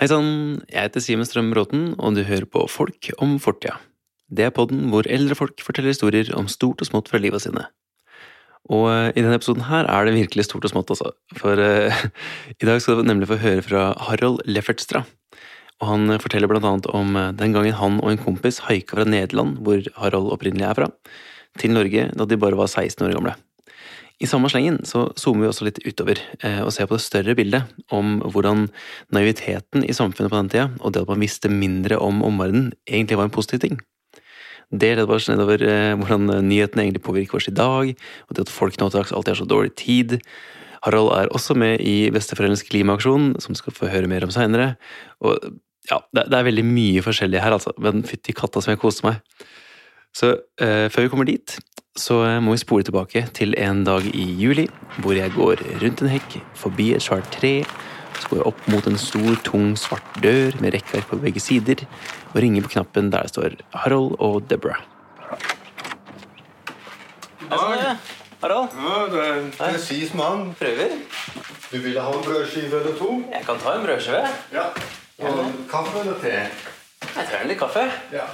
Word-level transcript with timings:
Hei 0.00 0.06
sann, 0.08 0.62
jeg 0.64 0.86
heter 0.86 1.02
Simen 1.04 1.26
Strøm 1.28 1.50
Bråten, 1.52 1.90
og 2.00 2.14
du 2.16 2.22
hører 2.24 2.46
på 2.48 2.62
Folk 2.72 3.10
om 3.20 3.34
fortida. 3.36 3.74
Det 4.32 4.46
er 4.46 4.54
podden 4.56 4.86
hvor 4.88 5.04
eldre 5.04 5.36
folk 5.36 5.60
forteller 5.60 5.92
historier 5.92 6.30
om 6.38 6.46
stort 6.48 6.80
og 6.80 6.88
smått 6.88 7.10
fra 7.12 7.20
livet 7.20 7.44
sine. 7.44 7.66
Og 8.72 8.86
eh, 8.88 9.10
i 9.12 9.20
denne 9.20 9.36
episoden 9.36 9.66
her 9.68 9.84
er 9.84 10.08
det 10.08 10.14
virkelig 10.16 10.46
stort 10.46 10.64
og 10.64 10.72
smått, 10.72 10.94
altså. 10.94 11.12
For 11.36 11.60
uh, 11.60 12.00
i 12.62 12.70
dag 12.70 12.80
skal 12.80 12.96
du 12.96 13.10
nemlig 13.10 13.28
få 13.28 13.36
høre 13.44 13.66
fra 13.66 13.82
Harald 14.06 14.40
Leffertstra. 14.48 15.04
Og 15.82 15.90
han 15.92 16.16
forteller 16.24 16.48
blant 16.48 16.70
annet 16.70 16.88
om 16.96 17.20
eh, 17.20 17.34
den 17.36 17.52
gangen 17.58 17.76
han 17.76 18.00
og 18.00 18.14
en 18.14 18.24
kompis 18.24 18.62
haika 18.70 18.96
fra 18.96 19.04
Nederland, 19.04 19.60
hvor 19.60 19.84
Harald 20.00 20.32
opprinnelig 20.32 20.70
er 20.70 20.80
fra, 20.80 20.88
til 21.60 21.76
Norge 21.76 22.08
da 22.16 22.24
de 22.24 22.40
bare 22.40 22.56
var 22.56 22.72
16 22.72 23.04
år 23.04 23.18
gamle. 23.18 23.36
I 24.20 24.28
samme 24.28 24.50
slengen 24.52 24.82
så 24.84 25.06
zoomer 25.16 25.46
vi 25.46 25.48
også 25.48 25.64
litt 25.64 25.78
utover 25.80 26.18
eh, 26.44 26.60
og 26.60 26.74
ser 26.76 26.88
på 26.90 26.98
det 26.98 27.04
større 27.06 27.34
bildet 27.38 27.70
om 27.96 28.18
hvordan 28.20 28.66
naiviteten 29.16 29.86
i 29.86 29.96
samfunnet 29.96 30.28
på 30.28 30.36
den 30.36 30.50
tida, 30.52 30.66
og 30.84 30.92
det 30.92 31.06
at 31.06 31.08
man 31.08 31.24
visste 31.24 31.48
mindre 31.48 31.96
om 31.96 32.20
omverdenen, 32.26 32.74
egentlig 32.84 33.16
var 33.16 33.30
en 33.30 33.32
positiv 33.32 33.62
ting. 33.64 33.78
Det 34.70 34.92
leder 34.92 35.16
oss 35.16 35.30
nedover 35.30 35.64
eh, 35.64 35.94
hvordan 35.96 36.28
nyhetene 36.46 36.84
egentlig 36.84 37.04
påvirker 37.06 37.40
oss 37.40 37.48
i 37.48 37.56
dag, 37.56 37.94
og 38.28 38.36
det 38.36 38.44
at 38.44 38.52
folk 38.52 38.76
nå 38.76 38.90
til 38.90 39.00
dags 39.00 39.14
alltid 39.16 39.32
har 39.32 39.40
så 39.40 39.48
dårlig 39.48 39.72
tid. 39.80 40.18
Harald 40.84 41.10
er 41.16 41.32
også 41.32 41.56
med 41.56 41.80
i 41.80 42.12
Besteforeldrenes 42.12 42.66
klimaaksjon, 42.68 43.32
som 43.40 43.56
skal 43.56 43.74
få 43.76 43.88
høre 43.88 44.08
mer 44.10 44.28
om 44.28 44.32
seinere. 44.34 44.74
Og 45.24 45.40
ja, 45.88 45.98
det, 46.12 46.28
er 46.28 46.46
veldig 46.46 46.64
mye 46.68 47.02
forskjellig 47.04 47.40
her, 47.40 47.56
altså, 47.56 47.72
men 47.80 48.04
fytti 48.04 48.36
katta 48.36 48.60
som 48.60 48.74
jeg 48.74 48.84
koste 48.84 49.08
meg. 49.08 49.24
Så 50.16 50.34
eh, 50.60 50.86
før 50.92 51.06
vi 51.06 51.10
kommer 51.12 51.28
dit, 51.28 51.56
så 51.98 52.20
må 52.42 52.54
vi 52.54 52.62
spole 52.62 52.86
tilbake 52.86 53.24
til 53.34 53.54
en 53.58 53.82
dag 53.84 54.06
i 54.14 54.26
juli, 54.38 54.68
hvor 55.02 55.16
jeg 55.18 55.32
går 55.34 55.62
rundt 55.82 56.02
en 56.04 56.12
hekk, 56.12 56.38
forbi 56.54 56.92
et 56.94 57.02
svært 57.02 57.30
tre, 57.34 57.64
så 58.20 58.28
går 58.30 58.40
jeg 58.40 58.46
opp 58.52 58.68
mot 58.70 58.86
en 58.86 58.98
stor, 59.00 59.34
tung, 59.46 59.72
svart 59.80 60.06
dør 60.22 60.54
med 60.62 60.74
rekkverk 60.76 61.08
på 61.10 61.18
begge 61.24 61.42
sider, 61.42 61.82
og 62.30 62.40
ringer 62.44 62.66
på 62.66 62.74
knappen 62.76 63.10
der 63.10 63.26
det 63.26 63.34
står 63.34 63.58
Harold 63.82 64.16
og 64.22 64.42
Deborah. 64.50 64.82
Hei, 67.50 67.96
Harald. 68.40 68.76
Ja, 68.78 68.98
du 69.10 69.16
er 69.18 69.32
en 69.40 69.50
presis 69.52 70.14
mann. 70.14 70.54
Prøver. 70.58 70.94
Du 71.72 71.78
ville 71.78 72.00
ha 72.00 72.12
en 72.14 72.22
brødskive 72.24 72.78
eller 72.80 72.94
to? 72.98 73.10
Jeg 73.32 73.42
kan 73.46 73.58
ta 73.58 73.74
en 73.74 73.82
brødskive. 73.84 74.22
Ja. 74.54 74.68
Og 75.18 75.50
kaffe 75.70 76.04
eller 76.04 76.22
te? 76.22 76.36
Jeg 77.02 77.26
trenger 77.26 77.50
litt 77.50 77.58
kaffe. 77.60 77.84
Ja. 78.14 78.28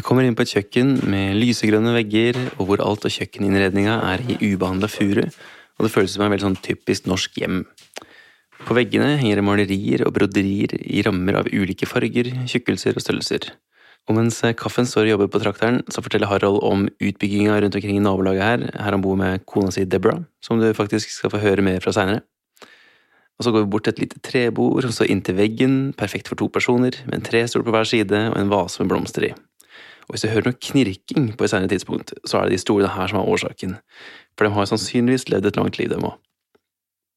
Jeg 0.00 0.06
kommer 0.08 0.24
inn 0.24 0.32
på 0.32 0.46
et 0.46 0.52
kjøkken 0.54 0.94
med 1.12 1.34
lysegrønne 1.36 1.90
vegger, 1.92 2.38
og 2.56 2.70
hvor 2.70 2.80
alt 2.80 3.02
av 3.04 3.12
kjøkkeninnredninga 3.12 3.98
er 4.08 4.22
i 4.32 4.36
ubehandla 4.54 4.88
furu, 4.88 5.26
og 5.28 5.84
det 5.84 5.90
føles 5.92 6.14
som 6.14 6.22
et 6.24 6.30
veldig 6.32 6.46
sånn 6.46 6.56
typisk 6.64 7.10
norsk 7.10 7.34
hjem. 7.36 7.58
På 8.64 8.76
veggene 8.78 9.18
henger 9.20 9.42
det 9.42 9.44
malerier 9.44 10.04
og 10.06 10.14
broderier 10.16 10.72
i 10.80 11.02
rammer 11.04 11.42
av 11.42 11.50
ulike 11.52 11.84
farger, 11.84 12.30
tjukkelser 12.48 12.96
og 12.96 13.04
størrelser. 13.04 13.50
Og 14.08 14.16
mens 14.16 14.40
kaffen 14.56 14.88
står 14.88 15.04
og 15.04 15.12
jobber 15.12 15.30
på 15.34 15.42
trakteren, 15.44 15.82
så 15.92 16.00
forteller 16.00 16.32
Harald 16.32 16.62
om 16.64 16.88
utbygginga 16.88 17.60
rundt 17.60 17.76
omkring 17.76 18.00
i 18.00 18.06
nabolaget 18.06 18.46
her, 18.46 18.66
her 18.72 18.96
han 18.96 19.04
bor 19.04 19.20
med 19.20 19.44
kona 19.44 19.68
si 19.76 19.84
Deborah, 19.84 20.24
som 20.40 20.64
du 20.64 20.70
faktisk 20.72 21.12
skal 21.12 21.34
få 21.36 21.42
høre 21.44 21.66
mer 21.66 21.84
fra 21.84 21.92
seinere. 21.92 22.24
Og 23.36 23.44
så 23.44 23.52
går 23.52 23.66
vi 23.66 23.72
bort 23.76 23.84
til 23.84 23.98
et 23.98 24.02
lite 24.06 24.24
trebord 24.24 24.80
som 24.88 24.96
står 24.96 25.12
inntil 25.12 25.36
veggen, 25.36 25.78
perfekt 25.92 26.32
for 26.32 26.40
to 26.40 26.48
personer, 26.48 26.96
med 27.04 27.20
en 27.20 27.28
trestol 27.28 27.68
på 27.68 27.76
hver 27.76 27.92
side 27.92 28.26
og 28.32 28.40
en 28.40 28.56
vase 28.56 28.80
med 28.80 28.94
blomster 28.96 29.28
i. 29.28 29.32
Og 30.10 30.16
hvis 30.16 30.24
du 30.26 30.32
hører 30.32 30.48
noe 30.48 30.58
knirking 30.58 31.28
på 31.38 31.46
et 31.46 31.52
senere 31.52 31.70
tidspunkt, 31.70 32.10
så 32.26 32.40
er 32.40 32.48
det 32.48 32.56
de 32.56 32.64
stolene 32.64 32.90
her 32.90 33.06
som 33.06 33.20
er 33.20 33.28
årsaken, 33.30 33.76
for 34.34 34.42
de 34.42 34.50
har 34.56 34.66
sannsynligvis 34.66 35.28
levd 35.30 35.46
et 35.46 35.58
langt 35.60 35.76
liv, 35.78 35.86
dem 35.92 36.02
òg. 36.08 36.16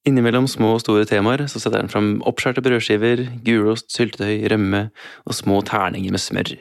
Innimellom 0.05 0.45
små 0.51 0.75
og 0.75 0.83
store 0.83 1.07
temaer 1.09 1.41
så 1.49 1.57
setter 1.57 1.79
den 1.81 1.89
fram 1.89 2.19
oppskjærte 2.29 2.61
brødskiver, 2.61 3.23
gulost, 3.47 3.87
syltetøy, 3.95 4.43
rømme 4.51 4.81
og 5.25 5.33
små 5.33 5.57
terninger 5.65 6.13
med 6.13 6.21
smør, 6.21 6.51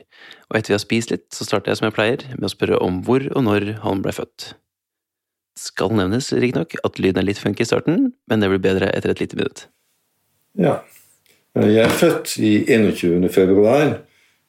og 0.48 0.56
etter 0.56 0.72
vi 0.72 0.76
har 0.78 0.80
spist 0.80 1.12
litt, 1.12 1.26
så 1.36 1.44
starter 1.44 1.74
jeg 1.74 1.82
som 1.82 1.88
jeg 1.90 1.96
pleier, 1.98 2.24
med 2.38 2.46
å 2.48 2.52
spørre 2.54 2.78
om 2.80 3.02
hvor 3.04 3.26
og 3.34 3.44
når 3.44 3.66
han 3.82 4.00
ble 4.06 4.14
født. 4.16 4.54
Skal 5.60 5.92
nevnes, 5.98 6.30
riktignok, 6.32 6.78
at 6.80 7.02
lyden 7.02 7.20
er 7.20 7.28
litt 7.28 7.42
funky 7.42 7.66
i 7.66 7.68
starten, 7.68 8.06
men 8.24 8.40
det 8.40 8.48
blir 8.54 8.62
bedre 8.70 8.88
etter 8.96 9.12
et 9.12 9.20
lite 9.20 9.36
minutt. 9.36 9.66
Ja. 10.56 10.78
Jeg 11.60 11.82
er 11.84 11.92
født 11.92 12.38
i 12.40 12.54
21. 12.72 13.28
februar 13.28 13.98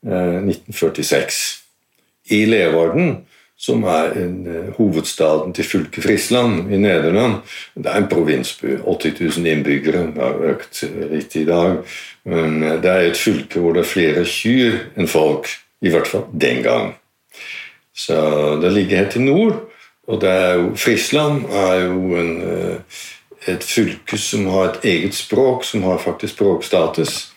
1946 0.05 1.62
i 2.31 2.45
Levarden, 2.45 3.17
som 3.57 3.83
er 3.87 4.15
en, 4.19 4.47
uh, 4.47 4.71
hovedstaden 4.77 5.53
til 5.53 5.65
fylket 5.65 6.03
Frisland 6.03 6.73
i 6.73 6.77
Nederland. 6.77 7.41
Det 7.75 7.91
er 7.91 8.01
en 8.01 8.09
provinsby. 8.11 8.77
80 8.83 9.37
000 9.37 9.47
innbyggere. 9.47 10.07
Det 10.15 10.23
har 10.23 10.47
økt 10.53 10.83
litt 11.11 11.35
i 11.39 11.45
dag. 11.47 11.77
Men 12.25 12.63
uh, 12.63 12.75
det 12.81 12.91
er 12.91 13.09
et 13.09 13.19
fylke 13.19 13.61
hvor 13.63 13.77
det 13.77 13.85
er 13.85 13.91
flere 13.93 14.25
kyr 14.27 14.79
enn 14.97 15.07
folk. 15.07 15.51
I 15.83 15.91
hvert 15.91 16.07
fall 16.07 16.27
den 16.31 16.63
gang. 16.63 16.93
Så 17.95 18.15
det 18.61 18.71
ligger 18.73 19.03
helt 19.03 19.11
til 19.15 19.27
nord. 19.27 19.59
Og 20.07 20.23
er 20.23 20.53
jo, 20.59 20.71
Frisland 20.75 21.45
er 21.47 21.85
jo 21.85 22.15
en, 22.19 22.33
uh, 22.43 23.03
et 23.47 23.63
fylke 23.63 24.17
som 24.17 24.47
har 24.51 24.71
et 24.71 24.89
eget 24.95 25.15
språk, 25.15 25.63
som 25.63 25.83
har 25.83 26.01
faktisk 26.03 26.35
språkstatus. 26.35 27.32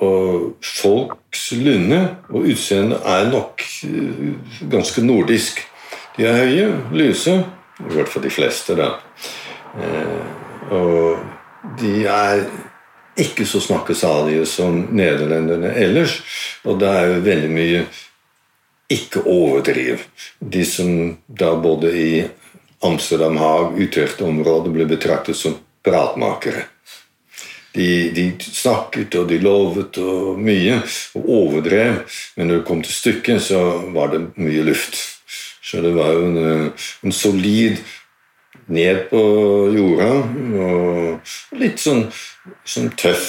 Og 0.00 0.56
folks 0.64 1.50
lynne 1.52 2.00
og 2.30 2.48
utseende 2.48 3.00
er 3.04 3.28
nok 3.28 3.64
eh, 3.84 4.30
ganske 4.72 5.04
nordisk. 5.04 5.60
De 6.16 6.26
er 6.28 6.40
høye, 6.40 6.70
lyse, 6.96 7.36
i 7.80 7.92
hvert 7.92 8.08
fall 8.08 8.24
de 8.24 8.32
fleste, 8.32 8.76
da. 8.78 8.94
Eh, 9.76 10.72
og 10.72 11.76
de 11.80 11.94
er 12.08 12.44
ikke 13.20 13.44
så 13.46 13.60
snakkesalige 13.60 14.46
som 14.48 14.86
nederlenderne 14.96 15.74
ellers. 15.76 16.20
Og 16.64 16.80
det 16.80 16.88
er 16.88 17.08
jo 17.10 17.24
veldig 17.26 17.50
mye 17.52 17.82
ikke 18.90 19.22
overdriv. 19.28 20.04
De 20.40 20.64
som 20.66 21.16
da 21.26 21.54
både 21.60 21.92
i 21.96 22.12
Amsterdam 22.82 23.36
Haag, 23.36 23.76
Utrecht-området, 23.78 24.72
ble 24.72 24.86
betraktet 24.88 25.36
som 25.36 25.58
pratmakere. 25.84 26.64
De, 27.70 28.10
de, 28.10 28.24
snakket 28.42 29.14
og 29.14 29.28
de 29.30 29.38
lovet 29.38 29.98
og 30.02 30.40
mye 30.42 30.80
og 31.14 31.28
overdrev, 31.30 32.00
men 32.36 32.50
når 32.50 32.60
det 32.60 32.66
kom 32.66 32.82
til 32.82 32.96
stykket, 32.96 33.44
så 33.46 33.60
var 33.94 34.10
det 34.10 34.24
mye 34.34 34.64
luft. 34.66 34.98
Så 35.62 35.82
det 35.84 35.92
var 35.94 36.10
jo 36.16 36.24
en, 36.26 36.38
eh, 36.40 36.88
en 37.06 37.14
solid 37.14 37.78
ned 38.66 39.04
på 39.10 39.20
jorda 39.74 40.10
og 40.64 41.58
litt 41.58 41.78
sånn, 41.82 42.08
sånn 42.66 42.90
tøff 42.98 43.28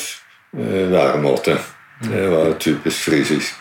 eh, 0.58 0.88
væremåte. 0.90 1.60
Det 2.02 2.30
var 2.32 2.56
typisk 2.62 3.12
frisisk. 3.12 3.58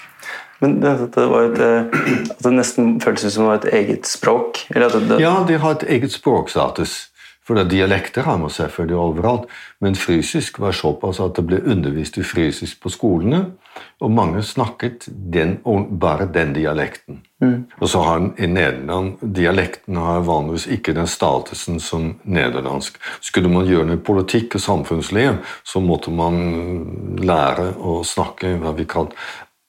Men 0.61 0.81
det, 0.81 0.97
var 1.17 1.47
et, 1.49 1.61
eh, 1.61 2.25
at 2.31 2.43
det 2.45 2.53
nesten 2.53 2.99
føltes 3.01 3.33
som 3.35 3.47
det 3.47 3.51
var 3.51 3.61
et 3.62 3.71
eget 3.81 4.09
språk? 4.09 4.65
Det, 4.69 5.21
ja, 5.21 5.39
de 5.49 5.61
har 5.61 5.79
et 5.79 5.87
eget 5.97 6.12
språkstatus. 6.12 7.09
For 7.50 7.59
det 7.59 7.72
dialekter 7.72 8.22
har 8.22 8.37
man 8.38 8.53
selvfølgelig 8.55 8.94
overalt, 8.94 9.49
men 9.83 9.97
frysisk 9.99 10.61
var 10.62 10.77
såpass 10.78 11.19
at 11.19 11.34
det 11.34 11.43
ble 11.49 11.59
undervist 11.66 12.21
i 12.21 12.22
frysisk 12.22 12.78
på 12.84 12.93
skolene, 12.94 13.41
og 13.99 14.12
mange 14.15 14.44
snakket 14.47 15.09
den, 15.11 15.56
bare 15.99 16.28
den 16.31 16.55
dialekten. 16.55 17.25
Mm. 17.43 17.66
Og 17.81 17.91
så 17.91 18.05
har 18.06 18.22
i 18.38 18.47
Nederland 18.47 19.19
Dialekten 19.34 19.99
har 19.99 20.22
vanligvis 20.22 20.69
ikke 20.71 20.94
den 20.94 21.11
statusen 21.11 21.83
som 21.83 22.12
nederlandsk. 22.22 23.03
Skulle 23.19 23.50
man 23.50 23.67
gjøre 23.67 23.91
noe 23.91 23.99
politikk 23.99 24.55
og 24.55 24.62
samfunnsliv, 24.69 25.43
så 25.67 25.82
måtte 25.82 26.15
man 26.15 27.19
lære 27.19 27.72
å 27.82 28.05
snakke 28.06 28.61
hva 28.62 28.77
vi 28.78 28.87
kaller 28.87 29.19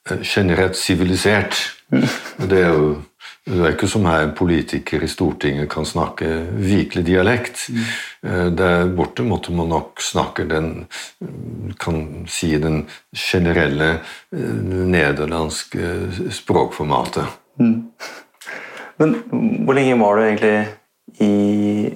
eh, 0.06 0.22
generelt 0.22 0.78
sivilisert. 0.78 1.64
Mm. 1.90 2.06
Det 2.46 2.62
er 2.62 2.78
jo 2.78 2.92
det 3.46 3.58
er 3.58 3.74
ikke 3.74 3.90
som 3.90 4.06
her 4.06 4.28
politikere 4.38 5.08
i 5.08 5.10
Stortinget 5.10 5.70
kan 5.72 5.86
snakke 5.88 6.28
virkelig 6.62 7.06
dialekt. 7.08 7.64
Mm. 7.74 8.52
Der 8.56 8.92
borte 8.94 9.26
måtte 9.26 9.54
man 9.56 9.72
nok 9.74 10.04
snakke 10.06 10.46
den 10.46 10.86
kan 11.82 12.28
si 12.30 12.52
den 12.62 12.84
generelle 13.18 13.90
eh, 13.96 14.62
nederlandske 14.94 15.90
språkformatet. 16.30 17.26
Mm. 17.60 17.92
Men 19.02 19.16
hvor 19.66 19.78
lenge 19.78 19.98
var 20.00 20.18
du 20.18 20.24
egentlig 20.28 20.56
i 21.20 21.94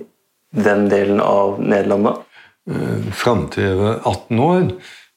den 0.55 0.87
delen 0.89 1.21
av 1.21 1.59
Nederland, 1.61 2.09
da? 2.09 2.15
Eh, 2.71 3.09
fram 3.13 3.47
til 3.53 3.69
jeg 3.69 3.79
var 3.79 3.99
18 4.01 4.39
år. 4.39 4.69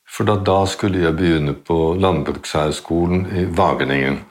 For 0.09 0.27
da, 0.29 0.39
da, 0.41 0.63
skulle 0.67 1.03
jeg 1.03 1.17
begynne 1.19 1.55
på 1.55 1.95
Landbrukshøgskolen 2.01 3.27
i 3.37 3.45
Wageningen. 3.55 4.23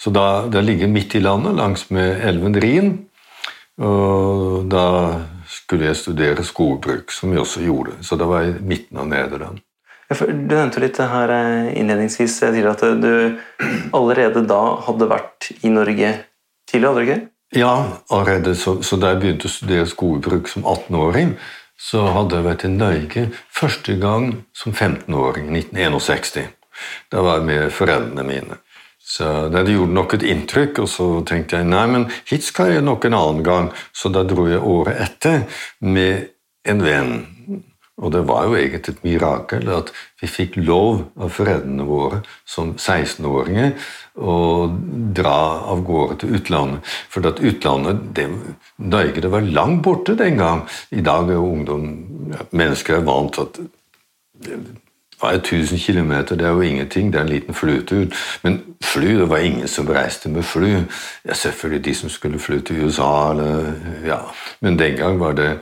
Så 0.00 0.10
da, 0.14 0.46
det 0.50 0.64
ligger 0.64 0.90
midt 0.90 1.14
i 1.14 1.22
landet, 1.22 1.58
langs 1.60 1.86
med 1.92 2.24
elven 2.26 2.56
Rhin. 2.56 2.92
Og 3.80 4.68
da 4.72 4.86
skulle 5.48 5.90
jeg 5.90 6.00
studere 6.00 6.44
skogbruk, 6.44 7.12
som 7.12 7.32
jeg 7.32 7.44
også 7.44 7.64
gjorde. 7.64 7.98
Så 8.04 8.16
det 8.16 8.28
var 8.28 8.48
i 8.48 8.54
midten 8.60 9.00
av 9.00 9.10
Nederland. 9.10 9.60
Du 10.10 10.24
nevnte 10.26 10.80
litt 10.82 10.98
her 10.98 11.30
eh, 11.30 11.68
innledningsvis 11.78 12.40
tidligere 12.40 12.72
at 12.74 12.82
du 12.98 13.12
allerede 13.94 14.42
da 14.48 14.62
hadde 14.88 15.06
vært 15.10 15.52
i 15.62 15.70
Norge 15.70 16.10
tidlig, 16.66 16.88
hadde 16.88 16.96
du 16.96 17.04
ikke? 17.04 17.20
Ja, 17.54 17.74
allerede. 18.10 18.54
Så, 18.58 18.80
så 18.82 18.98
da 18.98 19.12
jeg 19.12 19.22
begynte 19.22 19.46
å 19.46 19.52
studere 19.54 19.86
skogbruk 19.90 20.50
som 20.50 20.66
18-åring, 20.66 21.36
så 21.80 22.04
hadde 22.14 22.36
jeg 22.36 22.46
vært 22.46 22.64
i 22.66 22.72
Norge 22.72 23.26
første 23.56 23.96
gang 24.00 24.32
som 24.56 24.74
15-åring 24.74 25.48
i 25.48 25.62
1961. 25.62 26.50
Da 27.12 27.22
var 27.24 27.40
jeg 27.40 27.48
med 27.48 27.72
foreldrene 27.74 28.26
mine. 28.26 28.60
Så 29.10 29.48
Det 29.48 29.64
gjorde 29.72 29.96
nok 29.96 30.14
et 30.14 30.22
inntrykk, 30.22 30.78
og 30.84 30.88
så 30.88 31.06
tenkte 31.26 31.58
jeg 31.58 31.66
nei, 31.66 31.86
men 31.90 32.06
hit 32.28 32.44
skal 32.46 32.76
jeg 32.76 32.84
nok 32.86 33.04
en 33.08 33.16
annen 33.18 33.42
gang. 33.42 33.70
Så 33.92 34.12
da 34.12 34.22
dro 34.22 34.46
jeg 34.46 34.62
året 34.62 35.00
etter 35.02 35.48
med 35.80 36.28
en 36.68 36.84
venn. 36.84 37.14
Og 38.00 38.12
det 38.14 38.22
var 38.28 38.46
jo 38.48 38.56
egentlig 38.56 38.94
et 38.94 39.04
mirakel 39.04 39.68
at 39.76 39.92
vi 40.20 40.28
fikk 40.30 40.56
lov 40.60 41.02
av 41.20 41.32
foreldrene 41.36 41.86
våre 41.88 42.22
som 42.48 42.74
16-åringer 42.76 43.74
å 44.20 44.36
dra 45.16 45.36
av 45.72 45.84
gårde 45.86 46.20
til 46.22 46.36
utlandet. 46.40 46.92
For 47.12 47.28
at 47.28 47.42
utlandet 47.44 48.02
det, 48.16 48.26
Norge 48.80 49.24
det 49.24 49.32
var 49.32 49.48
langt 49.48 49.84
borte 49.84 50.16
den 50.18 50.40
gang. 50.40 50.64
I 50.90 51.04
dag 51.04 51.28
er 51.28 51.38
jo 51.40 51.50
ungdom 51.52 51.90
Mennesker 52.54 53.00
er 53.00 53.04
vant 53.06 53.34
til 53.34 53.48
at 53.48 53.60
var 55.20 55.32
1000 55.32 55.78
km, 55.78 56.12
det 56.30 56.46
er 56.46 56.48
jo 56.48 56.60
ingenting. 56.60 57.12
Det 57.12 57.18
er 57.18 57.24
en 57.24 57.28
liten 57.28 57.54
flytur. 57.54 58.06
Men 58.42 58.60
fly, 58.84 59.18
det 59.18 59.28
var 59.28 59.36
ingen 59.44 59.68
som 59.68 59.88
reiste 59.88 60.28
med 60.28 60.42
fly. 60.42 60.70
Ja, 61.24 61.34
selvfølgelig 61.34 61.84
de 61.84 61.94
som 61.94 62.08
skulle 62.08 62.38
fly 62.38 62.60
til 62.60 62.84
USA, 62.84 63.30
eller, 63.30 63.72
ja. 64.06 64.18
Men 64.60 64.78
den 64.78 64.96
gang 64.96 65.20
var 65.20 65.32
det, 65.32 65.58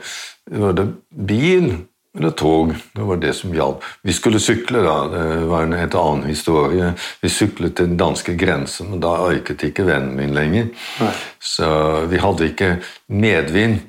var 0.47 0.71
det 0.71 0.93
bil 1.27 1.73
eller 2.19 2.35
tog. 2.37 2.73
Det 2.93 3.05
var 3.07 3.19
det 3.21 3.33
som 3.37 3.53
hjalp. 3.53 3.83
Vi 4.03 4.13
skulle 4.13 4.41
sykle, 4.43 4.83
da. 4.85 4.97
Det 5.13 5.25
var 5.49 5.65
en 5.65 5.77
helt 5.79 5.95
annen 5.95 6.27
historie. 6.29 6.93
Vi 7.21 7.31
syklet 7.33 7.75
til 7.77 7.91
den 7.91 7.99
danske 7.99 8.35
grensen, 8.39 8.91
men 8.91 9.03
da 9.03 9.15
orket 9.25 9.63
ikke 9.69 9.87
vennen 9.87 10.15
min 10.19 10.35
lenger. 10.35 10.69
Nei. 10.99 11.13
Så 11.39 11.69
vi 12.11 12.21
hadde 12.21 12.51
ikke 12.51 12.73
medvind 13.07 13.79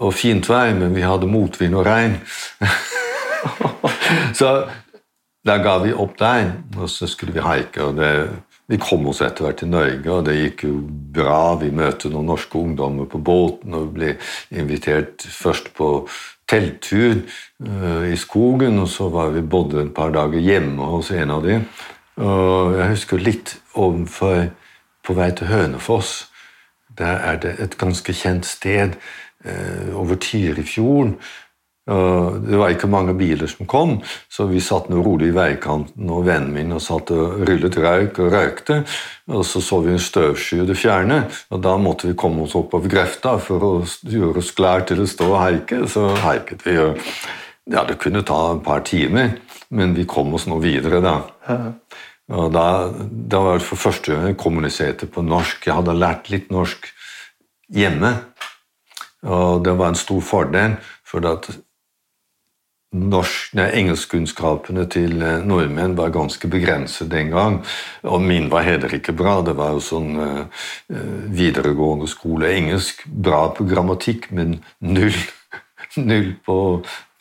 og 0.00 0.14
fint 0.16 0.48
vær, 0.50 0.72
men 0.78 0.96
vi 0.96 1.04
hadde 1.06 1.30
motvind 1.30 1.76
og 1.78 1.86
regn. 1.86 2.18
så 4.38 4.56
da 5.44 5.60
ga 5.60 5.78
vi 5.84 5.92
opp 5.92 6.18
der, 6.18 6.54
og 6.80 6.88
så 6.90 7.06
skulle 7.10 7.36
vi 7.36 7.44
haike. 7.44 7.84
og 7.84 8.00
det 8.00 8.14
vi 8.66 8.78
kom 8.80 9.04
oss 9.10 9.20
etter 9.20 9.44
hvert 9.44 9.58
til 9.60 9.68
Norge, 9.68 10.08
og 10.08 10.22
det 10.24 10.38
gikk 10.38 10.62
jo 10.64 10.78
bra. 11.14 11.56
Vi 11.60 11.68
møtte 11.74 12.08
noen 12.08 12.30
norske 12.32 12.56
ungdommer 12.56 13.08
på 13.10 13.20
båten 13.20 13.76
og 13.76 13.92
ble 13.96 14.14
invitert 14.56 15.26
først 15.28 15.68
på 15.76 15.90
telttur 16.50 17.22
uh, 17.66 18.04
i 18.12 18.16
skogen, 18.16 18.78
og 18.78 18.88
så 18.88 19.08
var 19.08 19.32
vi 19.34 19.42
bodde 19.42 19.82
et 19.82 19.94
par 19.94 20.12
dager 20.14 20.40
hjemme 20.40 20.90
hos 20.94 21.10
en 21.10 21.30
av 21.30 21.44
dem. 21.46 21.66
Og 22.16 22.76
jeg 22.78 22.92
husker 22.92 23.22
litt 23.22 23.56
ovenfor 23.74 24.48
på 25.04 25.16
vei 25.18 25.30
til 25.34 25.50
Hønefoss. 25.50 26.28
Der 26.98 27.18
er 27.30 27.40
det 27.42 27.56
et 27.60 27.78
ganske 27.78 28.12
kjent 28.14 28.46
sted 28.46 28.94
uh, 29.46 29.94
over 29.98 30.20
Tyrifjorden 30.20 31.16
det 31.84 32.56
var 32.56 32.72
ikke 32.72 32.88
mange 32.88 33.12
biler 33.16 33.48
som 33.50 33.68
kom, 33.68 33.98
så 34.32 34.46
vi 34.48 34.62
satt 34.64 34.86
nå 34.88 35.02
rolig 35.04 35.28
i 35.28 35.34
veikanten, 35.36 36.08
og 36.08 36.24
vennen 36.24 36.54
min 36.54 36.72
og 36.72 36.80
satt 36.80 37.12
og 37.12 37.42
rullet 37.44 37.76
røyk 37.76 38.20
og 38.24 38.30
røykte. 38.32 38.78
Og 39.28 39.44
så 39.44 39.60
så 39.60 39.82
vi 39.84 39.92
en 39.92 40.00
støvsky 40.00 40.62
i 40.62 40.66
det 40.68 40.78
fjerne, 40.80 41.24
og 41.52 41.60
da 41.64 41.74
måtte 41.80 42.08
vi 42.08 42.16
komme 42.16 42.46
oss 42.46 42.56
opp 42.56 42.72
av 42.78 42.88
grøfta 42.88 43.36
for 43.42 43.66
å 43.68 43.72
gjøre 43.84 44.40
oss 44.40 44.54
klar 44.56 44.86
til 44.88 45.02
å 45.04 45.08
stå 45.08 45.28
og 45.28 45.40
haike. 45.42 45.82
Så 45.92 46.06
haiket 46.24 46.64
vi. 46.64 46.78
ja, 47.72 47.84
Det 47.84 47.98
kunne 48.00 48.24
ta 48.24 48.54
et 48.54 48.64
par 48.64 48.80
timer, 48.80 49.36
men 49.68 49.94
vi 49.94 50.08
kom 50.08 50.32
oss 50.34 50.48
nå 50.48 50.58
videre, 50.64 51.02
da. 51.04 51.20
Og 52.32 52.48
da, 52.52 52.88
da 53.04 53.40
var 53.44 53.58
det 53.58 53.68
for 53.68 53.76
første 53.76 54.14
gang 54.14 54.30
jeg 54.30 54.40
kommuniserte 54.40 55.06
på 55.06 55.20
norsk. 55.20 55.66
Jeg 55.66 55.76
hadde 55.76 56.00
lært 56.00 56.32
litt 56.32 56.48
norsk 56.48 56.88
hjemme, 57.68 58.14
og 59.24 59.64
det 59.64 59.76
var 59.76 59.92
en 59.92 60.00
stor 60.00 60.24
fordel. 60.24 60.80
for 61.04 61.26
at 61.30 61.46
norsk, 62.94 63.54
nei, 63.58 63.68
engelskkunnskapene 63.80 64.86
til 64.92 65.22
eh, 65.22 65.40
nordmenn 65.46 65.96
var 65.98 66.14
ganske 66.14 66.48
begrenset 66.50 67.10
den 67.12 67.32
gang. 67.34 67.60
Og 68.06 68.22
min 68.22 68.50
var 68.52 68.66
heller 68.68 68.92
ikke 68.94 69.16
bra. 69.16 69.40
Det 69.44 69.56
var 69.58 69.74
jo 69.74 69.82
sånn 69.82 70.12
uh, 70.20 70.68
videregående 71.34 72.08
skole 72.10 72.52
engelsk. 72.54 73.02
Bra 73.06 73.48
på 73.54 73.66
grammatikk, 73.68 74.30
men 74.34 74.60
null, 74.84 75.16
null 76.10 76.30
på, 76.46 76.58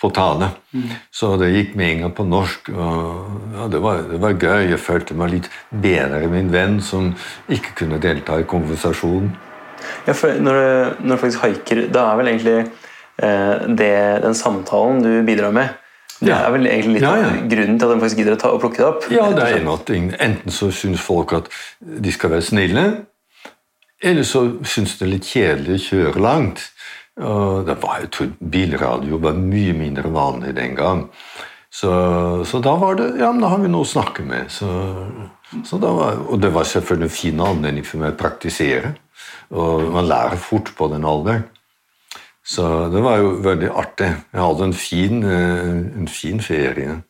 på 0.02 0.12
tale. 0.14 0.52
Mm. 0.76 0.94
Så 1.14 1.34
det 1.42 1.54
gikk 1.56 1.74
med 1.80 1.90
en 1.90 2.06
gang 2.06 2.16
på 2.20 2.28
norsk. 2.30 2.70
og 2.74 3.58
ja, 3.58 3.68
det, 3.74 3.82
var, 3.82 4.06
det, 4.12 4.22
var, 4.22 4.38
gøy. 4.38 4.70
Jeg 4.70 4.84
følte 4.84 5.18
meg 5.18 5.34
litt 5.38 5.52
bedre 5.72 6.22
enn 6.22 6.36
min 6.36 6.54
venn 6.54 6.80
som 6.86 7.14
ikke 7.50 7.80
kunne 7.82 8.02
delta 8.04 8.38
i 8.40 8.48
konversasjonen. 8.48 9.34
Ja, 10.08 10.14
for 10.16 10.32
når 10.40 10.56
du, 10.56 11.06
når 11.08 11.18
du 11.18 11.22
faktisk 11.26 11.44
haiker, 11.44 11.88
da 11.92 12.06
er 12.12 12.20
vel 12.20 12.30
egentlig 12.32 12.60
det, 13.80 13.94
den 14.24 14.36
samtalen 14.38 15.02
du 15.04 15.12
bidrar 15.28 15.56
med. 15.56 15.80
Det 16.24 16.32
er 16.32 16.52
vel 16.54 16.68
egentlig 16.70 17.00
litt 17.00 17.06
ja, 17.06 17.16
ja. 17.20 17.32
grunnen 17.52 17.80
til 17.80 17.88
at 17.88 17.92
de 17.92 18.04
faktisk 18.04 18.22
gidder 18.22 18.38
å 18.38 18.40
ta 18.40 18.52
og 18.56 18.62
plukke 18.64 18.80
det 18.80 18.86
opp? 18.88 19.08
Ja, 19.12 19.26
det 19.36 19.44
er 19.44 19.58
en 19.60 19.72
av 19.74 19.90
Enten 19.92 20.56
så 20.56 20.70
syns 20.72 21.04
folk 21.04 21.34
at 21.36 21.50
de 21.80 22.14
skal 22.16 22.32
være 22.36 22.46
snille, 22.48 22.86
eller 24.04 24.28
så 24.28 24.46
syns 24.68 24.98
de 24.98 25.04
det 25.04 25.08
er 25.08 25.14
litt 25.14 25.32
kjedelig 25.32 25.80
å 25.80 25.84
kjøre 25.88 26.24
langt. 26.24 26.68
Og 27.24 27.68
det 27.68 27.76
var 27.82 28.02
jo, 28.04 28.28
Bilradio 28.40 29.20
var 29.22 29.38
mye 29.38 29.74
mindre 29.78 30.10
vanlig 30.14 30.56
den 30.58 30.74
gang. 30.78 31.06
Så, 31.74 31.90
så, 32.46 32.60
da 32.62 32.76
var 32.78 32.98
det 33.00 33.16
Ja, 33.18 33.32
men 33.32 33.42
da 33.42 33.50
har 33.50 33.62
vi 33.62 33.72
noe 33.72 33.86
å 33.86 33.90
snakke 33.90 34.26
med. 34.26 34.52
Så, 34.54 34.70
så 35.66 35.80
var, 35.82 36.20
og 36.28 36.42
det 36.42 36.52
var 36.54 36.68
selvfølgelig 36.70 37.10
en 37.10 37.18
fin 37.18 37.42
anledning 37.42 37.86
for 37.88 38.02
meg 38.02 38.16
å 38.16 38.20
praktisere. 38.20 38.96
Og 39.54 39.90
man 39.94 40.10
lærer 40.10 40.42
fort 40.42 40.74
på 40.78 40.90
den 40.92 41.06
alderen. 41.06 41.46
Så 42.44 42.90
det 42.92 43.02
var 43.04 43.22
jo 43.22 43.34
veldig 43.44 43.72
artig. 43.72 44.10
Jeg 44.34 44.42
hadde 44.42 44.64
en 44.68 44.76
fin, 44.76 45.24
eh, 45.24 46.00
en 46.02 46.08
fin 46.12 46.42
ferie. 46.44 47.02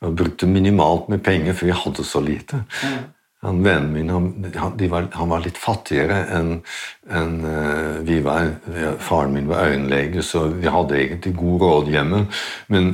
Jeg 0.00 0.16
brukte 0.16 0.46
minimalt 0.46 1.08
med 1.08 1.24
penger, 1.24 1.52
for 1.52 1.66
vi 1.66 1.72
hadde 1.72 2.04
så 2.04 2.20
lite. 2.22 2.62
Han, 3.42 3.62
Vennen 3.62 3.92
min 3.92 4.10
han, 4.10 4.30
var, 4.90 5.08
han 5.12 5.28
var, 5.30 5.42
litt 5.42 5.58
fattigere 5.58 6.24
enn 6.34 6.56
en, 7.10 7.34
uh, 7.44 7.98
vi 8.06 8.18
var. 8.22 8.48
Faren 8.98 9.34
min 9.34 9.50
var 9.50 9.70
øyenlege, 9.70 10.22
så 10.26 10.48
vi 10.50 10.70
hadde 10.70 10.98
egentlig 10.98 11.36
god 11.38 11.62
råd 11.62 11.92
hjemme. 11.94 12.24
Men 12.66 12.90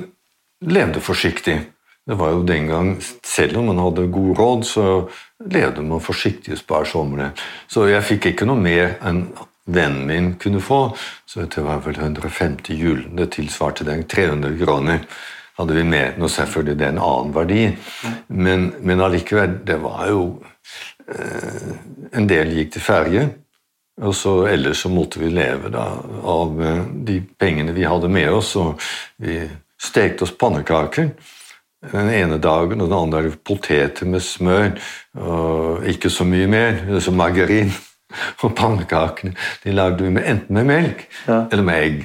levde 0.61 1.01
forsiktig. 1.01 1.59
Det 2.05 2.19
var 2.21 2.35
jo 2.35 2.45
den 2.45 2.69
gang, 2.69 2.99
Selv 3.25 3.59
om 3.59 3.65
man 3.73 3.81
hadde 3.81 4.11
god 4.13 4.39
råd, 4.39 4.65
så 4.65 5.09
levde 5.41 5.83
man 5.83 6.01
forsiktig 6.01 6.53
og 6.53 6.61
sparsommelige. 6.61 7.33
Så 7.69 7.87
jeg 7.89 8.05
fikk 8.05 8.27
ikke 8.33 8.49
noe 8.49 8.61
mer 8.61 8.99
enn 9.05 9.27
vennen 9.65 10.07
min 10.07 10.35
kunne 10.35 10.61
få. 10.61 10.97
Så 11.27 11.41
det 11.41 11.63
var 11.63 11.81
vel 11.85 11.99
150 11.99 12.75
hjul. 12.75 13.07
Det 13.17 13.31
tilsvarte 13.39 13.85
den 13.85 14.05
300 14.05 14.59
kroner. 14.65 14.99
hadde 15.57 15.75
vi 15.75 15.85
med. 15.85 16.19
Nå 16.19 16.29
selvfølgelig 16.29 16.79
det 16.79 16.87
er 16.87 16.93
en 16.97 17.05
annen 17.07 17.35
verdi, 17.35 17.77
men, 18.27 18.73
men 18.83 19.01
allikevel, 19.01 19.61
det 19.67 19.77
var 19.83 20.09
jo 20.11 20.25
eh, 21.07 21.77
En 22.15 22.27
del 22.27 22.51
gikk 22.57 22.73
til 22.75 22.83
ferge, 22.83 23.29
Og 24.03 24.15
så 24.15 24.47
Ellers 24.47 24.83
så 24.83 24.89
måtte 24.89 25.21
vi 25.21 25.31
leve 25.31 25.71
da, 25.71 25.85
av 26.23 26.63
eh, 26.63 26.83
de 27.07 27.21
pengene 27.39 27.73
vi 27.73 27.87
hadde 27.87 28.09
med 28.09 28.31
oss. 28.31 28.57
og 28.57 28.81
Vi 29.17 29.49
stekte 29.79 30.25
oss 30.25 30.35
pannekaker 30.35 31.13
den 31.93 32.11
ene 32.11 32.39
dagen, 32.39 32.81
og 32.81 32.89
den 32.89 32.99
andre 32.99 33.31
poteter 33.45 34.07
med 34.07 34.23
smør. 34.23 34.73
og 35.15 35.87
Ikke 35.87 36.11
så 36.11 36.25
mye 36.25 36.47
mer, 36.47 37.01
Så 37.01 37.11
margarin. 37.13 37.71
Og 38.45 38.57
pannekakene 38.57 39.35
de 39.65 39.77
lagde 39.77 40.05
vi 40.05 40.13
med, 40.15 40.27
enten 40.29 40.59
med 40.59 40.69
melk 40.71 41.07
ja. 41.27 41.45
eller 41.51 41.67
med 41.67 41.87
egg. 41.87 42.05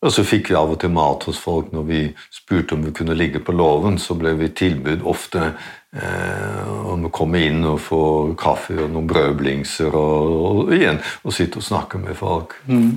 Og 0.00 0.12
så 0.14 0.24
fikk 0.24 0.48
vi 0.48 0.56
av 0.56 0.70
og 0.72 0.78
til 0.80 0.92
mat 0.94 1.26
hos 1.28 1.38
folk 1.40 1.74
når 1.74 1.84
vi 1.88 2.00
spurte 2.32 2.72
om 2.76 2.86
vi 2.86 2.94
kunne 2.96 3.16
ligge 3.16 3.42
på 3.44 3.52
låven. 3.52 3.98
Så 4.00 4.16
ble 4.16 4.32
vi 4.38 4.48
tilbud 4.56 5.04
ofte 5.04 5.50
eh, 5.92 6.70
om 6.88 7.04
å 7.04 7.12
komme 7.12 7.42
inn 7.44 7.60
og 7.68 7.82
få 7.84 8.02
kaffe 8.40 8.78
og 8.80 8.94
noen 8.94 9.10
brødblingser 9.10 9.92
og, 9.92 10.32
og 10.40 10.72
igjen 10.76 11.02
og 11.20 11.36
sitte 11.36 11.60
og 11.60 11.68
snakke 11.68 12.00
med 12.00 12.16
folk. 12.16 12.56
Mm. 12.70 12.96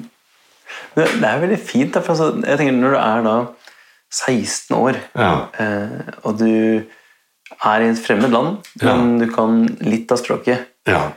Det, 0.95 1.09
det, 1.19 1.27
er 1.27 1.43
veldig 1.43 1.59
fint. 1.59 1.91
Da, 1.91 1.99
for 2.05 2.15
altså, 2.15 2.31
jeg 2.39 2.61
tenker 2.61 2.79
Når 2.79 2.95
du 2.95 2.99
er 3.01 3.27
da 3.27 3.35
16 4.13 4.77
år, 4.77 4.99
ja. 5.17 5.33
eh, 5.59 6.13
og 6.23 6.39
du 6.39 6.51
er 7.63 7.83
i 7.83 7.89
et 7.89 7.99
fremmed 7.99 8.31
land, 8.31 8.61
men 8.81 9.17
ja. 9.17 9.25
du 9.25 9.33
kan 9.33 9.63
litt 9.83 10.11
av 10.13 10.21
språket 10.21 10.69
ja. 10.89 11.07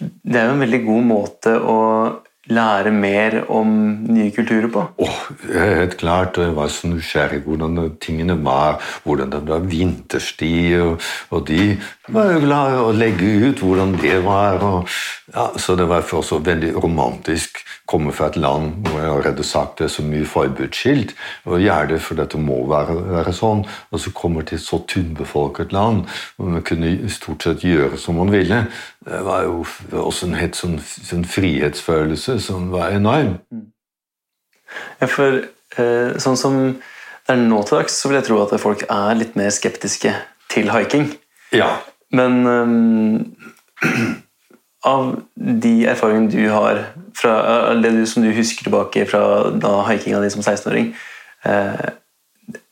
Det 0.00 0.38
er 0.38 0.48
jo 0.48 0.56
en 0.56 0.64
veldig 0.64 0.84
god 0.86 1.08
måte 1.08 1.56
å 1.60 1.80
lære 2.50 2.90
mer 2.90 3.36
om 3.54 3.70
nye 4.10 4.32
kulturer 4.34 4.66
på? 4.72 4.82
Oh, 5.04 5.18
helt 5.52 5.94
klart. 6.00 6.40
Jeg 6.42 6.56
var 6.56 6.70
så 6.74 6.90
nysgjerrig 6.90 7.42
hvordan 7.46 7.78
tingene 8.02 8.36
var. 8.42 8.80
Hvordan 9.04 9.30
det 9.34 9.42
var 9.48 9.62
vintersti. 9.68 10.54
Og, 10.80 10.96
og, 11.30 11.44
de 11.46 11.76
var 12.08 12.32
jo 12.32 12.40
glad 12.42 12.72
i 12.72 12.78
å 12.82 12.94
legge 12.96 13.28
ut 13.46 13.60
hvordan 13.62 13.92
det 14.00 14.16
var. 14.24 14.62
Og, 14.66 14.88
ja, 15.34 15.50
så 15.60 15.76
det 15.78 15.86
var 15.90 16.02
for 16.06 16.22
oss 16.22 16.32
veldig 16.34 16.74
romantisk 16.82 17.62
Komme 17.92 18.12
fra 18.14 18.28
et 18.30 18.36
land 18.40 18.86
hvor 18.86 19.00
jeg 19.00 19.10
allerede 19.10 19.44
sagt 19.44 19.80
det 19.80 19.88
er 19.88 19.90
så 19.92 20.04
mye 20.06 20.24
forbudsskilt, 20.24 21.10
og 21.50 21.60
gjerne 21.60 21.98
for 22.00 22.16
dette 22.16 22.38
må 22.40 22.60
være, 22.70 22.94
være, 23.10 23.32
sånn, 23.36 23.64
og 23.66 24.00
så 24.00 24.12
kommer 24.16 24.46
til 24.46 24.56
et 24.56 24.64
så 24.64 24.78
tynnbefolket 24.88 25.74
land 25.74 26.06
hvor 26.38 26.52
man 26.54 26.64
kunne 26.64 27.10
stort 27.12 27.44
sett 27.44 27.66
gjøre 27.66 27.98
som 28.00 28.16
man 28.22 28.30
ville. 28.32 28.62
Det 29.02 29.20
var 29.26 29.44
jo 29.48 29.66
også 29.98 30.30
en 30.30 30.38
helt 30.38 30.56
sånn, 30.56 30.78
sånn 30.80 31.26
frihetsfølelse 31.28 32.38
som 32.46 32.70
var 32.72 32.94
enorm. 32.94 33.34
Ja, 35.02 35.10
for 35.10 35.42
eh, 35.42 36.14
sånn 36.22 36.38
som 36.38 36.60
det 37.26 37.34
er 37.34 37.42
nå 37.42 37.60
til 37.66 37.82
dags, 37.82 37.98
så 37.98 38.08
vil 38.08 38.20
jeg 38.20 38.30
tro 38.30 38.40
at 38.46 38.54
folk 38.62 38.86
er 38.88 39.18
litt 39.18 39.36
mer 39.38 39.52
skeptiske 39.54 40.14
til 40.54 40.72
haiking. 40.72 41.10
Ja. 41.52 41.70
Men 42.12 42.46
um, 42.46 43.36
av 44.84 45.12
de 45.34 45.72
erfaringene 45.86 46.30
du 46.32 46.48
har, 46.50 46.80
fra, 47.18 47.34
det 47.78 47.92
du, 47.94 48.02
som 48.08 48.24
du 48.24 48.32
husker 48.34 48.66
tilbake 48.66 49.04
fra 49.10 49.22
da 49.62 49.76
haikinga 49.86 50.20
di 50.24 50.30
som 50.32 50.42
16-åring 50.42 50.90
uh, 51.46 51.90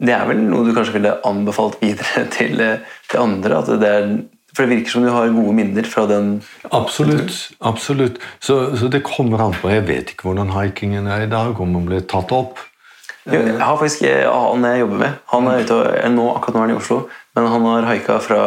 Det 0.03 0.13
er 0.17 0.27
vel 0.29 0.41
noe 0.49 0.67
du 0.67 0.73
kanskje 0.75 0.97
ville 0.99 1.13
anbefalt 1.29 1.79
videre 1.83 2.25
til, 2.37 2.59
eh, 2.61 2.83
til 3.09 3.23
andre? 3.23 3.61
Det 3.71 3.91
er, 3.91 4.09
for 4.57 4.65
det 4.67 4.75
virker 4.81 4.91
som 4.97 5.05
du 5.07 5.13
har 5.15 5.31
gode 5.31 5.55
minner 5.55 5.87
fra 5.87 6.07
den 6.11 6.41
Absolutt. 6.75 7.37
absolutt. 7.61 8.19
Så, 8.43 8.59
så 8.77 8.89
det 8.91 9.05
kommer 9.07 9.45
an 9.45 9.55
på 9.61 9.71
Jeg 9.71 9.87
vet 9.87 10.11
ikke 10.13 10.27
hvordan 10.31 10.51
haikingen 10.57 11.07
er 11.07 11.23
i 11.29 11.31
dag, 11.31 11.55
om 11.63 11.77
den 11.77 11.87
blir 11.87 12.03
tatt 12.11 12.35
opp. 12.35 12.59
Jeg 13.31 13.55
har 13.61 13.77
faktisk 13.79 14.03
eh, 14.09 14.25
han 14.27 14.65
jeg 14.67 14.83
jobber 14.83 15.01
med. 15.05 15.19
Han 15.31 15.47
er 15.53 15.63
ute, 15.63 15.77
og- 15.79 16.11
nå, 16.17 16.27
akkurat 16.35 16.57
nå 16.57 16.61
er 16.65 16.67
han 16.67 16.75
i 16.75 16.79
Oslo, 16.81 16.99
men 17.37 17.47
han 17.53 17.67
har 17.71 17.89
haika 17.93 18.19
fra 18.25 18.41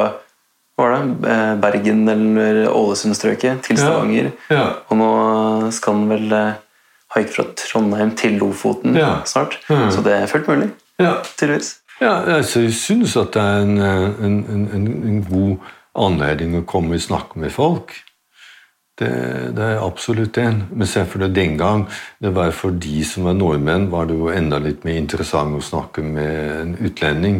var 0.77 0.92
det, 0.96 1.30
Eh, 1.30 1.56
Bergen 1.62 2.08
eller 2.10 2.68
Ålesundstrøket 2.74 3.62
til 3.63 3.77
Stavanger. 3.77 4.32
Ja. 4.50 4.65
Og 4.89 4.98
nå 4.98 5.72
skal 5.72 5.94
han 5.94 6.10
vel 6.10 6.32
eh, 6.34 6.53
haike 7.15 7.30
fra 7.36 7.44
Trondheim 7.56 8.15
til 8.18 8.39
Lofoten 8.39 8.96
Ja. 8.98 9.22
snart. 9.25 9.60
Mm. 9.70 9.92
Så 9.92 10.01
det 10.03 10.13
er 10.13 10.25
fullt 10.27 10.48
mulig, 10.48 10.72
Ja. 11.00 11.13
tydeligvis. 11.38 11.75
Ja, 12.01 12.22
altså, 12.38 12.60
jeg 12.62 12.74
synes 12.74 13.15
at 13.18 13.34
det 13.34 13.42
er 13.42 13.62
en, 13.62 13.77
eh, 13.77 14.25
en, 14.25 14.46
en, 14.50 14.70
en, 14.74 14.88
en 15.08 15.24
god 15.30 15.58
anledning 15.96 16.56
å 16.58 16.65
komme 16.65 16.96
i 16.96 17.00
snakk 17.00 17.36
med 17.36 17.51
folk. 17.51 17.94
Det, 19.00 19.10
det 19.56 19.63
er 19.63 19.80
absolutt 19.82 20.38
en. 20.38 20.63
Men 20.74 20.88
se 20.88 21.03
for 21.06 21.20
deg 21.20 21.34
den 21.34 21.58
gang, 21.58 21.88
det 22.22 22.34
var 22.36 22.51
for 22.51 22.72
de 22.72 23.03
som 23.06 23.24
var 23.25 23.34
nordmenn, 23.34 23.88
var 23.92 24.06
det 24.06 24.18
jo 24.18 24.30
enda 24.30 24.60
litt 24.62 24.84
mer 24.86 24.98
interessant 25.00 25.56
å 25.58 25.62
snakke 25.65 26.03
med 26.06 26.62
en 26.62 26.75
utlending. 26.86 27.39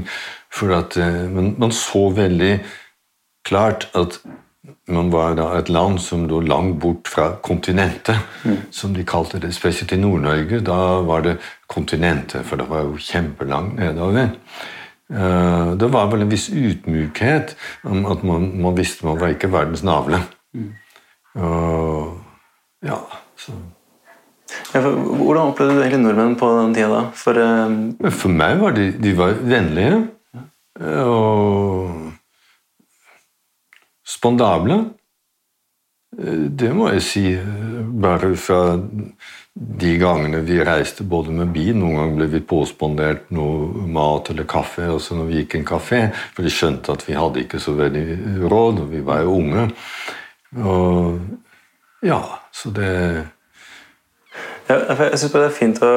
For 0.54 0.74
at 0.74 0.98
man, 0.98 1.56
man 1.58 1.72
så 1.72 2.08
veldig 2.14 2.60
klart 3.44 3.88
at 3.96 4.20
man 4.88 5.10
var 5.12 5.36
da 5.36 5.50
et 5.58 5.70
land 5.72 6.00
som 6.00 6.26
lå 6.28 6.40
langt 6.48 6.78
bort 6.80 7.08
fra 7.12 7.30
kontinentet, 7.44 8.16
som 8.72 8.94
de 8.96 9.04
kalte 9.08 9.40
det. 9.40 9.54
Spesielt 9.56 9.92
i 9.96 10.00
Nord-Norge. 10.00 10.60
Da 10.64 11.02
var 11.08 11.22
det 11.26 11.38
kontinentet, 11.72 12.46
for 12.48 12.60
det 12.60 12.68
var 12.70 12.86
jo 12.88 12.98
kjempelangt 13.00 13.80
nedover. 13.80 14.30
Eh, 15.12 15.74
Det 15.76 15.90
var 15.92 16.08
vel 16.12 16.22
en 16.22 16.32
viss 16.32 16.50
ydmykhet 16.50 17.56
om 17.84 18.06
at 18.06 18.24
man, 18.24 18.50
man 18.62 18.76
visste 18.78 19.06
man 19.06 19.20
var 19.20 19.36
ikke 19.36 19.52
verdens 19.52 19.84
navle. 19.84 20.20
Og 21.36 22.20
ja, 22.84 23.00
så 23.38 23.52
Ja, 24.74 24.82
for 24.82 24.92
Hvordan 24.92 25.50
opplevde 25.50 25.76
du 25.76 25.82
egentlig 25.82 26.02
nordmenn 26.04 26.36
på 26.38 26.48
den 26.60 26.74
tida 26.76 26.90
da? 26.90 27.04
For 27.18 27.40
eh, 27.42 28.12
For 28.12 28.30
meg 28.30 28.60
var 28.62 28.76
de, 28.78 28.92
de 29.02 29.14
var 29.18 29.34
vennlige 29.42 30.08
og 30.84 32.03
spandable. 34.06 34.80
Eh, 36.20 36.50
Det 36.50 36.74
må 36.76 36.90
jeg 36.94 37.02
si. 37.02 37.26
eh, 37.34 37.70
Bare 38.04 38.36
fra 38.36 38.78
de 39.54 39.98
gangene 40.02 40.40
vi 40.42 40.58
reiste 40.66 41.04
både 41.06 41.30
med 41.32 41.52
bil 41.54 41.76
Noen 41.78 41.96
ganger 41.96 42.16
ble 42.18 42.26
vi 42.32 42.40
påspandert 42.42 43.28
noe 43.30 43.86
mat 43.86 44.32
eller 44.32 44.48
kaffe 44.50 44.88
også 44.90 45.16
når 45.20 45.28
vi 45.30 45.36
gikk 45.44 45.56
en 45.60 45.66
kafé, 45.66 46.00
for 46.34 46.42
de 46.42 46.50
skjønte 46.50 46.92
at 46.92 47.06
vi 47.08 47.14
hadde 47.14 47.44
ikke 47.44 47.60
så 47.62 47.76
veldig 47.78 48.48
råd, 48.50 48.80
og 48.82 48.90
vi 48.90 49.02
var 49.06 49.22
jo 49.22 49.36
unge. 49.38 49.68
Og 50.58 51.20
ja, 52.02 52.20
så 52.52 52.72
det 52.74 52.90
ja, 54.70 54.80
jeg 54.80 55.20
syns 55.20 55.34
det 55.36 55.44
er 55.44 55.54
fint 55.60 55.82
å 55.86 55.94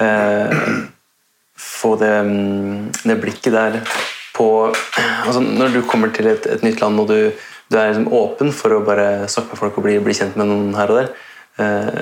eh, 0.00 0.68
få 1.60 1.96
det, 2.00 2.14
mm, 2.24 2.92
det 3.04 3.20
blikket 3.20 3.52
der 3.52 3.80
på 4.40 4.48
altså 4.72 5.40
Når 5.44 5.74
du 5.76 5.80
kommer 5.84 6.12
til 6.16 6.30
et, 6.32 6.46
et 6.48 6.62
nytt 6.64 6.80
land 6.80 7.00
og 7.02 7.10
du, 7.12 7.30
du 7.70 7.76
er 7.76 7.92
liksom 7.92 8.08
åpen 8.16 8.54
for 8.56 8.72
å 8.72 8.84
bare 8.86 9.28
snakke 9.28 9.52
med 9.52 9.60
folk 9.60 9.76
og 9.76 9.84
bli, 9.86 9.98
bli 10.02 10.16
kjent 10.16 10.38
med 10.40 10.48
noen 10.48 10.72
her 10.78 10.92
og 10.92 11.02
der 11.02 11.10
eh, 11.60 12.00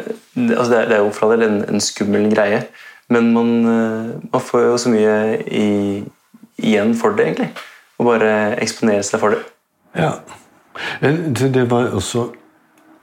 altså 0.54 0.70
det, 0.70 0.78
er, 0.78 0.86
det 0.92 0.98
er 0.98 1.02
jo 1.02 1.10
for 1.16 1.26
all 1.26 1.34
del 1.34 1.48
en, 1.48 1.58
en 1.68 1.82
skummel 1.82 2.28
greie, 2.32 2.62
men 3.10 3.32
man, 3.34 3.50
eh, 3.72 4.10
man 4.30 4.44
får 4.44 4.68
jo 4.68 4.78
så 4.78 4.92
mye 4.92 5.16
i, 5.50 5.68
igjen 6.62 6.94
for 6.98 7.16
det, 7.16 7.26
egentlig. 7.30 7.48
Å 7.98 8.06
bare 8.06 8.32
eksponere 8.62 9.02
seg 9.06 9.22
for 9.22 9.34
det. 9.34 9.42
Ja. 9.98 10.12
Eh, 11.00 11.18
Det 11.34 11.64
var 11.70 11.90
også 11.98 12.28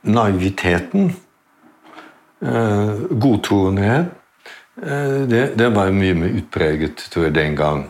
naiviteten. 0.06 1.16
Eh, 2.46 2.94
godtroenhet. 3.10 4.14
Eh, 4.84 5.22
det, 5.32 5.44
det 5.58 5.70
var 5.76 5.92
mye 5.96 6.16
mer 6.20 6.40
utpreget 6.40 7.08
tror 7.12 7.28
jeg, 7.28 7.36
den 7.36 7.56
gang. 7.60 7.86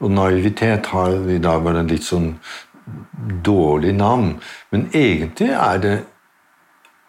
Og 0.00 0.10
naivitet 0.10 0.86
har 0.94 1.16
i 1.30 1.38
dag 1.38 1.64
vært 1.64 1.82
en 1.82 1.90
litt 1.92 2.06
sånn 2.06 2.32
dårlig 3.44 3.94
navn. 3.94 4.34
Men 4.70 4.88
egentlig 4.94 5.50
er 5.50 5.78
det 5.82 5.98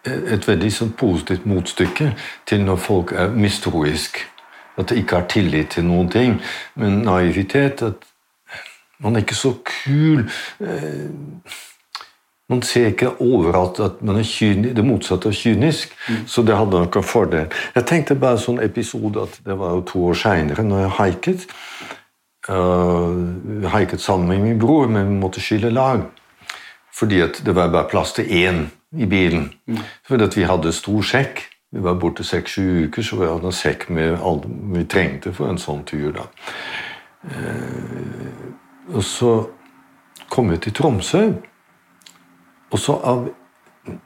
et 0.04 0.48
veldig 0.48 0.70
sånn 0.74 0.92
positivt 0.98 1.44
motstykke 1.46 2.12
til 2.46 2.64
når 2.66 2.76
folk 2.82 3.12
er 3.14 3.34
mistroisk. 3.34 4.18
At 4.78 4.88
de 4.88 5.02
ikke 5.02 5.20
har 5.20 5.28
tillit 5.30 5.74
til 5.76 5.84
noen 5.84 6.08
ting. 6.10 6.40
Men 6.74 7.02
naivitet 7.06 7.82
at 7.86 8.08
man 9.02 9.16
er 9.16 9.24
ikke 9.24 9.34
så 9.38 9.56
kul. 9.66 10.24
eh, 10.60 11.10
Man 12.48 12.62
ser 12.62 12.90
ikke 12.90 13.14
overalt 13.20 13.78
at 13.80 14.02
man 14.02 14.18
er 14.20 14.26
kynisk, 14.28 14.74
det 14.76 14.84
motsatte 14.84 15.30
av 15.30 15.32
kynisk. 15.32 15.94
Så 16.26 16.42
det 16.42 16.56
hadde 16.56 16.82
nok 16.82 16.96
en 16.96 17.02
fordel. 17.06 17.46
Jeg 17.74 17.86
tenkte 17.88 18.14
bare 18.18 18.38
sånn 18.38 18.60
episode 18.60 19.22
at 19.22 19.38
det 19.46 19.56
var 19.58 19.70
jo 19.78 19.84
to 19.88 20.02
år 20.10 20.18
seinere, 20.20 20.62
når 20.66 20.82
jeg 20.82 20.90
haiket. 20.98 21.46
Uh, 22.48 23.68
haiket 23.70 24.00
sammen 24.00 24.28
med 24.28 24.40
min 24.42 24.58
bror, 24.58 24.88
men 24.90 25.08
vi 25.08 25.20
måtte 25.20 25.40
skille 25.40 25.70
lag. 25.70 26.02
Fordi 26.92 27.20
at 27.22 27.42
det 27.46 27.54
var 27.54 27.70
bare 27.70 27.88
plass 27.88 28.12
til 28.12 28.24
én 28.24 28.64
i 28.98 29.06
bilen. 29.06 29.52
Fordi 30.08 30.24
at 30.24 30.36
vi 30.36 30.42
hadde 30.42 30.72
stor 30.72 31.02
sekk. 31.02 31.44
Vi 31.72 31.82
var 31.82 31.94
borte 31.94 32.24
seks-sju 32.24 32.88
uker, 32.88 33.02
så 33.02 33.16
vi 33.16 33.28
hadde 33.30 33.48
en 33.48 33.52
sekk 33.56 33.86
med 33.90 34.18
alt 34.20 34.44
vi 34.74 34.84
trengte 34.84 35.32
for 35.32 35.48
en 35.48 35.58
sånn 35.58 35.84
tur. 35.88 36.12
da. 36.12 36.26
Uh, 37.24 38.94
og 38.94 39.04
så 39.06 39.32
kom 40.30 40.50
vi 40.50 40.58
til 40.58 40.74
Tromsø. 40.74 41.32
Og 42.72 42.78
så 42.78 42.98
av 43.04 43.28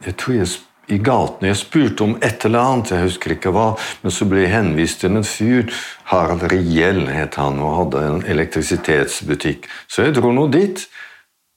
jeg 0.06 0.16
tror 0.16 0.34
jeg 0.34 0.46
sp- 0.48 0.65
i 0.92 0.98
gatene 1.02 1.50
jeg 1.50 1.60
spurte 1.60 2.04
om 2.04 2.14
et 2.22 2.44
eller 2.46 2.62
annet, 2.62 2.92
jeg 2.94 3.08
husker 3.08 3.34
ikke 3.34 3.52
hva, 3.54 3.66
men 4.02 4.14
så 4.14 4.28
ble 4.30 4.44
jeg 4.44 4.52
henvist 4.54 5.02
til 5.02 5.18
en 5.18 5.26
fyr, 5.26 5.72
Harald 6.12 6.46
Riell 6.52 7.06
het 7.10 7.38
han, 7.40 7.58
og 7.58 7.76
hadde 7.80 8.04
en 8.06 8.22
elektrisitetsbutikk. 8.36 9.66
Så 9.90 10.06
jeg 10.06 10.16
dro 10.18 10.30
nå 10.34 10.46
dit. 10.54 10.86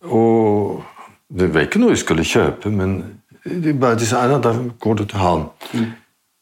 Og 0.10 0.82
det 1.30 1.50
var 1.54 1.68
ikke 1.68 1.82
noe 1.82 1.94
jeg 1.94 2.04
skulle 2.04 2.26
kjøpe, 2.26 2.72
men 2.74 3.00
de 3.46 3.74
bare 3.78 4.00
de 4.00 4.08
sa 4.08 4.26
ja, 4.30 4.40
da 4.42 4.56
går 4.82 5.02
du 5.02 5.04
til 5.06 5.22
han. 5.22 5.50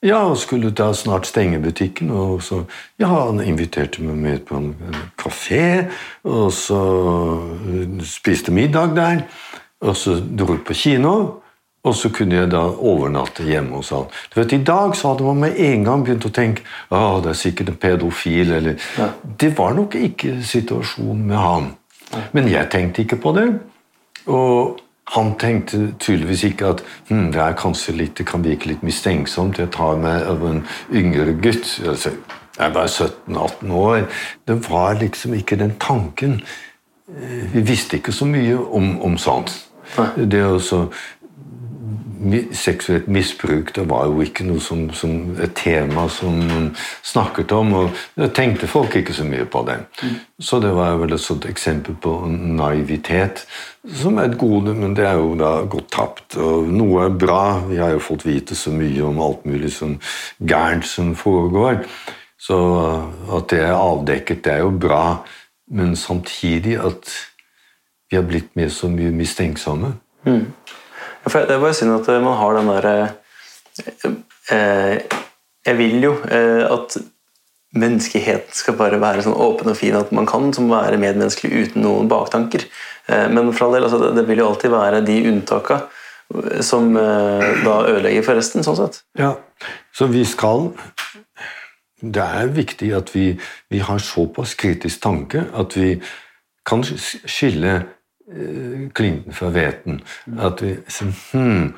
Ja, 0.05 0.21
og 0.29 0.37
skulle 0.37 0.69
da 0.77 0.91
snart 0.93 1.27
stenge 1.27 1.59
butikken, 1.59 2.11
og 2.11 2.43
så 2.45 2.63
Ja, 2.99 3.09
han 3.09 3.41
inviterte 3.41 4.01
meg 4.01 4.15
med 4.15 4.45
på 4.45 4.55
en, 4.57 4.75
en 4.87 4.95
kafé, 5.17 5.89
og 6.23 6.53
så 6.53 6.79
spiste 8.05 8.51
middag 8.51 8.95
der, 8.95 9.25
og 9.81 9.95
så 9.97 10.19
dro 10.21 10.53
vi 10.53 10.63
på 10.65 10.73
kino. 10.73 11.41
Og 11.87 11.93
så 11.95 12.09
kunne 12.11 12.35
jeg 12.35 12.49
da 12.51 12.63
overnatte 12.67 13.45
hjemme 13.47 13.77
hos 13.79 13.89
han. 13.95 14.07
Du 14.33 14.39
vet, 14.41 14.53
I 14.57 14.63
dag 14.67 14.95
så 14.97 15.13
hadde 15.13 15.23
man 15.27 15.39
med 15.45 15.59
en 15.63 15.85
gang 15.87 16.03
begynt 16.03 16.25
å 16.27 16.31
tenke 16.35 16.65
at 16.91 17.21
det 17.23 17.31
er 17.31 17.39
sikkert 17.39 17.69
en 17.71 17.77
pedofil. 17.79 18.51
eller... 18.57 18.75
Det 19.39 19.53
var 19.57 19.73
nok 19.77 19.95
ikke 19.95 20.41
situasjonen 20.43 21.23
med 21.29 21.37
han. 21.37 21.69
Men 22.35 22.49
jeg 22.51 22.69
tenkte 22.73 23.05
ikke 23.05 23.19
på 23.23 23.31
det. 23.37 23.47
Og 24.27 24.79
han 25.15 25.33
tenkte 25.39 25.93
tydeligvis 26.03 26.43
ikke 26.49 26.73
at 26.73 26.81
hm, 27.07 27.29
det 27.31 27.39
er 27.39 27.55
kanskje 27.55 27.95
litt, 27.95 28.17
det 28.19 28.25
kan 28.27 28.43
virke 28.43 28.67
litt 28.73 28.83
mistenksomt. 28.83 29.59
Jeg 29.61 29.71
tar 29.71 29.95
meg 30.03 30.25
av 30.27 30.43
en 30.49 30.65
yngre 30.91 31.37
gutt. 31.39 31.77
Altså, 31.87 32.11
jeg 32.57 32.73
var 32.75 32.89
17-18 32.91 33.71
år. 33.71 34.09
Det 34.47 34.57
var 34.69 34.97
liksom 34.99 35.37
ikke 35.39 35.55
den 35.63 35.77
tanken. 35.79 36.41
Eh, 37.07 37.47
Vi 37.53 37.61
visste 37.63 38.01
ikke 38.01 38.11
så 38.11 38.25
mye 38.27 38.57
om, 38.59 38.97
om 39.01 39.15
sånt. 39.17 39.53
Det 40.19 40.35
er 40.41 40.49
også 40.51 40.81
mi- 40.87 40.91
seksuelt 42.55 43.07
misbruk 43.07 43.73
det 43.75 43.83
var 43.89 44.07
jo 44.09 44.21
ikke 44.23 44.45
noe 44.47 44.61
som, 44.63 44.87
som 44.95 45.35
et 45.43 45.53
tema 45.57 46.07
som 46.11 46.35
man 46.47 46.69
snakket 47.05 47.51
om. 47.55 47.73
og 47.73 48.03
Da 48.17 48.29
tenkte 48.33 48.69
folk 48.69 48.95
ikke 48.95 49.13
så 49.13 49.25
mye 49.27 49.45
på 49.45 49.63
det. 49.67 49.77
Så 50.39 50.59
det 50.63 50.73
var 50.75 50.97
vel 51.01 51.13
et 51.13 51.23
sånt 51.23 51.45
eksempel 51.49 51.95
på 52.01 52.13
naivitet, 52.29 53.45
som 54.01 54.17
er 54.17 54.29
et 54.29 54.37
gode, 54.37 54.73
men 54.75 54.95
det 54.97 55.05
er 55.07 55.17
jo 55.21 55.35
da 55.39 55.51
gått 55.69 55.91
tapt. 55.93 56.37
Og 56.37 56.69
noe 56.73 57.05
er 57.05 57.17
bra. 57.25 57.59
Vi 57.69 57.79
har 57.81 57.95
jo 57.95 58.03
fått 58.03 58.27
vite 58.27 58.55
så 58.55 58.73
mye 58.75 59.03
om 59.07 59.21
alt 59.23 59.45
mulig 59.45 59.71
som 59.77 59.97
gærent 60.39 60.87
som 60.87 61.15
foregår. 61.15 61.83
Så 62.39 62.57
at 63.33 63.49
det 63.51 63.63
er 63.65 63.73
avdekket, 63.75 64.43
det 64.45 64.57
er 64.57 64.65
jo 64.65 64.73
bra. 64.75 65.23
Men 65.71 65.95
samtidig 65.95 66.77
at 66.79 67.11
vi 68.09 68.15
har 68.15 68.23
blitt 68.23 68.53
mer 68.55 68.69
så 68.71 68.87
mye 68.91 69.11
mistenksomme. 69.11 69.95
Ja, 70.27 70.39
for 71.31 71.47
Det 71.47 71.55
er 71.55 71.63
bare 71.63 71.77
synd 71.77 71.95
at 71.99 72.09
eh, 72.11 72.23
man 72.23 72.37
har 72.39 72.57
den 72.57 72.71
derre 72.71 72.95
eh, 74.53 74.97
Jeg 75.67 75.77
vil 75.77 76.03
jo 76.03 76.15
eh, 76.31 76.65
at 76.65 76.97
menneskeheten 77.77 78.55
skal 78.55 78.77
bare 78.79 78.99
være 79.01 79.25
sånn 79.25 79.35
åpen 79.35 79.69
og 79.69 79.77
fin 79.77 79.95
at 79.97 80.13
man 80.15 80.27
kan 80.29 80.49
som 80.55 80.69
være 80.71 80.99
medmenneskelig 81.01 81.67
uten 81.67 81.83
noen 81.83 82.07
baktanker. 82.09 82.63
Eh, 83.11 83.27
men 83.29 83.51
for 83.51 83.67
all 83.67 83.77
del, 83.77 83.87
altså, 83.89 84.11
det 84.15 84.23
vil 84.29 84.41
jo 84.41 84.47
alltid 84.51 84.73
være 84.73 85.03
de 85.05 85.17
unntaka 85.31 85.81
som 86.63 86.95
eh, 86.99 87.63
da 87.63 87.75
ødelegger 87.87 88.25
for 88.25 88.39
resten, 88.39 88.65
sånn 88.65 88.79
sett. 88.79 89.01
Ja, 89.19 89.35
så 89.95 90.09
vi 90.11 90.25
skal 90.27 90.71
Det 91.97 92.21
er 92.21 92.51
viktig 92.53 92.91
at 92.93 93.09
vi, 93.15 93.31
vi 93.73 93.79
har 93.81 93.97
såpass 93.97 94.53
kritisk 94.53 95.01
tanke 95.01 95.47
at 95.57 95.73
vi 95.73 95.95
kan 96.67 96.83
skille 96.85 97.71
eh, 97.73 97.85
klinten 98.93 99.33
fra 99.33 99.51
hveten. 99.55 100.01
At 100.39 100.61
vi 100.63 100.73
sier 100.91 101.13
hm, 101.31 101.69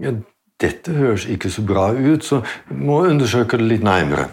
ja, 0.00 0.14
dette 0.60 0.94
høres 0.96 1.26
ikke 1.28 1.50
så 1.50 1.64
bra 1.66 1.90
ut, 1.92 2.24
så 2.24 2.40
må 2.70 3.02
jeg 3.02 3.16
undersøke 3.16 3.60
det 3.60 3.68
litt 3.68 3.84
nærmere. 3.84 4.30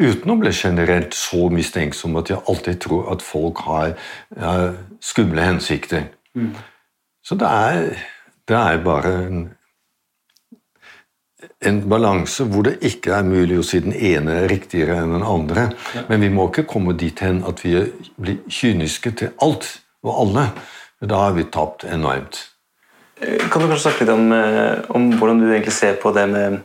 Uten 0.00 0.32
å 0.32 0.38
bli 0.40 0.52
generelt 0.56 1.14
så 1.16 1.50
mistenksom 1.52 2.16
at 2.16 2.30
jeg 2.32 2.40
alltid 2.48 2.80
tror 2.80 3.10
at 3.12 3.24
folk 3.24 3.64
har 3.66 3.90
ja, 4.36 4.52
skumle 5.04 5.44
hensikter. 5.44 6.06
Mm. 6.34 6.54
Så 7.24 7.36
det 7.36 7.48
er, 7.48 7.90
det 8.48 8.56
er 8.56 8.80
bare 8.84 9.12
en, 9.26 9.42
en 11.66 11.82
balanse 11.90 12.46
hvor 12.48 12.64
det 12.70 12.78
ikke 12.86 13.12
er 13.18 13.28
mulig 13.28 13.58
å 13.60 13.66
si 13.66 13.82
den 13.84 13.92
ene 13.92 14.38
er 14.44 14.48
riktigere 14.48 15.02
enn 15.02 15.12
den 15.18 15.26
andre. 15.26 15.68
Ja. 15.96 16.06
Men 16.08 16.24
vi 16.24 16.32
må 16.32 16.48
ikke 16.48 16.68
komme 16.70 16.96
dit 16.96 17.20
hen 17.20 17.42
at 17.48 17.60
vi 17.66 17.76
blir 18.16 18.40
kyniske 18.48 19.12
til 19.20 19.34
alt 19.44 19.68
og 20.04 20.22
alle. 20.24 20.46
Da 21.00 21.24
har 21.24 21.36
vi 21.36 21.46
tapt 21.48 21.84
enormt. 21.88 22.46
Kan 23.20 23.60
du 23.60 23.68
kanskje 23.68 23.84
snakke 23.84 24.04
litt 24.04 24.14
om, 24.14 24.32
eh, 24.32 24.80
om, 24.96 25.10
hvordan 25.18 25.40
du 25.40 25.50
egentlig 25.50 25.72
ser 25.76 25.98
på 26.00 26.12
det 26.16 26.26
med 26.28 26.60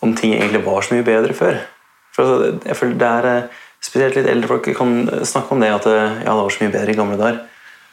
om 0.00 0.14
ting 0.16 0.32
egentlig 0.34 0.64
var 0.64 0.82
så 0.82 0.94
mye 0.94 1.04
bedre 1.04 1.36
før? 1.36 1.58
For 2.12 2.24
altså, 2.24 2.68
jeg 2.68 2.76
føler 2.76 2.98
det 3.00 3.10
er 3.10 3.30
eh, 3.32 3.60
Spesielt 3.82 4.14
litt 4.14 4.28
eldre 4.30 4.46
folk 4.46 4.68
kan 4.78 5.08
snakke 5.26 5.56
om 5.56 5.58
det 5.58 5.72
at 5.74 5.86
eh, 5.90 6.20
ja, 6.22 6.30
det 6.30 6.42
var 6.44 6.52
så 6.54 6.62
mye 6.62 6.70
bedre 6.70 6.92
i 6.92 6.94
gamle 6.94 7.16
dager. 7.18 7.40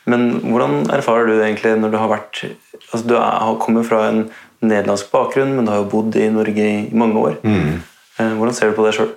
Men 0.06 0.28
hvordan 0.44 0.84
erfarer 0.94 1.26
du 1.26 1.40
egentlig 1.40 1.72
når 1.82 1.90
du 1.90 1.98
har 1.98 2.12
vært 2.12 2.44
altså 2.92 3.02
Du 3.10 3.16
er, 3.18 3.58
kommer 3.58 3.88
fra 3.88 4.04
en 4.12 4.22
nederlandsk 4.62 5.10
bakgrunn, 5.10 5.56
men 5.56 5.66
du 5.66 5.74
har 5.74 5.82
jo 5.82 5.90
bodd 5.90 6.16
i 6.16 6.30
Norge 6.30 6.68
i 6.70 6.94
mange 6.94 7.18
år. 7.18 7.40
Mm. 7.42 7.82
Hvordan 8.38 8.54
ser 8.54 8.70
du 8.70 8.78
på 8.78 8.86
det 8.86 8.94
sjøl? 9.00 9.16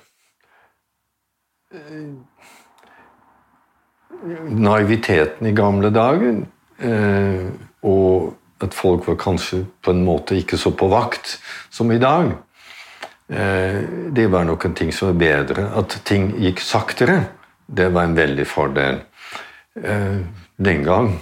Naiviteten 4.23 5.49
i 5.49 5.55
gamle 5.57 5.91
dager 5.91 6.43
og 7.83 8.33
at 8.62 8.75
folk 8.75 9.07
var 9.09 9.19
kanskje 9.21 9.64
på 9.83 9.93
en 9.93 10.05
måte 10.07 10.38
ikke 10.38 10.59
så 10.61 10.73
på 10.75 10.88
vakt 10.93 11.37
som 11.73 11.91
i 11.93 12.00
dag. 12.02 12.31
Eh, 13.33 13.81
det 14.14 14.29
var 14.31 14.47
nok 14.47 14.67
en 14.67 14.76
ting 14.79 14.93
som 14.95 15.11
var 15.12 15.21
bedre. 15.23 15.67
At 15.79 15.99
ting 16.07 16.33
gikk 16.38 16.62
saktere, 16.62 17.19
det 17.67 17.91
var 17.95 18.07
en 18.07 18.17
veldig 18.17 18.47
fordel. 18.47 19.00
Eh, 19.83 20.19
den 20.57 20.85
gang 20.87 21.14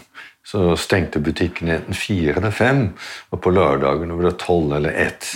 så 0.45 0.75
stengte 0.77 1.23
butikkene 1.23 1.79
enten 1.79 1.95
fire 1.95 2.37
eller 2.41 2.51
fem, 2.51 2.89
og 3.31 3.41
på 3.41 3.53
lørdagen 3.55 4.13
var 4.17 4.27
det 4.27 4.39
tolv 4.43 4.75
eller 4.77 4.97
ett. 4.99 5.31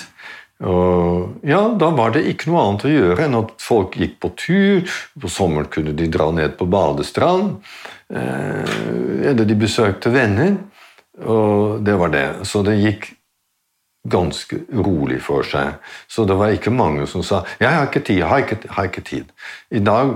Og 0.63 1.41
ja, 1.43 1.61
Da 1.79 1.91
var 1.91 2.15
det 2.15 2.25
ikke 2.31 2.51
noe 2.51 2.63
annet 2.63 2.87
å 2.87 2.93
gjøre 2.93 3.27
enn 3.27 3.41
at 3.41 3.57
folk 3.63 3.97
gikk 3.99 4.21
på 4.23 4.31
tur. 4.39 4.95
På 5.21 5.31
sommeren 5.33 5.71
kunne 5.73 5.97
de 5.97 6.07
dra 6.09 6.31
ned 6.31 6.55
på 6.59 6.69
badestrand. 6.71 7.59
Eh, 8.09 9.29
eller 9.31 9.45
de 9.45 9.59
besøkte 9.59 10.13
venner. 10.15 10.57
Og 11.25 11.83
det 11.85 11.99
var 11.99 12.15
det. 12.15 12.27
Så 12.47 12.63
det 12.67 12.79
gikk 12.81 13.11
ganske 14.05 14.61
rolig 14.85 15.21
for 15.25 15.47
seg. 15.49 15.81
Så 16.09 16.27
det 16.29 16.37
var 16.37 16.53
ikke 16.53 16.71
mange 16.71 17.07
som 17.07 17.23
sa 17.23 17.45
'jeg 17.61 17.71
har 17.71 17.87
ikke 17.87 18.05
tid', 18.05 18.19
jeg 18.19 18.29
har 18.29 18.39
ikke, 18.39 18.69
har 18.69 18.85
ikke 18.85 19.05
tid. 19.05 19.25
I 19.71 19.79
dag, 19.79 20.15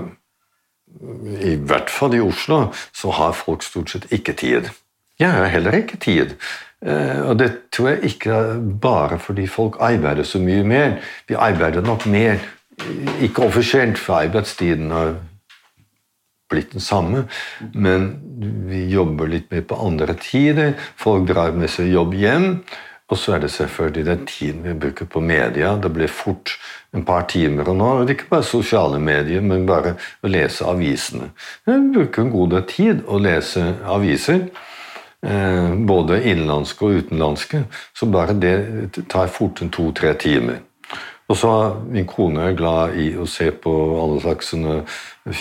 i 1.41 1.55
hvert 1.55 1.89
fall 1.89 2.13
i 2.13 2.19
Oslo, 2.19 2.71
så 2.93 3.11
har 3.11 3.33
folk 3.33 3.63
stort 3.63 3.89
sett 3.89 4.11
ikke 4.11 4.33
tid. 4.33 4.69
Jeg 5.19 5.31
har 5.31 5.45
heller 5.45 5.71
ikke 5.71 5.97
tid. 5.97 6.35
Eh, 6.85 7.21
og 7.27 7.39
det 7.39 7.49
tror 7.75 7.89
jeg 7.89 8.13
ikke 8.13 8.35
bare 8.81 9.19
fordi 9.19 9.47
folk 9.47 9.79
arbeider 9.83 10.23
så 10.23 10.39
mye 10.39 10.63
mer. 10.63 10.99
Vi 11.27 11.35
arbeider 11.35 11.81
nok 11.81 12.05
mer, 12.05 12.39
ikke 13.21 13.43
offisielt, 13.43 13.97
for 13.99 14.21
arbeidstiden 14.21 14.91
har 14.91 15.15
blitt 16.49 16.71
den 16.73 16.81
samme, 16.81 17.27
men 17.73 18.07
vi 18.69 18.85
jobber 18.89 19.27
litt 19.29 19.51
mer 19.51 19.65
på 19.67 19.77
andre 19.85 20.15
tider. 20.17 20.73
Folk 20.97 21.27
drar 21.29 21.51
med 21.53 21.69
seg 21.69 21.91
jobb 21.93 22.15
hjem. 22.17 22.53
Og 23.09 23.17
så 23.17 23.33
er 23.33 23.39
det 23.41 23.49
selvfølgelig 23.51 24.05
den 24.05 24.25
tiden 24.29 24.63
vi 24.63 24.73
bruker 24.77 25.07
på 25.09 25.19
media. 25.19 25.73
Det 25.81 25.89
blir 25.93 26.07
fort 26.13 26.51
en 26.93 27.05
par 27.05 27.25
timer. 27.29 27.65
Og 27.65 27.77
nå 27.77 27.87
er 28.03 28.11
ikke 28.13 28.29
bare 28.29 28.45
sosiale 28.45 28.99
medier, 29.01 29.41
men 29.41 29.65
bare 29.65 29.95
å 30.21 30.29
lese 30.29 30.67
avisene. 30.69 31.31
Vi 31.65 31.77
bruker 31.95 32.21
en 32.21 32.33
god 32.33 32.53
del 32.53 32.67
tid 32.69 33.01
å 33.09 33.17
lese 33.21 33.63
aviser. 33.89 34.43
Eh, 35.21 35.75
både 35.75 36.21
innenlandske 36.23 36.85
og 36.85 36.91
utenlandske. 37.03 37.63
Så 37.93 38.05
bare 38.05 38.33
det 38.39 39.05
tar 39.09 39.27
fort 39.27 39.61
en 39.61 39.69
to-tre 39.69 40.13
timer. 40.13 40.61
Og 41.29 41.37
så 41.37 41.49
min 41.91 42.07
kone 42.07 42.41
er 42.41 42.55
glad 42.57 42.95
i 42.97 43.11
å 43.19 43.25
se 43.29 43.51
på 43.51 43.71
alle 44.01 44.21
slags 44.23 44.53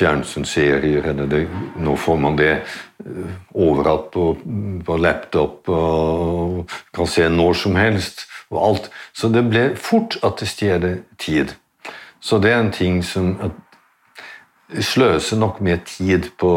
fjernsynsserier. 0.00 1.06
Det, 1.30 1.44
nå 1.80 1.94
får 1.96 2.18
man 2.20 2.36
det 2.36 2.50
eh, 2.58 3.38
overalt 3.54 4.10
på, 4.12 4.26
på, 4.84 4.98
laptop 4.98 5.70
og 5.72 6.74
kan 6.94 7.06
se 7.06 7.28
når 7.28 7.54
som 7.62 7.78
helst. 7.78 8.26
og 8.50 8.60
alt. 8.64 8.90
Så 9.12 9.28
det 9.28 9.44
ble 9.44 9.62
fort 9.76 10.16
at 10.24 10.40
det 10.40 10.48
stjeler 10.48 11.00
tid. 11.18 11.52
Så 12.20 12.38
det 12.38 12.50
er 12.50 12.62
en 12.62 12.72
ting 12.72 13.02
som 13.04 13.34
sløser 14.80 15.38
nok 15.40 15.60
mer 15.60 15.80
tid 15.86 16.30
på, 16.38 16.52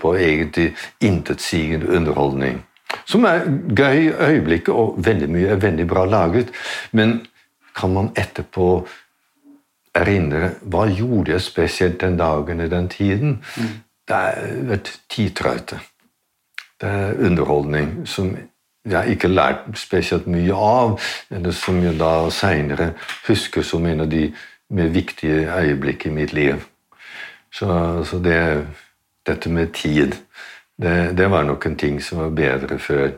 på 0.00 0.14
egentlig 0.14 0.72
intetsigende 1.00 1.88
underholdning. 1.96 2.62
Som 3.04 3.24
er 3.24 3.46
gøy 3.76 4.08
i 4.08 4.12
øyeblikket, 4.12 4.74
og 4.74 4.98
veldig 5.04 5.28
mye 5.30 5.54
er 5.54 5.62
veldig 5.62 5.86
bra 5.88 6.04
laget. 6.06 6.52
Men 6.92 7.20
kan 7.74 7.92
man 7.94 8.12
etterpå 8.16 8.86
erindre 9.94 10.54
hva 10.62 10.86
gjorde 10.88 11.34
jeg 11.34 11.44
spesielt 11.44 12.00
den 12.00 12.16
dagen 12.20 12.60
i 12.60 12.68
den 12.68 12.88
tiden. 12.88 13.40
Mm. 13.56 13.74
Det 14.08 14.16
er 14.16 14.72
et 14.76 14.92
tidtrøyte. 15.10 15.80
Det 16.80 16.88
er 16.88 17.20
underholdning 17.26 18.02
som 18.08 18.32
jeg 18.88 19.14
ikke 19.14 19.30
lært 19.30 19.68
spesielt 19.78 20.26
mye 20.26 20.54
av, 20.54 20.96
eller 21.30 21.54
som 21.54 21.78
jeg 21.84 21.94
da 22.00 22.30
seinere 22.34 22.92
husker 23.28 23.62
som 23.62 23.86
en 23.86 24.02
av 24.02 24.10
de 24.10 24.26
mer 24.72 24.90
viktige 24.90 25.46
øyeblikk 25.46 26.06
i 26.06 26.14
mitt 26.14 26.32
liv. 26.32 26.58
Så, 27.52 27.68
så 28.08 28.18
det, 28.24 28.66
dette 29.28 29.50
med 29.52 29.74
tid, 29.76 30.16
det, 30.80 31.12
det, 31.18 31.26
var 31.28 31.44
nok 31.44 31.66
en 31.66 31.76
ting 31.76 31.98
som 32.02 32.22
var 32.22 32.32
bedre 32.36 32.78
før. 32.80 33.10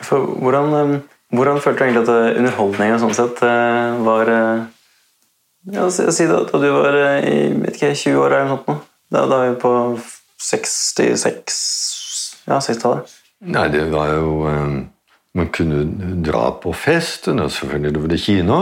For 0.00 0.36
hvordan 0.38 1.00
hvordan 1.30 1.60
følte 1.62 1.78
du 1.78 1.84
egentlig 1.84 2.02
at 2.02 2.08
underholdningen 2.10 2.38
underholdninga 2.40 2.98
sånn 2.98 3.14
sett 3.14 3.42
eh, 3.46 3.98
var 4.02 4.30
eh, 4.34 4.62
ja, 5.76 5.84
Si 5.90 6.26
da, 6.26 6.40
da 6.48 6.58
du 6.58 6.70
var 6.74 6.96
i 7.22 7.36
vet 7.54 7.76
ikke, 7.76 7.92
20 7.94 8.18
år 8.18 8.34
eller 8.34 8.48
noe 8.50 8.62
sånt. 8.64 8.88
Da, 9.10 9.26
da 9.30 9.42
er 9.44 9.52
vi 9.52 9.60
på 9.62 9.74
66 10.40 11.60
Ja, 12.48 12.58
60-tallet. 12.58 13.14
Nei, 13.50 13.68
det 13.72 13.84
var 13.92 14.14
jo 14.16 14.48
Man 15.38 15.50
kunne 15.54 15.84
dra 16.26 16.48
på 16.58 16.72
festen, 16.74 17.38
og 17.38 17.52
selvfølgelig 17.54 17.94
det 17.94 18.00
var 18.02 18.10
det 18.10 18.18
kino. 18.18 18.56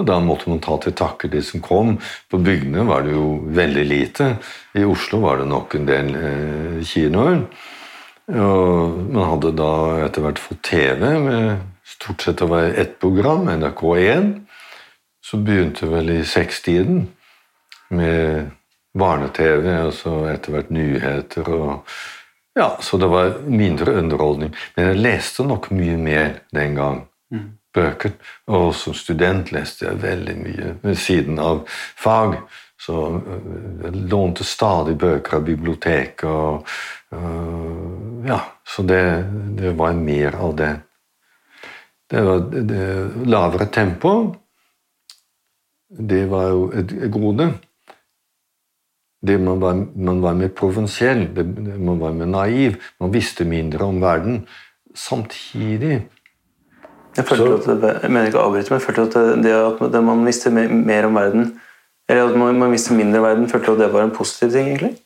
Og 0.00 0.06
da 0.08 0.16
måtte 0.24 0.48
man 0.48 0.62
ta 0.64 0.78
til 0.80 0.94
takke 0.96 1.28
de 1.28 1.42
som 1.44 1.60
kom. 1.64 1.98
På 2.32 2.40
bygdene 2.40 2.86
var 2.88 3.04
det 3.04 3.12
jo 3.12 3.42
veldig 3.52 3.84
lite. 3.84 4.30
I 4.78 4.86
Oslo 4.88 5.20
var 5.26 5.42
det 5.42 5.50
nok 5.50 5.76
en 5.76 5.88
del 5.88 6.14
eh, 6.16 6.78
kinoer. 6.88 7.42
Og 8.32 9.02
man 9.12 9.28
hadde 9.28 9.52
da 9.58 9.72
etter 10.06 10.24
hvert 10.24 10.40
fått 10.40 10.62
TV 10.70 11.04
med 11.20 11.60
stort 11.84 12.24
sett 12.24 12.40
å 12.40 12.48
være 12.48 12.72
ett 12.80 12.96
program, 13.02 13.50
NRK1. 13.52 14.32
Så 15.22 15.38
begynte 15.44 15.90
vel 15.90 16.10
i 16.16 16.22
sekstiden 16.26 17.04
med 17.92 18.50
barne-TV, 18.98 19.68
og 19.86 19.92
så 19.96 20.16
etter 20.32 20.56
hvert 20.56 20.72
nyheter 20.74 21.52
og 21.52 21.94
Ja, 22.52 22.76
så 22.84 22.98
det 23.00 23.08
var 23.08 23.38
mindre 23.48 23.94
underholdning. 23.96 24.50
Men 24.76 24.90
jeg 24.90 24.98
leste 25.00 25.44
nok 25.48 25.70
mye 25.72 25.96
mer 25.96 26.34
den 26.52 26.74
gang. 26.76 26.98
Mm. 27.32 27.46
Bøker. 27.72 28.12
Og 28.52 28.74
som 28.76 28.94
student 28.96 29.52
leste 29.54 29.86
jeg 29.86 30.02
veldig 30.02 30.36
mye 30.42 30.74
ved 30.82 30.98
siden 31.00 31.40
av 31.40 31.64
fag. 31.70 32.36
Så 32.82 32.98
øh, 33.16 33.82
jeg 33.84 34.06
lånte 34.10 34.44
stadig 34.44 34.96
bøker 34.98 35.38
av 35.38 35.44
biblioteket. 35.46 36.24
Og, 36.28 36.66
uh, 37.14 38.26
ja, 38.26 38.40
så 38.66 38.82
det, 38.82 39.02
det 39.58 39.74
var 39.78 39.94
mer 39.94 40.38
av 40.42 40.56
det. 40.58 40.72
Det 42.10 42.22
var 42.26 42.48
det, 42.52 42.86
lavere 43.30 43.68
tempo. 43.72 44.14
Det 45.92 46.24
var 46.30 46.48
jo 46.50 46.66
et 46.76 46.96
gode. 47.12 47.52
Det 49.22 49.38
man, 49.40 49.60
var, 49.62 49.78
man 49.94 50.18
var 50.22 50.34
mer 50.34 50.50
provinsiell, 50.50 51.28
man 51.78 52.00
var 52.00 52.16
mer 52.16 52.26
naiv. 52.26 52.80
Man 53.00 53.14
visste 53.14 53.46
mindre 53.46 53.86
om 53.86 54.00
verden. 54.02 54.42
Samtidig 54.94 56.02
jeg 57.16 57.26
følte 57.28 57.74
at, 57.74 58.02
jeg 58.02 58.10
mener 58.10 58.30
ikke 58.30 58.40
å 58.40 58.46
avbryte, 58.48 58.72
men 58.72 58.80
jeg 58.80 58.86
følte 58.86 59.04
at 59.08 59.44
det, 59.44 59.52
at 59.52 60.00
man 60.04 60.24
visste 60.26 60.50
mer, 60.52 61.08
om 61.08 61.18
verden 61.18 61.52
Eller 62.08 62.28
at 62.30 62.36
man, 62.36 62.58
man 62.58 62.72
visste 62.72 62.96
mindre 62.96 63.20
om 63.20 63.26
verden, 63.26 63.48
følte 63.48 63.66
du 63.66 63.72
at 63.76 63.84
det 63.84 63.92
var 63.92 64.06
en 64.06 64.16
positiv 64.16 64.50
ting, 64.52 64.68
egentlig? 64.72 64.96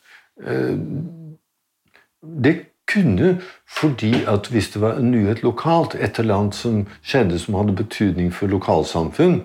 Det 2.46 2.54
kunne 2.86 3.36
fordi 3.78 4.24
at 4.28 4.48
hvis 4.50 4.70
det 4.74 4.80
var 4.80 4.98
en 4.98 5.10
nyhet 5.10 5.42
lokalt, 5.42 5.94
et 5.94 6.18
eller 6.18 6.34
annet 6.34 6.54
som 6.54 6.86
skjedde 7.02 7.38
som 7.42 7.58
hadde 7.58 7.76
betydning 7.76 8.32
for 8.34 8.50
lokalsamfunn, 8.50 9.42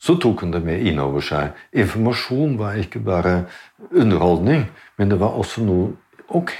så 0.00 0.16
tok 0.16 0.40
hun 0.40 0.52
det 0.52 0.62
med 0.64 0.80
innover 0.86 1.24
seg. 1.24 1.56
Informasjon 1.76 2.56
var 2.58 2.78
ikke 2.80 3.02
bare 3.04 3.44
underholdning, 3.92 4.64
men 4.98 5.10
det 5.10 5.20
var 5.20 5.38
også 5.38 5.64
noe 5.64 5.90
Ok, 6.30 6.52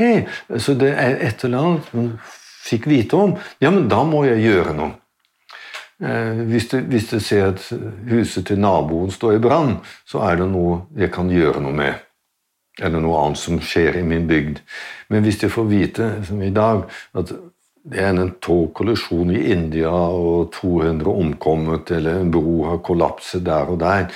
så 0.58 0.74
det 0.74 0.88
er 0.98 1.20
et 1.22 1.44
eller 1.46 1.58
annet 1.62 1.90
man 1.94 2.06
fikk 2.64 2.88
vite 2.90 3.14
om. 3.14 3.36
Ja, 3.62 3.70
men 3.70 3.84
da 3.86 4.00
må 4.02 4.24
jeg 4.26 4.42
gjøre 4.42 4.74
noe. 4.74 4.96
Eh, 6.00 6.44
hvis 6.48 6.68
du, 6.70 6.78
hvis 6.88 7.10
du 7.10 7.18
ser 7.20 7.50
at 7.52 7.64
huset 8.08 8.46
til 8.48 8.60
naboen 8.60 9.12
står 9.12 9.36
i 9.36 9.42
brann, 9.42 9.78
så 10.08 10.24
er 10.28 10.40
det 10.40 10.48
noe 10.52 10.86
jeg 10.96 11.12
kan 11.12 11.28
gjøre 11.32 11.60
noe 11.60 11.76
med 11.76 12.06
eller 12.80 13.02
noe 13.02 13.18
annet 13.24 13.40
som 13.40 13.60
skjer 13.60 13.98
i 14.00 14.04
min 14.06 14.28
bygd. 14.30 14.60
Men 15.12 15.24
hvis 15.24 15.42
jeg 15.42 15.52
får 15.52 15.66
vite, 15.68 16.06
som 16.24 16.40
i 16.42 16.52
dag, 16.54 16.86
at 17.18 17.32
det 17.90 18.00
er 18.00 18.12
en 18.12 18.32
togkollisjon 18.44 19.32
i 19.32 19.42
India 19.54 19.90
og 19.90 20.50
200 20.56 21.10
omkommet, 21.10 21.90
eller 21.96 22.20
en 22.20 22.32
bro 22.32 22.64
har 22.68 22.82
kollapset 22.84 23.44
der 23.44 23.72
og 23.72 23.80
der, 23.80 24.08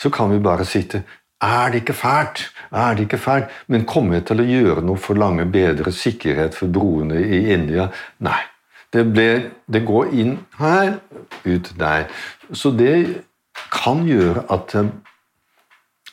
så 0.00 0.12
kan 0.12 0.32
vi 0.32 0.42
bare 0.42 0.68
sitte 0.68 1.04
Er 1.40 1.70
det 1.72 1.80
ikke 1.80 1.94
fælt? 1.96 2.50
Er 2.70 2.94
det 2.94 3.06
ikke 3.06 3.18
fælt? 3.18 3.48
Men 3.66 3.86
kommer 3.88 4.18
jeg 4.18 4.26
til 4.28 4.42
å 4.42 4.44
gjøre 4.44 4.82
noe 4.84 5.00
for 5.00 5.16
lange 5.16 5.46
bedre 5.48 5.92
sikkerhet 5.92 6.52
for 6.54 6.68
broene 6.68 7.16
i 7.16 7.46
India? 7.54 7.88
Nei. 8.20 8.49
Det, 8.92 9.04
ble, 9.12 9.50
det 9.70 9.84
går 9.86 10.10
inn 10.12 10.38
her, 10.58 10.98
ut 11.44 11.72
der. 11.78 12.08
Så 12.52 12.72
det 12.74 13.22
kan 13.70 14.02
gjøre 14.06 14.44
at 14.50 14.74
en 14.74 14.92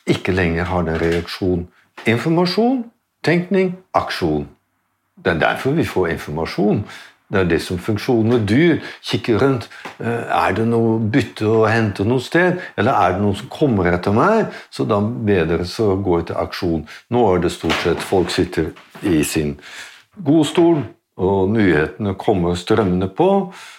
ikke 0.08 0.32
lenger 0.32 0.64
har 0.64 0.86
den 0.86 1.00
reaksjonen 1.00 1.68
Informasjon, 2.06 2.84
tenkning, 3.24 3.72
aksjon. 3.94 4.48
Det 5.24 5.32
er 5.32 5.38
derfor 5.38 5.74
vi 5.74 5.84
får 5.84 6.06
informasjon. 6.08 6.84
Det 7.32 7.40
er 7.40 7.48
det 7.48 7.58
som 7.62 7.78
funksjoner. 7.78 8.38
Du 8.46 8.78
kikker 9.02 9.38
rundt. 9.42 9.68
Eh, 10.00 10.24
er 10.46 10.54
det 10.56 10.64
noe 10.68 10.96
bytte 11.12 11.44
å 11.44 11.66
hente 11.68 12.06
noe 12.08 12.22
sted? 12.24 12.62
Eller 12.78 12.94
er 12.96 13.16
det 13.16 13.24
noen 13.24 13.36
som 13.36 13.50
kommer 13.52 13.90
etter 13.90 14.14
meg? 14.16 14.54
Så 14.70 14.86
da 14.88 15.00
bedre 15.02 15.66
så 15.68 15.90
går 15.96 16.22
jeg 16.22 16.28
til 16.30 16.40
aksjon. 16.40 16.86
Nå 17.10 17.24
er 17.34 17.42
det 17.42 17.52
stort 17.52 17.76
sett 17.82 18.00
folk 18.00 18.32
sitter 18.32 18.70
i 19.02 19.20
sin 19.26 19.58
godstol, 20.24 20.80
og 21.18 21.50
nyhetene 21.50 22.14
kommer 22.18 22.56
strømmende 22.58 23.10
på. 23.10 23.28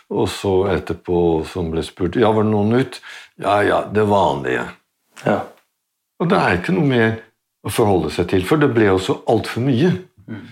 Og 0.09 0.29
så 0.33 0.53
etterpå, 0.73 1.45
som 1.47 1.71
ble 1.73 1.83
spurt 1.85 2.17
Ja, 2.19 2.31
var 2.35 2.45
det 2.45 2.53
noe 2.53 2.67
nytt? 2.67 2.99
Ja, 3.39 3.59
ja, 3.63 3.83
det 3.93 4.05
vanlige. 4.09 4.65
Ja. 5.23 5.41
Og 6.19 6.29
det 6.31 6.39
er 6.39 6.57
ikke 6.59 6.75
noe 6.75 6.89
mer 6.89 7.11
å 7.63 7.71
forholde 7.71 8.11
seg 8.13 8.29
til. 8.33 8.45
For 8.47 8.61
det 8.61 8.71
ble 8.75 8.89
også 8.91 9.21
altfor 9.31 9.63
mye. 9.63 9.93
Mm. 10.27 10.47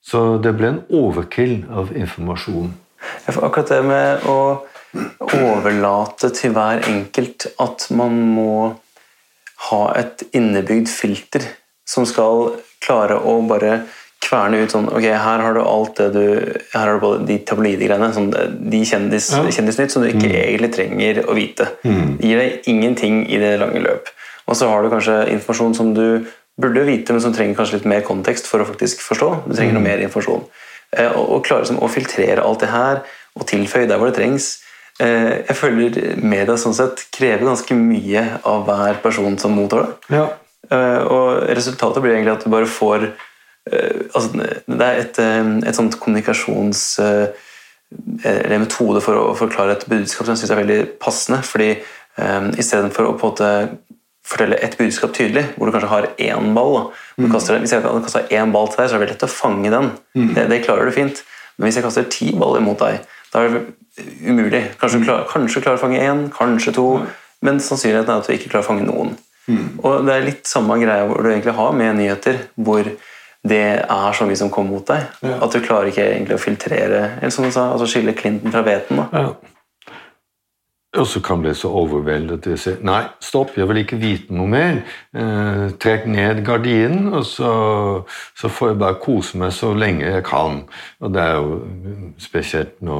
Så 0.00 0.22
det 0.42 0.54
ble 0.56 0.72
en 0.72 0.82
overkill 0.96 1.58
av 1.68 1.92
informasjon. 1.96 2.72
Ja, 3.26 3.32
for 3.32 3.46
akkurat 3.48 3.72
det 3.72 3.82
med 3.88 4.28
å 4.28 4.38
overlate 5.36 6.32
til 6.34 6.54
hver 6.56 6.82
enkelt 6.88 7.46
at 7.62 7.86
man 7.94 8.16
må 8.34 8.54
ha 9.68 9.82
et 10.00 10.24
innebygd 10.36 10.88
filter 10.90 11.44
som 11.88 12.06
skal 12.08 12.54
klare 12.82 13.18
å 13.20 13.36
bare 13.46 13.82
kverne 14.20 14.60
ut 14.60 14.72
sånn 14.72 14.88
Ok, 14.92 15.04
her 15.08 15.42
har 15.42 15.56
du 15.56 15.60
alt 15.64 15.96
det 15.98 16.08
du 16.14 16.24
Her 16.74 16.86
har 16.86 16.98
du 16.98 17.02
både 17.02 17.26
de 17.28 17.38
tabloide-greiene, 17.48 18.10
sånn, 18.14 18.30
de 18.70 18.82
kjendis, 18.86 19.30
ja. 19.34 19.42
kjendisnytt 19.58 19.94
som 19.94 20.04
du 20.04 20.10
ikke 20.10 20.28
mm. 20.28 20.36
egentlig 20.42 20.72
trenger 20.76 21.22
å 21.24 21.36
vite. 21.36 21.68
Mm. 21.82 22.16
Det 22.20 22.30
gir 22.30 22.42
deg 22.42 22.70
ingenting 22.72 23.22
i 23.28 23.40
det 23.42 23.54
lange 23.62 23.82
løp. 23.84 24.10
Og 24.50 24.58
så 24.58 24.68
har 24.70 24.82
du 24.82 24.90
kanskje 24.92 25.22
informasjon 25.34 25.76
som 25.78 25.92
du 25.96 26.26
burde 26.60 26.84
vite, 26.84 27.14
men 27.14 27.22
som 27.24 27.34
trenger 27.34 27.56
kanskje 27.58 27.78
litt 27.78 27.88
mer 27.88 28.02
kontekst 28.06 28.48
for 28.50 28.62
å 28.62 28.68
faktisk 28.68 29.02
forstå. 29.06 29.30
Du 29.46 29.54
trenger 29.54 29.76
noe 29.76 29.84
mm. 29.84 29.88
mer 29.88 30.04
informasjon. 30.04 30.44
Eh, 30.98 31.14
og 31.14 31.44
klare 31.46 31.68
som, 31.68 31.78
å 31.80 31.90
filtrere 31.90 32.44
alt 32.44 32.64
det 32.64 32.72
her 32.72 33.04
og 33.38 33.46
tilføye 33.48 33.88
der 33.88 34.00
hvor 34.00 34.10
det 34.10 34.18
trengs. 34.18 34.52
Eh, 35.00 35.46
jeg 35.48 35.56
føler 35.56 35.98
media 36.20 36.58
sånn 36.60 36.76
sett 36.76 37.06
krever 37.14 37.46
ganske 37.46 37.76
mye 37.78 38.24
av 38.48 38.66
hver 38.68 39.00
person 39.04 39.38
som 39.40 39.54
mottar 39.56 39.86
det. 39.86 40.18
Ja. 40.18 40.26
Eh, 40.70 41.02
og 41.06 41.46
resultatet 41.56 42.02
blir 42.02 42.16
egentlig 42.16 42.34
at 42.36 42.44
du 42.44 42.52
bare 42.52 42.68
får 42.68 43.10
altså, 43.70 44.30
Det 44.66 44.86
er 44.86 45.00
et, 45.04 45.18
et 45.20 45.76
sånt 45.76 45.98
kommunikasjons 46.00 46.82
eller 48.22 48.60
metode 48.62 49.00
for 49.02 49.18
å 49.18 49.30
forklare 49.38 49.74
et 49.74 49.86
budskap 49.90 50.26
som 50.26 50.34
jeg 50.34 50.44
syns 50.44 50.52
er 50.54 50.60
veldig 50.60 50.80
passende. 51.02 51.40
fordi 51.46 51.70
um, 52.18 52.50
Istedenfor 52.54 53.08
å 53.08 53.14
på 53.18 53.26
en 53.26 53.32
måte 53.32 53.50
fortelle 54.30 54.58
et 54.62 54.76
budskap 54.78 55.14
tydelig, 55.16 55.46
hvor 55.56 55.66
du 55.66 55.74
kanskje 55.74 55.90
har 55.90 56.08
én 56.22 56.52
ball 56.54 56.92
mm. 57.18 57.30
kaster, 57.32 57.58
Hvis 57.58 57.74
jeg 57.74 57.82
kaster 57.82 58.28
én 58.36 58.52
ball 58.54 58.68
til 58.70 58.82
deg, 58.82 58.90
så 58.90 58.96
er 58.96 59.04
det 59.04 59.14
lett 59.14 59.26
å 59.26 59.30
fange 59.32 59.72
den. 59.72 59.90
Mm. 60.14 60.34
Det, 60.36 60.46
det, 60.52 60.60
klarer 60.66 60.86
du 60.86 60.94
fint. 60.94 61.22
Men 61.56 61.66
hvis 61.68 61.80
jeg 61.80 61.86
kaster 61.86 62.06
ti 62.12 62.30
baller 62.38 62.62
mot 62.64 62.78
deg, 62.78 63.00
da 63.32 63.42
er 63.42 63.56
det 63.56 63.64
umulig. 64.28 64.62
Kanskje 64.80 65.00
du 65.00 65.08
klarer, 65.08 65.26
kanskje 65.30 65.64
klarer 65.64 65.80
å 65.80 65.82
fange 65.82 66.04
én, 66.04 66.28
kanskje 66.34 66.76
to, 66.76 66.86
mm. 67.00 67.08
men 67.48 67.58
sannsynligheten 67.64 68.14
er 68.14 68.22
at 68.22 68.30
du 68.30 68.36
ikke 68.36 68.52
klarer 68.52 68.68
å 68.68 68.70
fange 68.70 68.86
noen. 68.86 69.16
Mm. 69.50 69.66
Og 69.82 70.06
Det 70.06 70.14
er 70.14 70.28
litt 70.28 70.46
samme 70.46 70.78
greia 70.78 71.08
hvor 71.08 71.24
du 71.24 71.32
egentlig 71.32 71.56
har 71.58 71.74
med 71.76 71.98
nyheter, 71.98 72.44
hvor 72.54 72.86
det 73.48 73.62
er 73.80 74.12
så 74.12 74.26
mye 74.28 74.36
som 74.36 74.50
kommer 74.52 74.76
mot 74.76 74.90
deg, 74.90 75.06
ja. 75.24 75.38
at 75.40 75.54
du 75.54 75.62
klarer 75.64 75.88
ikke 75.88 76.04
egentlig 76.04 76.36
å 76.36 76.42
filtrere 76.42 77.06
eller 77.20 77.32
som 77.32 77.46
du 77.46 77.52
sa, 77.54 77.70
altså 77.72 77.88
skille 77.88 78.12
Clinton 78.16 78.52
fra 78.52 78.64
hveten. 78.66 79.00
Ja. 79.14 79.30
Og 80.98 81.06
så 81.06 81.20
kan 81.22 81.38
bli 81.38 81.52
så 81.54 81.68
overveldet 81.70 82.40
at 82.40 82.46
jeg 82.50 82.58
sier 82.58 82.80
nei, 82.82 83.04
stopp, 83.22 83.52
jeg 83.54 83.68
vil 83.70 83.78
ikke 83.84 83.98
vite 84.00 84.34
noe 84.34 84.50
mer. 84.50 84.80
Eh, 85.14 85.68
trekk 85.78 86.08
ned 86.10 86.42
gardinen, 86.46 87.12
og 87.14 87.22
så, 87.28 87.52
så, 88.34 88.50
får 88.50 88.72
jeg 88.72 88.80
bare 88.80 88.98
kose 89.04 89.38
meg 89.38 89.54
så 89.54 89.70
lenge 89.70 90.08
jeg 90.08 90.24
kan. 90.26 90.64
Og 90.98 91.14
det 91.14 91.22
er 91.22 91.38
jo 91.38 91.60
spesielt 92.18 92.80
nå 92.82 92.98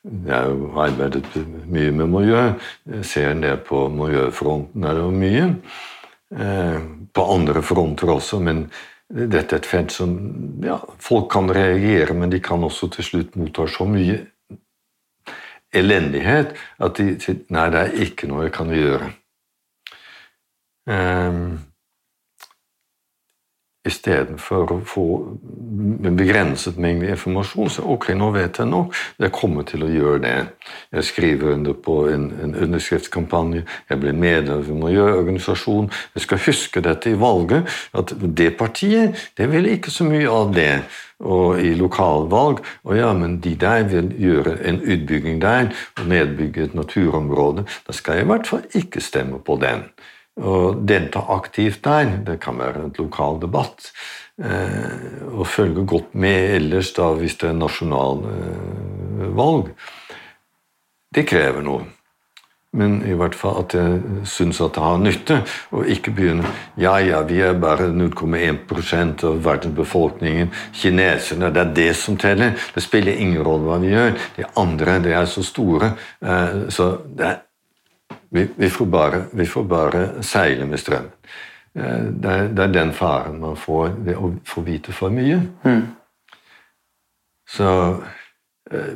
Jeg 0.00 0.32
har 0.32 0.46
jo 0.48 0.70
arbeidet 0.80 1.26
mye 1.68 1.92
med 1.92 2.06
miljø. 2.08 2.44
Jeg 2.88 3.04
ser 3.04 3.34
ned 3.36 3.66
på 3.68 3.82
miljøfronten 3.92 4.84
er 4.88 4.96
det 4.96 5.02
jo 5.04 5.10
mye. 5.12 5.48
Eh, 6.30 6.78
på 7.14 7.26
andre 7.34 7.62
fronter 7.62 8.08
også, 8.08 8.40
men 8.40 8.64
dette 9.10 9.56
er 9.56 9.58
et 9.58 9.66
felt 9.66 9.92
som 9.92 10.12
ja, 10.62 10.78
Folk 11.02 11.30
kan 11.32 11.50
reagere, 11.50 12.14
men 12.14 12.30
de 12.30 12.40
kan 12.42 12.62
også 12.64 12.90
til 12.94 13.06
slutt 13.06 13.38
motta 13.40 13.66
så 13.66 13.86
mye 13.88 14.20
elendighet 15.74 16.54
at 16.82 16.98
de 16.98 17.14
sier 17.22 17.42
nei, 17.54 17.66
det 17.70 17.80
er 17.80 17.98
ikke 18.06 18.28
noe 18.30 18.46
jeg 18.46 18.54
kan 18.54 18.70
gjøre. 18.74 19.10
Um, 20.90 21.60
Istedenfor 23.90 24.70
å 24.74 24.78
få 24.86 25.04
en 26.06 26.16
begrenset 26.18 26.78
mengde 26.80 27.10
informasjon, 27.10 27.70
så 27.72 27.84
ok, 27.94 28.10
nå 28.18 28.30
vet 28.36 28.60
jeg 28.60 28.70
nok, 28.70 28.94
jeg 29.18 29.32
kommer 29.34 29.66
til 29.66 29.84
å 29.86 29.90
gjøre 29.90 30.22
det. 30.24 30.36
Jeg 30.94 31.08
skriver 31.08 31.54
under 31.56 31.74
på 31.74 31.96
en, 32.12 32.28
en 32.44 32.54
underskriftskampanje, 32.66 33.64
jeg 33.90 34.02
blir 34.02 34.16
medlem 34.16 34.60
av 34.60 34.70
en 34.70 34.82
miljøorganisasjon. 34.84 35.90
Jeg 36.14 36.26
skal 36.26 36.42
huske 36.46 36.82
dette 36.84 37.10
i 37.10 37.18
valget, 37.18 37.68
at 37.96 38.14
det 38.20 38.52
partiet 38.60 39.28
det 39.38 39.50
vil 39.50 39.70
ikke 39.72 39.92
så 39.94 40.06
mye 40.06 40.30
av 40.30 40.54
det. 40.54 40.74
Og 41.20 41.58
i 41.60 41.74
lokalvalg 41.76 42.62
og 42.86 42.94
ja, 42.96 43.10
men 43.12 43.40
de 43.44 43.52
der 43.60 43.82
vil 43.90 44.08
gjøre 44.16 44.54
en 44.64 44.78
utbygging 44.80 45.42
der 45.42 45.68
og 45.98 46.06
nedbygge 46.08 46.70
et 46.70 46.78
naturområde. 46.78 47.66
Da 47.84 47.96
skal 47.96 48.20
jeg 48.20 48.24
i 48.24 48.30
hvert 48.30 48.48
fall 48.48 48.80
ikke 48.80 49.04
stemme 49.04 49.42
på 49.44 49.58
den 49.60 49.84
og 50.40 50.82
delta 50.88 51.20
aktivt 51.36 51.84
der. 51.84 52.06
Det 52.26 52.40
kan 52.42 52.58
være 52.58 52.84
en 52.84 52.94
lokal 52.98 53.40
debatt. 53.42 53.92
Eh, 54.40 55.36
og 55.36 55.46
følge 55.46 55.86
godt 55.86 56.14
med 56.14 56.54
ellers 56.56 56.92
da 56.96 57.12
hvis 57.12 57.36
det 57.40 57.50
er 57.50 57.60
nasjonalvalg. 57.60 59.64
Det 61.14 61.26
krever 61.28 61.62
noe. 61.66 61.84
Men 62.70 63.00
i 63.02 63.16
hvert 63.18 63.34
fall 63.34 63.64
at 63.64 63.74
jeg 63.74 64.26
syns 64.30 64.60
at 64.62 64.76
det 64.76 64.82
har 64.84 65.00
nytte, 65.02 65.40
og 65.74 65.88
ikke 65.90 66.12
begynne 66.14 66.46
Ja, 66.78 66.92
ja, 67.02 67.18
vi 67.26 67.40
er 67.42 67.58
bare 67.58 67.88
0,1% 67.90 69.24
av 69.26 69.40
verdensbefolkningen. 69.44 70.52
Kineserne, 70.72 71.50
det 71.50 71.64
er 71.64 71.72
det 71.74 71.88
som 71.98 72.16
teller. 72.16 72.54
Det 72.74 72.84
spiller 72.84 73.18
ingen 73.18 73.42
rolle 73.42 73.66
hva 73.66 73.80
vi 73.82 73.90
gjør. 73.90 74.14
De 74.36 74.46
andre, 74.62 75.00
de 75.02 75.16
er 75.18 75.26
så 75.26 75.42
store. 75.42 75.96
Eh, 76.22 76.70
så 76.70 76.92
det 77.10 77.26
er 77.26 77.40
vi, 78.30 78.48
vi, 78.56 78.70
får 78.70 78.86
bare, 78.86 79.24
vi, 79.32 79.46
får 79.46 79.64
bare, 79.64 80.04
seile 80.22 80.66
med 80.66 80.78
strømmen. 80.78 81.10
Eh, 81.74 82.04
det 82.22 82.30
er, 82.30 82.48
det 82.48 82.64
er, 82.64 82.74
den 82.74 82.92
faren 82.94 83.40
man 83.42 83.58
får 83.58 83.96
ved 84.06 84.18
å 84.18 84.32
få 84.46 84.62
vite 84.66 84.94
for 84.94 85.14
mye. 85.14 85.40
Mm. 85.64 85.82
Så 87.50 87.68
eh, 88.70 88.94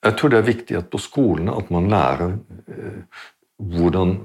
jeg 0.00 0.16
tror 0.16 0.32
det 0.32 0.40
er 0.40 0.48
viktig 0.48 0.78
at 0.78 0.90
på 0.92 1.00
skolene 1.00 1.56
at 1.56 1.70
man 1.72 1.90
lærer 1.92 2.36
eh, 2.72 3.24
hvordan 3.60 4.16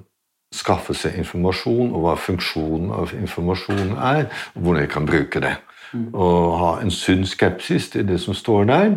skaffe 0.56 0.96
seg 0.96 1.18
informasjon, 1.20 1.92
og 1.92 2.06
hva 2.06 2.16
funksjonen 2.16 2.94
av 2.96 3.12
informasjon 3.18 3.98
er, 4.00 4.30
og 4.56 4.62
hvordan 4.62 4.86
vi 4.86 4.92
kan 4.94 5.08
bruke 5.10 5.42
det. 5.44 5.58
Mm. 5.92 6.14
Og 6.14 6.54
ha 6.62 6.70
en 6.80 6.94
sunn 6.94 7.26
skepsis 7.28 7.90
til 7.92 8.08
det 8.08 8.22
som 8.24 8.38
står 8.38 8.70
der, 8.70 8.94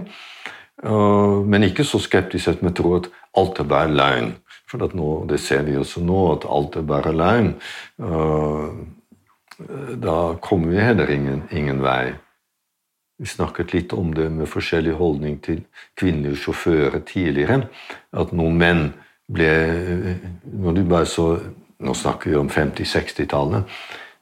men 1.51 1.67
ikke 1.67 1.83
så 1.83 1.99
skeptisk 1.99 2.53
at 2.53 2.61
man 2.63 2.77
tror 2.79 3.01
at 3.01 3.09
alt 3.35 3.59
er 3.59 3.67
bare 3.67 3.91
løgn. 3.91 4.31
For 4.69 4.85
nå, 4.95 5.11
det 5.31 5.41
ser 5.41 5.65
vi 5.65 5.77
også 5.81 6.03
nå, 6.05 6.21
at 6.35 6.47
alt 6.49 6.77
er 6.77 6.87
bare 6.89 7.15
løgn. 7.17 7.53
Da 10.05 10.17
kommer 10.45 10.75
vi 10.75 10.83
heller 10.85 11.11
ingen, 11.11 11.43
ingen 11.51 11.81
vei. 11.83 12.13
Vi 13.19 13.27
snakket 13.27 13.73
litt 13.75 13.95
om 13.97 14.13
det 14.15 14.29
med 14.31 14.47
forskjellig 14.47 14.93
holdning 15.01 15.41
til 15.43 15.65
kvinnelige 15.99 16.39
sjåfører 16.45 17.01
tidligere. 17.09 17.65
At 18.15 18.35
noen 18.37 18.61
menn 18.61 18.85
ble 19.29 19.49
Når 20.45 20.77
de 20.77 20.85
bare 20.89 21.09
så 21.09 21.25
Nå 21.79 21.93
snakker 21.95 22.33
vi 22.33 22.39
om 22.39 22.49
50-60-tallet 22.51 23.69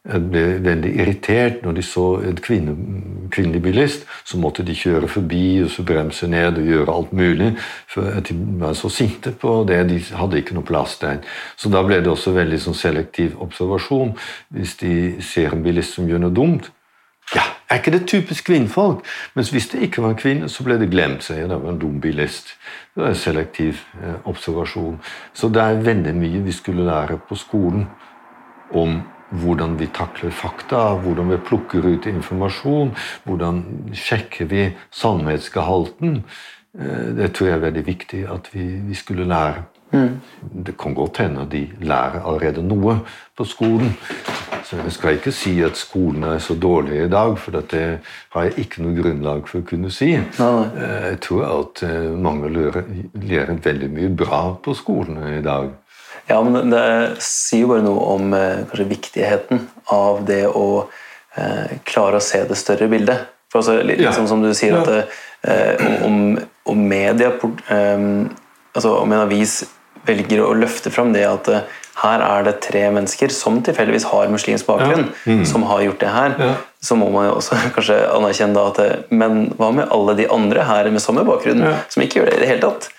ble 0.07 0.45
veldig 0.63 0.93
irritert 1.01 1.65
når 1.65 1.79
de 1.79 1.83
så 1.83 2.05
en 2.23 2.39
kvinne, 2.43 2.75
kvinnelig 3.35 3.63
bilist. 3.63 4.07
Så 4.25 4.39
måtte 4.39 4.65
de 4.67 4.77
kjøre 4.77 5.09
forbi 5.11 5.63
og 5.65 5.71
så 5.75 5.85
bremse 5.87 6.29
ned 6.31 6.61
og 6.61 6.71
gjøre 6.71 6.95
alt 6.95 7.13
mulig. 7.17 7.51
For 7.91 8.21
de 8.29 8.37
var 8.61 8.77
så 8.79 8.91
sinte 8.93 9.33
på 9.35 9.59
det. 9.69 9.83
De 9.91 9.99
hadde 10.15 10.41
ikke 10.41 10.57
noe 10.57 10.67
plass 10.67 10.99
der. 11.03 11.21
Så 11.59 11.73
da 11.73 11.83
ble 11.87 12.01
det 12.03 12.13
også 12.13 12.37
veldig 12.37 12.61
sånn 12.63 12.79
selektiv 12.79 13.37
observasjon. 13.43 14.15
Hvis 14.55 14.79
de 14.83 14.95
ser 15.25 15.55
en 15.55 15.65
bilist 15.67 15.99
som 15.99 16.09
gjør 16.09 16.27
noe 16.27 16.35
dumt, 16.35 16.71
ja, 17.35 17.43
er 17.67 17.81
ikke 17.81 17.91
det 17.91 18.07
typisk 18.07 18.47
kvinnfolk? 18.47 19.03
Mens 19.35 19.51
hvis 19.51 19.67
det 19.73 19.83
ikke 19.83 20.03
var 20.03 20.15
en 20.15 20.21
kvinne, 20.21 20.49
så 20.49 20.63
ble 20.63 20.79
det 20.79 20.91
glemt. 20.93 21.25
seg, 21.27 21.49
det 21.51 21.59
var 21.63 21.73
en 21.73 21.81
dum 21.83 21.99
bilist. 22.01 22.55
Det 22.95 23.03
var 23.03 23.11
en 23.11 23.19
selektiv 23.19 23.83
eh, 24.03 24.21
observasjon. 24.25 25.01
Så 25.35 25.51
det 25.51 25.63
er 25.63 25.83
veldig 25.83 26.15
mye 26.15 26.45
vi 26.47 26.55
skulle 26.55 26.87
lære 26.87 27.19
på 27.29 27.35
skolen 27.35 27.89
om 28.71 29.01
hvordan 29.43 29.79
vi 29.81 29.89
takler 29.95 30.35
fakta, 30.35 30.97
hvordan 31.03 31.31
vi 31.35 31.41
plukker 31.49 31.87
ut 31.87 32.09
informasjon, 32.11 32.93
hvordan 33.25 33.63
sjekker 33.95 34.51
vi 34.51 34.69
sannhetsgehalten. 34.91 36.21
Eh, 36.79 37.09
det 37.17 37.33
tror 37.35 37.51
jeg 37.51 37.59
er 37.59 37.65
veldig 37.69 37.87
viktig 37.87 38.27
at 38.33 38.51
vi, 38.55 38.67
vi 38.89 38.95
skulle 38.95 39.29
lære. 39.29 39.65
Mm. 39.93 40.21
Det 40.67 40.75
kan 40.79 40.95
godt 40.95 41.19
hende 41.23 41.47
de 41.51 41.69
lærer 41.81 42.25
allerede 42.27 42.63
noe 42.63 42.99
på 43.37 43.45
skolen. 43.45 43.95
Så 44.67 44.77
jeg 44.77 44.93
skal 44.93 45.15
ikke 45.15 45.33
si 45.33 45.61
at 45.63 45.77
skolen 45.79 46.25
er 46.27 46.39
så 46.43 46.55
dårlig 46.59 47.05
i 47.05 47.09
dag, 47.09 47.37
for 47.39 47.55
det 47.55 48.01
har 48.35 48.49
jeg 48.49 48.59
ikke 48.59 48.83
noe 48.83 48.97
grunnlag 48.99 49.47
for 49.47 49.63
å 49.63 49.67
kunne 49.69 49.93
si. 49.95 50.11
Eh, 50.75 51.05
jeg 51.13 51.21
tror 51.23 51.45
at 51.47 51.83
eh, 51.87 52.11
mange 52.19 52.51
lærer, 52.51 52.89
lærer 53.23 53.61
veldig 53.63 53.91
mye 53.95 54.11
bra 54.25 54.41
på 54.63 54.75
skolene 54.75 55.37
i 55.39 55.45
dag. 55.45 55.71
Ja, 56.27 56.41
men 56.43 56.73
det 56.73 56.87
sier 57.23 57.65
jo 57.65 57.71
bare 57.71 57.85
noe 57.87 58.11
om 58.17 58.35
eh, 58.35 58.65
kanskje 58.67 58.89
viktigheten 58.91 59.63
av 59.95 60.25
det 60.27 60.45
å 60.51 60.67
eh, 61.39 61.79
klare 61.87 62.19
å 62.19 62.25
se 62.25 62.43
det 62.49 62.59
større 62.59 62.89
bildet. 62.91 63.29
For 63.53 63.63
altså, 63.63 63.79
litt 63.87 64.03
ja. 64.03 64.13
sånn 64.15 64.29
som 64.31 64.43
du 64.43 64.51
sier, 64.57 64.75
at 64.81 64.91
eh, 65.47 66.03
om, 66.07 66.35
om, 66.67 66.83
media 66.91 67.31
eh, 67.31 68.07
altså 68.77 68.97
Om 68.99 69.15
en 69.15 69.23
avis 69.23 69.61
velger 70.07 70.43
å 70.43 70.55
løfte 70.59 70.91
fram 70.95 71.15
det 71.15 71.25
at 71.29 71.51
eh, 71.53 71.79
her 71.97 72.23
er 72.25 72.47
det 72.47 72.59
tre 72.65 72.83
mennesker 72.93 73.33
som 73.33 73.59
tilfeldigvis 73.65 74.05
har 74.11 74.31
muslimsk 74.33 74.69
bakgrunn, 74.69 75.07
ja. 75.09 75.37
mm. 75.39 75.45
som 75.49 75.65
har 75.69 75.85
gjort 75.87 76.03
det 76.03 76.13
her, 76.13 76.35
ja. 76.41 76.51
så 76.85 76.99
må 77.01 77.09
man 77.15 77.29
jo 77.29 77.37
også 77.39 77.59
kanskje 77.77 77.99
anerkjenne 78.13 78.57
da 78.57 78.67
at 78.73 79.11
Men 79.11 79.47
hva 79.57 79.71
med 79.75 79.89
alle 79.95 80.17
de 80.19 80.29
andre 80.33 80.67
her 80.69 80.91
med 80.93 81.05
samme 81.05 81.25
bakgrunn, 81.29 81.65
som 81.89 82.05
ikke 82.05 82.21
gjør 82.21 82.31
det 82.31 82.37
i 82.37 82.43
det 82.45 82.51
hele 82.53 82.67
tatt? 82.67 82.91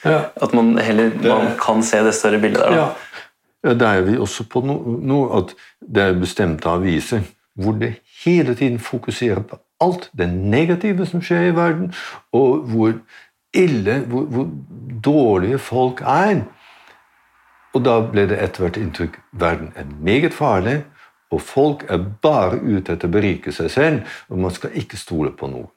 At 0.41 0.55
man 0.57 0.75
heller 0.81 1.13
man 1.21 1.53
kan 1.61 1.85
se 1.85 2.01
det 2.05 2.15
større 2.17 2.41
bildet 2.41 2.63
der. 2.65 2.87
da. 2.87 3.73
Der 3.73 3.87
er 3.87 4.01
vi 4.05 4.17
også 4.21 4.45
på 4.49 4.61
noe 4.65 4.97
no, 5.03 5.23
at 5.37 5.53
det 5.81 6.03
er 6.03 6.19
bestemte 6.19 6.69
aviser 6.69 7.25
hvor 7.57 7.73
det 7.73 7.95
hele 8.23 8.53
tiden 8.55 8.77
fokuserer 8.79 9.41
på 9.41 9.57
alt 9.81 10.09
det 10.17 10.27
negative 10.29 11.05
som 11.05 11.21
skjer 11.21 11.49
i 11.49 11.55
verden, 11.55 11.89
og 12.33 12.67
hvor 12.69 12.93
ille, 13.53 13.99
hvor, 14.09 14.21
hvor 14.21 14.47
dårlige 15.03 15.59
folk 15.59 16.01
er. 16.01 16.41
Og 17.75 17.83
da 17.85 17.97
ble 18.01 18.27
det 18.29 18.39
etter 18.41 18.65
hvert 18.65 18.79
inntrykk 18.81 19.17
verden 19.31 19.73
er 19.75 19.89
meget 19.99 20.33
farlig, 20.33 20.79
og 21.31 21.41
folk 21.43 21.83
er 21.91 22.05
bare 22.23 22.61
ute 22.61 22.93
etter 22.93 23.09
å 23.09 23.15
berike 23.17 23.51
seg 23.51 23.71
selv, 23.73 24.15
og 24.31 24.39
man 24.45 24.53
skal 24.55 24.75
ikke 24.79 24.99
stole 24.99 25.33
på 25.35 25.49
noe. 25.51 25.67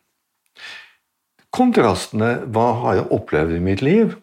Kontrastene 1.51 2.37
hva 2.47 2.69
har 2.85 3.01
jeg 3.01 3.11
opplevd 3.17 3.57
i 3.57 3.65
mitt 3.65 3.83
liv? 3.83 4.15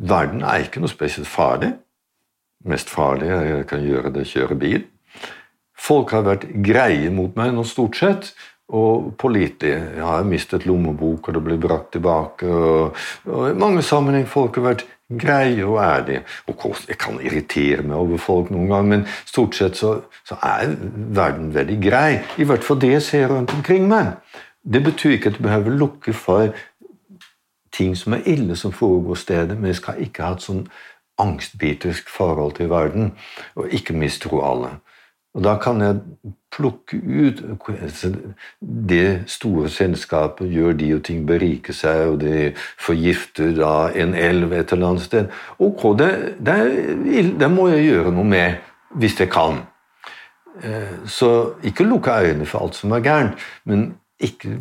Verden 0.00 0.40
er 0.40 0.64
ikke 0.64 0.80
noe 0.80 0.92
spesielt 0.92 1.28
farlig 1.28 1.74
mest 2.68 2.90
farlige 2.92 3.40
jeg 3.46 3.66
kan 3.70 3.84
gjøre, 3.84 4.12
det 4.14 4.28
kjøre 4.28 4.56
bil. 4.60 4.86
Folk 5.80 6.12
har 6.12 6.26
vært 6.26 6.46
greie 6.64 7.10
mot 7.12 7.36
meg 7.40 7.54
nå, 7.56 7.64
stort 7.64 7.96
sett, 7.96 8.32
og 8.70 9.14
pålitelige. 9.18 9.80
Jeg 9.96 10.06
har 10.06 10.26
mistet 10.28 10.66
lommebok, 10.68 11.28
og 11.28 11.34
det 11.36 11.42
blir 11.46 11.60
brakt 11.62 11.90
tilbake. 11.96 12.46
Og, 12.46 13.00
og 13.26 13.46
I 13.48 13.56
mange 13.58 13.82
sammenheng 13.82 14.28
folk 14.30 14.60
har 14.60 14.68
vært 14.68 14.84
greie 15.18 15.64
og 15.66 15.78
ærlige. 15.82 16.22
Og 16.46 16.76
jeg 16.88 16.98
kan 16.98 17.20
irritere 17.20 17.82
meg 17.82 17.96
over 17.96 18.18
folk 18.18 18.50
noen 18.50 18.68
gang, 18.70 18.88
men 18.88 19.06
stort 19.26 19.56
sett 19.58 19.76
så, 19.76 19.96
så 20.24 20.38
er 20.42 20.76
verden 21.16 21.54
veldig 21.54 21.78
grei. 21.82 22.20
I 22.38 22.46
hvert 22.48 22.64
fall 22.64 22.80
det 22.80 22.92
jeg 22.92 23.06
ser 23.08 23.32
rundt 23.32 23.54
omkring 23.54 23.88
meg. 23.90 24.14
Det 24.62 24.84
betyr 24.84 25.16
ikke 25.16 25.32
at 25.32 25.38
du 25.38 25.42
behøver 25.42 25.78
lukke 25.80 26.12
for 26.12 26.52
ting 27.72 27.96
som 27.96 28.12
er 28.12 28.26
ille 28.28 28.56
som 28.56 28.72
foregår 28.72 29.14
stedet, 29.14 29.58
men 29.58 29.70
jeg 29.70 29.80
skal 29.80 30.00
ikke 30.04 30.26
ha 30.26 30.36
et 30.36 30.44
sånn 30.44 30.64
angstbitisk 31.20 32.08
forhold 32.08 32.56
til 32.56 32.70
verden, 32.70 33.12
og 33.54 33.72
ikke 33.76 33.96
mistro 33.96 34.40
alle. 34.44 34.78
Og 35.34 35.44
Da 35.44 35.56
kan 35.62 35.80
jeg 35.80 36.00
plukke 36.50 36.96
ut 36.98 37.42
Det 38.60 39.22
store 39.26 39.68
selskapet 39.70 40.50
gjør 40.50 40.72
de 40.72 40.94
og 40.94 41.04
ting, 41.04 41.26
beriker 41.26 41.72
seg, 41.72 42.08
og 42.08 42.20
de 42.20 42.52
forgifter 42.78 43.54
da 43.54 43.90
en 43.94 44.14
elv 44.14 44.52
et 44.52 44.72
eller 44.72 44.88
annet 44.88 45.02
sted. 45.02 45.28
Ok, 45.58 45.98
det, 45.98 46.10
det, 46.46 47.38
det 47.40 47.50
må 47.50 47.68
jeg 47.68 47.84
gjøre 47.84 48.12
noe 48.12 48.24
med, 48.24 48.58
hvis 48.98 49.20
jeg 49.20 49.30
kan. 49.30 49.62
Eh, 50.62 51.06
så 51.06 51.52
ikke 51.62 51.86
lukke 51.86 52.10
øynene 52.10 52.46
for 52.46 52.64
alt 52.64 52.74
som 52.74 52.92
er 52.92 53.00
gærent, 53.00 53.38
men 53.64 53.94
ikke 54.20 54.58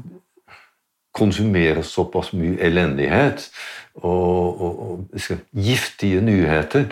konsumere 1.14 1.84
såpass 1.84 2.34
mye 2.34 2.60
elendighet 2.62 3.50
og, 3.96 4.62
og, 4.62 4.80
og 4.92 5.08
giftige 5.52 6.22
nyheter 6.22 6.86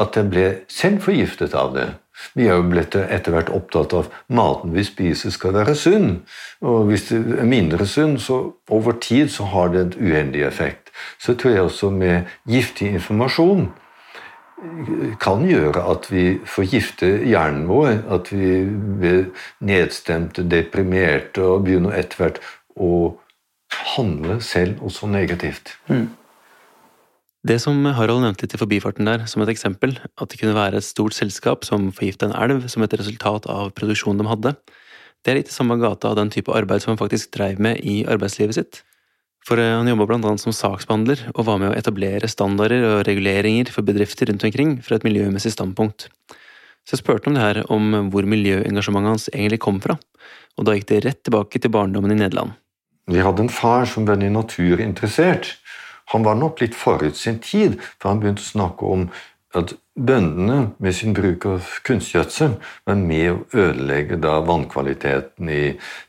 at 0.00 0.16
jeg 0.16 0.30
ble 0.30 0.46
selv 0.68 1.02
forgiftet 1.04 1.54
av 1.54 1.74
det. 1.74 1.88
Vi 2.34 2.46
er 2.46 2.58
jo 2.58 2.66
blitt 2.70 2.96
etter 2.96 3.34
hvert 3.34 3.52
opptatt 3.54 3.94
av 3.96 4.10
maten 4.32 4.74
vi 4.74 4.84
spiser 4.86 5.34
skal 5.34 5.54
være 5.56 5.74
sunn. 5.78 6.10
Og 6.64 6.90
hvis 6.90 7.08
det 7.10 7.20
er 7.40 7.48
mindre 7.48 7.86
sunn, 7.90 8.18
så 8.22 8.40
over 8.70 8.98
tid 9.02 9.32
så 9.34 9.48
har 9.54 9.72
det 9.74 9.80
en 9.82 9.96
uheldig 10.00 10.44
effekt. 10.46 10.92
Så 11.18 11.34
tror 11.34 11.56
jeg 11.56 11.66
også 11.68 11.90
med 11.94 12.30
giftig 12.48 12.94
informasjon 12.94 13.72
kan 15.20 15.44
gjøre 15.48 15.82
at 15.90 16.06
vi 16.12 16.24
forgifter 16.48 17.24
hjernen 17.26 17.66
vår. 17.68 18.04
At 18.16 18.30
vi 18.32 18.62
blir 19.00 19.24
nedstemte, 19.64 20.46
deprimerte 20.48 21.44
og 21.44 21.66
begynner 21.66 21.96
etter 21.98 22.22
hvert 22.22 22.42
å 22.74 22.90
handle 23.94 24.40
selv 24.44 24.82
også 24.86 25.10
negativt. 25.10 25.76
Mm. 25.90 26.08
Det 27.44 27.58
som 27.60 27.76
Harald 27.84 28.22
nevnte 28.24 28.46
litt 28.46 28.54
i 28.56 28.58
forbifarten 28.60 29.04
der, 29.04 29.26
som 29.28 29.42
et 29.44 29.50
eksempel, 29.52 29.98
at 30.16 30.30
det 30.32 30.38
kunne 30.40 30.56
være 30.56 30.78
et 30.80 30.86
stort 30.86 31.12
selskap 31.12 31.66
som 31.68 31.90
forgifta 31.92 32.30
en 32.30 32.38
elv 32.38 32.70
som 32.72 32.84
et 32.86 32.96
resultat 32.96 33.44
av 33.52 33.74
produksjonen 33.76 34.22
de 34.22 34.30
hadde, 34.30 34.52
det 35.24 35.32
er 35.32 35.38
litt 35.40 35.52
i 35.52 35.56
samme 35.56 35.76
gata 35.80 36.10
av 36.10 36.16
den 36.16 36.32
type 36.32 36.52
arbeid 36.52 36.80
som 36.80 36.94
han 36.94 37.00
faktisk 37.00 37.34
dreiv 37.36 37.60
med 37.60 37.84
i 37.84 38.02
arbeidslivet 38.08 38.56
sitt. 38.56 38.80
For 39.44 39.60
eh, 39.60 39.74
han 39.76 39.88
jobba 39.88 40.06
blant 40.08 40.24
annet 40.28 40.40
som 40.40 40.56
saksbehandler, 40.56 41.20
og 41.34 41.44
var 41.48 41.60
med 41.60 41.72
å 41.72 41.76
etablere 41.76 42.28
standarder 42.32 42.84
og 42.88 43.04
reguleringer 43.08 43.72
for 43.72 43.84
bedrifter 43.84 44.28
rundt 44.32 44.44
omkring 44.48 44.78
fra 44.84 44.96
et 44.96 45.04
miljømessig 45.04 45.52
standpunkt. 45.52 46.08
Så 46.84 46.96
jeg 46.96 47.04
spurte 47.04 47.28
om 47.28 47.36
det 47.36 47.44
her, 47.44 47.62
om 47.72 48.08
hvor 48.12 48.28
miljøengasjementet 48.28 49.12
hans 49.12 49.30
egentlig 49.32 49.60
kom 49.64 49.80
fra, 49.84 49.96
og 50.56 50.68
da 50.68 50.76
gikk 50.76 50.88
det 50.92 51.04
rett 51.04 51.24
tilbake 51.24 51.60
til 51.60 51.72
barndommen 51.72 52.12
i 52.12 52.20
Nederland. 52.20 52.56
Vi 53.08 53.20
hadde 53.20 53.44
en 53.44 53.52
far 53.52 53.84
som 53.88 54.08
var 54.08 54.16
naturinteressert. 54.16 55.58
Han 56.12 56.26
var 56.26 56.36
nok 56.36 56.60
litt 56.60 56.74
forut 56.76 57.16
sin 57.16 57.38
tid, 57.38 57.78
for 57.98 58.12
han 58.12 58.20
begynte 58.20 58.44
å 58.44 58.52
snakke 58.52 58.90
om 58.96 59.08
at 59.54 59.72
bøndene 59.94 60.74
med 60.82 60.96
sin 60.96 61.14
bruk 61.14 61.46
av 61.46 61.72
kunstgjødsel 61.86 62.58
var 62.86 63.00
med 63.00 63.26
å 63.30 63.64
ødelegge 63.64 64.18
da 64.22 64.40
vannkvaliteten 64.44 65.50
i 65.50 65.64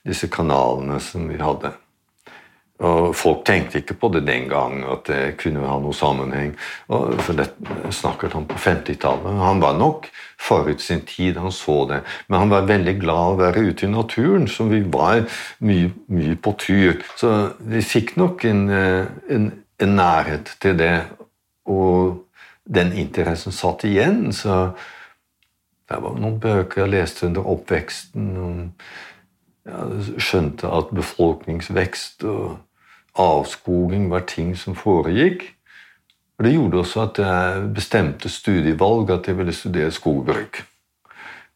disse 0.06 0.30
kanalene 0.34 1.00
som 1.04 1.28
vi 1.30 1.38
hadde. 1.42 1.76
Og 2.84 3.14
Folk 3.16 3.46
tenkte 3.48 3.80
ikke 3.80 3.96
på 3.96 4.10
det 4.12 4.26
den 4.28 4.50
gang, 4.52 4.82
at 4.84 5.06
det 5.08 5.38
kunne 5.40 5.64
ha 5.64 5.78
noe 5.80 5.96
sammenheng. 5.96 6.52
Og 6.92 7.14
for 7.24 7.38
det 7.38 7.48
snakket 7.96 8.36
han 8.36 8.48
på 8.50 8.58
50-tallet. 8.60 9.38
Han 9.40 9.62
var 9.64 9.78
nok 9.80 10.10
forut 10.36 10.84
sin 10.84 11.06
tid, 11.08 11.40
han 11.40 11.56
så 11.56 11.86
det. 11.88 12.02
Men 12.28 12.44
han 12.44 12.52
var 12.52 12.68
veldig 12.68 12.98
glad 13.00 13.30
å 13.30 13.40
være 13.40 13.64
ute 13.70 13.88
i 13.88 13.92
naturen, 13.94 14.50
så 14.52 14.68
vi 14.68 14.82
var 14.84 15.24
mye, 15.64 15.94
mye 16.12 16.36
på 16.36 16.56
tur. 16.60 17.00
Så 17.16 17.32
vi 17.64 17.80
fikk 17.80 18.18
nok 18.20 18.44
en, 18.44 18.68
eh, 18.70 19.06
en 19.32 19.54
en 19.82 19.96
nærhet 19.96 20.58
til 20.62 20.78
det, 20.80 21.04
og 21.66 22.22
den 22.76 22.94
interessen 22.94 23.52
satt 23.52 23.84
igjen. 23.84 24.34
Så 24.34 24.72
det 25.90 26.02
var 26.02 26.20
noen 26.20 26.40
bøker 26.40 26.82
jeg 26.86 26.94
leste 26.94 27.28
under 27.28 27.48
oppveksten. 27.56 28.38
og 28.38 28.56
skjønte 30.22 30.70
at 30.70 30.92
befolkningsvekst 30.94 32.24
og 32.30 32.58
avskoging 33.18 34.10
var 34.12 34.28
ting 34.30 34.58
som 34.58 34.76
foregikk. 34.76 35.44
Og 36.38 36.46
Det 36.46 36.54
gjorde 36.54 36.78
også 36.78 37.02
at 37.02 37.20
jeg 37.20 37.74
bestemte 37.74 38.30
studievalg 38.30 39.10
at 39.10 39.28
jeg 39.28 39.38
ville 39.38 39.54
studere 39.54 39.92
skogbruk. 39.92 40.66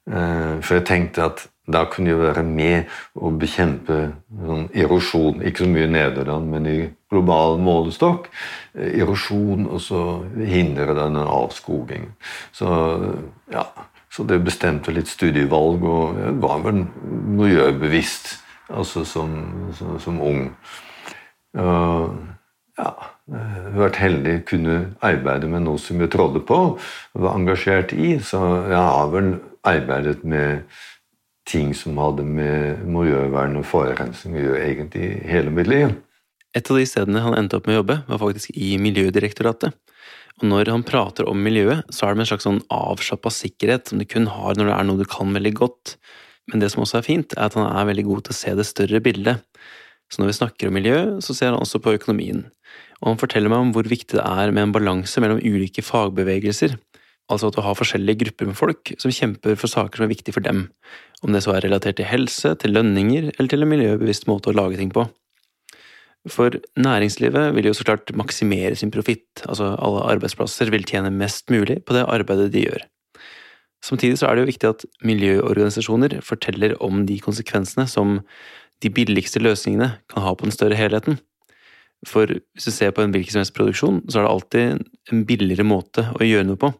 Eh, 0.09 0.61
for 0.61 0.73
jeg 0.73 0.85
tenkte 0.85 1.23
at 1.23 1.47
da 1.73 1.83
kunne 1.85 2.09
jeg 2.09 2.19
være 2.19 2.43
med 2.43 2.83
og 3.15 3.39
bekjempe 3.39 4.13
erosjon. 4.73 5.41
Ikke 5.41 5.59
så 5.59 5.69
mye 5.69 5.83
i 5.83 5.91
Nederland, 5.91 6.47
men 6.49 6.65
i 6.65 6.79
global 7.09 7.57
målestokk. 7.61 8.29
Eh, 8.75 8.99
erosjon, 9.01 9.67
og 9.67 9.81
så 9.83 10.03
hindrer 10.37 10.93
den 10.97 11.17
en 11.19 11.29
avskoging. 11.29 12.09
Så, 12.55 12.69
ja, 13.53 13.65
så 14.09 14.25
det 14.29 14.41
bestemte 14.45 14.93
litt 14.95 15.09
studievalg, 15.11 15.83
og 15.85 16.19
jeg 16.21 16.37
var 16.43 16.63
vel 16.65 16.85
miljøbevisst 17.39 18.37
altså 18.69 19.05
som, 19.05 19.31
som, 19.73 19.95
som 20.01 20.19
ung. 20.21 20.43
Uh, 21.57 22.13
ja, 22.77 22.91
jeg 23.29 23.71
har 23.73 23.79
vært 23.81 23.99
heldig 24.01 24.35
å 24.37 24.45
kunne 24.49 24.75
arbeide 25.05 25.49
med 25.49 25.65
noe 25.65 25.81
som 25.81 25.99
jeg 26.01 26.11
trodde 26.13 26.41
på 26.45 26.59
og 26.75 27.23
var 27.25 27.37
engasjert 27.37 27.93
i. 27.93 28.15
Så 28.23 28.39
jeg 28.69 28.77
har 28.77 29.09
vel 29.13 29.33
arbeidet 29.67 30.23
med 30.23 30.69
ting 31.49 31.73
som 31.73 31.97
hadde 31.97 32.23
med 32.25 32.85
miljøvern 32.85 33.57
og 33.59 33.67
forurensning 33.67 34.37
å 34.37 34.45
gjøre 34.45 34.67
egentlig 34.67 35.09
hele 35.29 35.53
mitt 35.53 35.69
liv. 35.69 35.95
Et 36.57 36.71
av 36.71 36.79
de 36.79 36.85
stedene 36.89 37.21
han 37.21 37.37
endte 37.37 37.59
opp 37.59 37.67
med 37.69 37.77
å 37.77 37.81
jobbe, 37.83 37.99
var 38.09 38.21
faktisk 38.23 38.55
i 38.57 38.73
Miljødirektoratet. 38.81 39.75
Og 40.39 40.47
når 40.47 40.71
han 40.71 40.85
prater 40.87 41.27
om 41.27 41.41
miljøet, 41.43 41.83
så 41.91 42.07
er 42.07 42.13
det 42.13 42.19
med 42.19 42.25
en 42.25 42.29
slags 42.31 42.47
sånn 42.47 42.61
avslappa 42.71 43.31
sikkerhet 43.33 43.91
som 43.91 43.99
du 43.99 44.05
kun 44.07 44.29
har 44.31 44.55
når 44.55 44.69
det 44.69 44.75
er 44.77 44.87
noe 44.87 45.01
du 45.01 45.07
kan 45.09 45.35
veldig 45.35 45.51
godt. 45.57 45.97
Men 46.49 46.63
det 46.63 46.71
som 46.73 46.85
også 46.85 47.01
er 47.01 47.05
fint, 47.05 47.35
er 47.35 47.49
at 47.49 47.57
han 47.59 47.67
er 47.67 47.89
veldig 47.89 48.05
god 48.07 48.25
til 48.25 48.35
å 48.35 48.39
se 48.39 48.53
det 48.57 48.65
større 48.67 49.01
bildet. 49.03 49.43
Så 50.09 50.21
når 50.21 50.31
vi 50.31 50.37
snakker 50.39 50.69
om 50.69 50.77
miljø, 50.79 50.99
så 51.21 51.35
ser 51.37 51.51
han 51.51 51.59
også 51.59 51.81
på 51.83 51.93
økonomien. 51.99 52.47
Og 53.03 53.11
han 53.11 53.19
forteller 53.21 53.51
meg 53.51 53.67
om 53.67 53.73
hvor 53.75 53.89
viktig 53.91 54.17
det 54.17 54.25
er 54.25 54.55
med 54.55 54.65
en 54.65 54.73
balanse 54.73 55.21
mellom 55.21 55.43
ulike 55.43 55.83
fagbevegelser. 55.85 56.79
Altså 57.29 57.51
at 57.51 57.59
du 57.59 57.61
har 57.61 57.77
forskjellige 57.77 58.23
grupper 58.23 58.49
med 58.49 58.57
folk 58.57 58.95
som 58.97 59.13
kjemper 59.13 59.59
for 59.59 59.69
saker 59.69 59.99
som 59.99 60.07
er 60.07 60.15
viktige 60.15 60.33
for 60.33 60.45
dem. 60.45 60.65
Om 61.21 61.35
det 61.35 61.43
så 61.45 61.53
er 61.53 61.67
relatert 61.67 61.99
til 61.99 62.09
helse, 62.09 62.55
til 62.57 62.73
lønninger 62.73 63.29
eller 63.35 63.51
til 63.51 63.65
en 63.65 63.73
miljøbevisst 63.75 64.25
måte 64.31 64.49
å 64.49 64.57
lage 64.57 64.79
ting 64.79 64.89
på. 64.95 65.05
For 66.29 66.53
næringslivet 66.77 67.55
vil 67.55 67.69
jo 67.69 67.73
så 67.73 67.85
klart 67.87 68.11
maksimere 68.17 68.75
sin 68.77 68.91
profitt, 68.93 69.43
altså 69.47 69.73
alle 69.79 70.05
arbeidsplasser 70.13 70.69
vil 70.73 70.85
tjene 70.85 71.11
mest 71.13 71.49
mulig 71.49 71.81
på 71.85 71.95
det 71.97 72.05
arbeidet 72.07 72.51
de 72.53 72.65
gjør. 72.67 72.85
Samtidig 73.85 74.19
så 74.19 74.27
er 74.27 74.35
det 74.35 74.43
jo 74.43 74.51
viktig 74.51 74.69
at 74.69 74.85
miljøorganisasjoner 75.07 76.19
forteller 76.25 76.75
om 76.83 77.05
de 77.07 77.19
konsekvensene 77.23 77.87
som 77.87 78.19
de 78.83 78.91
billigste 78.91 79.39
løsningene 79.39 79.93
kan 80.11 80.23
ha 80.23 80.33
på 80.35 80.47
den 80.47 80.55
større 80.55 80.77
helheten. 80.79 81.19
For 82.07 82.31
hvis 82.31 82.67
du 82.67 82.71
ser 82.71 82.91
på 82.95 83.03
en 83.03 83.11
hvilken 83.15 83.35
som 83.35 83.43
helst 83.43 83.55
produksjon, 83.55 84.03
så 84.07 84.19
er 84.19 84.27
det 84.27 84.33
alltid 84.33 85.13
en 85.13 85.25
billigere 85.27 85.67
måte 85.67 86.05
å 86.15 86.27
gjøre 86.27 86.47
noe 86.47 86.59
på. 86.59 86.71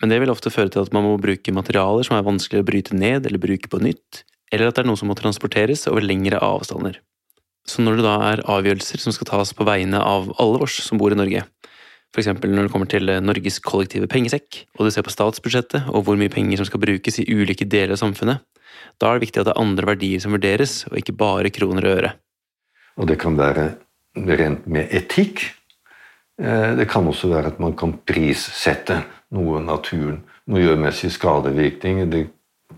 Men 0.00 0.12
det 0.12 0.20
vil 0.22 0.32
ofte 0.32 0.52
føre 0.52 0.72
til 0.72 0.84
at 0.84 0.92
man 0.96 1.04
må 1.06 1.16
bruke 1.20 1.54
materialer 1.54 2.06
som 2.08 2.16
er 2.16 2.26
vanskelig 2.26 2.62
å 2.62 2.68
bryte 2.68 2.96
ned 2.96 3.28
eller 3.28 3.42
bruke 3.42 3.68
på 3.72 3.80
nytt, 3.82 4.24
eller 4.52 4.68
at 4.68 4.76
det 4.76 4.84
er 4.84 4.88
noe 4.88 5.00
som 5.00 5.12
må 5.12 5.16
transporteres 5.18 5.86
over 5.90 6.04
lengre 6.04 6.40
avstander. 6.42 6.98
Så 7.68 7.82
når 7.82 7.98
det 7.98 8.06
da 8.06 8.14
er 8.32 8.44
avgjørelser 8.50 9.02
som 9.02 9.14
skal 9.14 9.28
tas 9.28 9.52
på 9.54 9.66
vegne 9.66 10.00
av 10.02 10.32
alle 10.42 10.62
oss 10.64 10.80
som 10.82 10.98
bor 10.98 11.14
i 11.14 11.18
Norge, 11.18 11.44
f.eks. 12.12 12.28
når 12.28 12.66
det 12.66 12.72
kommer 12.72 12.90
til 12.90 13.08
Norges 13.24 13.60
kollektive 13.64 14.08
pengesekk, 14.10 14.64
og 14.76 14.86
du 14.86 14.92
ser 14.92 15.06
på 15.06 15.14
statsbudsjettet 15.14 15.88
og 15.92 16.04
hvor 16.04 16.18
mye 16.20 16.32
penger 16.32 16.60
som 16.60 16.68
skal 16.68 16.82
brukes 16.82 17.22
i 17.22 17.28
ulike 17.30 17.64
deler 17.64 17.94
av 17.94 18.02
samfunnet, 18.02 18.42
da 19.00 19.08
er 19.08 19.18
det 19.18 19.28
viktig 19.28 19.40
at 19.40 19.48
det 19.48 19.54
er 19.54 19.62
andre 19.62 19.88
verdier 19.94 20.22
som 20.22 20.34
vurderes, 20.34 20.82
og 20.90 20.98
ikke 21.00 21.16
bare 21.16 21.52
kroner 21.54 21.86
og 21.86 21.96
øre. 21.96 22.12
Og 23.00 23.08
det 23.08 23.18
kan 23.22 23.38
være 23.38 23.70
rent 24.28 24.66
med 24.68 24.92
etikk. 24.92 25.46
Eh, 26.42 26.74
det 26.76 26.88
kan 26.90 27.08
også 27.08 27.30
være 27.32 27.54
at 27.54 27.62
man 27.62 27.76
kan 27.78 27.94
prissette 28.06 29.00
noe 29.32 29.62
naturen. 29.64 30.20
Miljømessige 30.52 31.14
skadevirkninger. 31.14 32.10
Det 32.10 32.26
det 32.26 32.30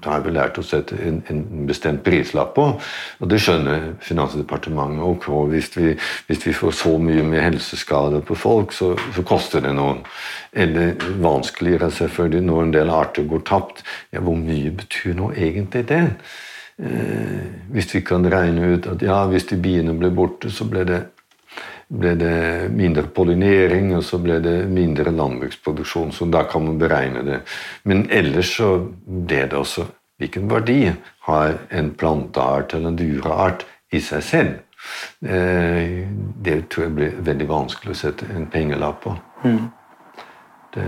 har 0.08 0.22
vi 0.24 0.32
lært 0.34 0.58
å 0.60 0.64
sette 0.66 0.96
en, 1.00 1.20
en, 1.30 1.42
bestemt 1.68 2.04
prislapp 2.06 2.54
på. 2.56 2.66
Og 3.20 3.30
det 3.30 3.40
skjønner 3.42 3.92
Finansdepartementet. 4.04 5.02
Ok, 5.04 5.28
hvis 5.52 5.70
vi, 5.76 5.94
hvis 6.28 6.46
vi 6.46 6.54
får 6.56 6.76
så 6.78 6.94
mye 6.98 7.24
med 7.26 7.44
helseskader 7.44 8.24
på 8.26 8.36
folk, 8.38 8.72
så, 8.76 8.94
så, 9.16 9.24
koster 9.26 9.64
det 9.64 9.74
noen. 9.76 10.02
Eller 10.52 10.94
vanskeligere 11.22 11.90
selvfølgelig 11.90 12.46
når 12.48 12.62
en 12.62 12.74
del 12.78 12.92
arter 12.94 13.28
går 13.28 13.44
tapt. 13.48 13.84
Ja, 14.12 14.22
hvor 14.24 14.38
mye 14.38 14.74
betyr 14.74 15.14
nå 15.18 15.32
egentlig 15.34 15.86
det? 15.90 16.04
Eh, 16.78 17.42
hvis 17.70 17.94
vi 17.94 18.00
kan 18.02 18.26
regne 18.26 18.74
ut 18.74 18.86
at 18.90 19.02
ja, 19.02 19.20
hvis 19.30 19.46
de 19.50 19.58
biene 19.62 19.94
ble 19.98 20.10
borte, 20.10 20.50
så 20.50 20.66
ble 20.66 20.82
det 20.88 21.04
ble 21.88 22.14
det 22.18 22.70
mindre 22.74 23.06
pollinering, 23.14 23.92
og 23.96 24.04
så 24.06 24.18
ble 24.22 24.38
det 24.44 24.56
mindre 24.70 25.12
landbruksproduksjon. 25.14 26.12
Så 26.12 26.28
da 26.32 26.44
kan 26.48 26.64
man 26.64 26.80
beregne 26.80 27.24
det. 27.26 27.42
Men 27.84 28.06
ellers 28.10 28.54
så 28.56 28.76
ble 29.04 29.44
det 29.50 29.58
også 29.58 29.86
hvilken 30.22 30.46
verdi 30.50 30.92
har 31.26 31.56
en 31.74 31.90
planteart 31.98 32.74
eller 32.74 32.92
en 32.92 32.98
dyreart 32.98 33.64
i 33.94 34.00
seg 34.02 34.22
selv. 34.22 34.54
Eh, 35.24 36.04
det 36.44 36.58
tror 36.70 36.86
jeg 36.86 36.94
blir 36.98 37.16
veldig 37.24 37.48
vanskelig 37.48 37.94
å 37.94 37.98
sette 37.98 38.28
en 38.34 38.46
pengelapp 38.52 39.02
på. 39.04 39.14
Mm. 39.44 39.64
Det, 40.74 40.86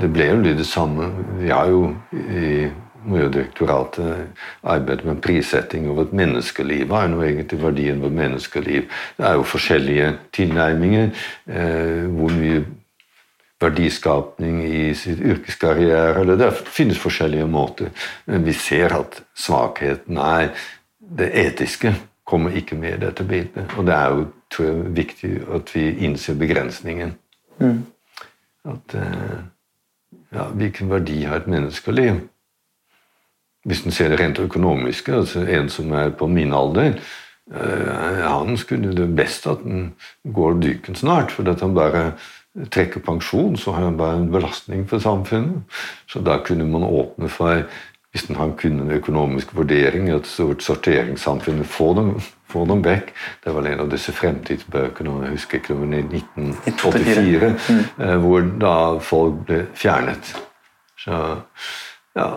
det, 0.00 0.08
ble 0.14 0.28
jo 0.30 0.42
litt 0.42 0.60
det 0.60 0.68
samme. 0.68 1.08
Vi 1.40 1.50
har 1.50 1.70
jo 1.72 1.88
i 2.14 2.68
Miljødirektoratet 3.08 4.26
arbeider 4.62 5.06
med 5.08 5.22
prissetting 5.24 5.88
over 5.90 6.02
et 6.06 6.12
menneskeliv. 6.12 6.86
Hva 6.90 7.04
er 7.04 7.12
nå 7.12 7.22
egentlig 7.24 7.62
verdien 7.62 8.02
på 8.02 8.10
et 8.10 8.18
menneskeliv? 8.18 8.90
Det 9.16 9.26
er 9.26 9.38
jo 9.38 9.46
forskjellige 9.48 10.10
tilnærminger. 10.36 11.10
Eh, 11.48 12.04
hvor 12.18 12.34
mye 12.36 12.66
verdiskapning 13.60 14.60
i 14.64 14.82
sitt 14.94 15.18
yrkeskarriere 15.18 16.20
eller 16.20 16.36
Det 16.36 16.52
finnes 16.52 16.98
forskjellige 16.98 17.46
måter. 17.46 17.90
Men 18.26 18.44
vi 18.46 18.52
ser 18.52 18.94
at 18.94 19.22
svakheten 19.34 20.16
er 20.16 20.52
det 21.00 21.32
etiske 21.34 21.94
kommer 22.28 22.50
ikke 22.50 22.76
med 22.76 22.94
i 22.94 23.04
dette 23.06 23.24
bildet. 23.24 23.70
Og 23.76 23.86
det 23.86 23.94
er 23.94 24.08
jo 24.12 24.26
tror 24.52 24.64
jeg, 24.64 24.96
viktig 24.96 25.30
at 25.54 25.74
vi 25.74 25.84
innser 26.04 26.36
begrensningen. 26.38 27.14
Mm. 27.58 27.86
At 28.64 28.94
eh, 28.94 29.38
ja, 30.32 30.48
Hvilken 30.54 30.90
verdi 30.90 31.22
har 31.24 31.40
et 31.40 31.48
menneskeliv? 31.48 32.20
Hvis 33.66 33.84
en 33.84 33.94
ser 33.94 34.12
det 34.12 34.20
rent 34.20 34.38
økonomiske, 34.38 35.12
altså 35.12 35.42
en 35.42 35.68
som 35.68 35.92
er 35.92 36.12
på 36.14 36.26
min 36.30 36.52
alder 36.54 36.94
eh, 36.94 38.22
Han 38.22 38.56
skulle 38.56 38.94
det 38.96 39.08
best 39.16 39.46
at 39.46 39.64
han 39.64 39.92
går 40.24 40.60
dyken 40.62 40.94
snart, 40.94 41.32
for 41.32 41.48
at 41.50 41.60
han 41.60 41.74
bare 41.74 42.12
trekker 42.70 43.00
pensjon, 43.00 43.56
så 43.56 43.72
har 43.72 43.84
han 43.84 43.96
bare 43.96 44.16
en 44.16 44.30
belastning 44.32 44.86
for 44.88 44.98
samfunnet. 44.98 45.62
Så 46.06 46.20
da 46.20 46.38
kunne 46.44 46.66
man 46.66 46.86
åpne 46.86 47.28
for 47.28 47.62
hvis 48.12 48.24
han 48.36 48.54
kunne 48.56 48.82
en 48.82 48.90
økonomisk 48.90 49.56
vurdering, 49.56 50.08
at 50.08 50.24
et 50.40 50.62
sorteringssamfunn 50.64 51.64
få 51.64 51.94
dem, 51.94 52.14
få 52.48 52.64
dem 52.66 52.80
vekk. 52.84 53.12
Det 53.44 53.54
var 53.54 53.66
en 53.68 53.82
av 53.84 53.90
disse 53.92 54.12
fremtidsbøkene 54.16 55.26
jeg 55.26 55.34
husker 55.34 55.60
ikke, 55.60 55.76
i 55.76 56.00
1984, 56.06 57.50
mm. 57.68 58.22
Hvor 58.24 58.48
da 58.60 58.78
folk 59.04 59.44
ble 59.46 59.66
fjernet. 59.74 60.32
Så 60.98 61.20
ja 62.16 62.30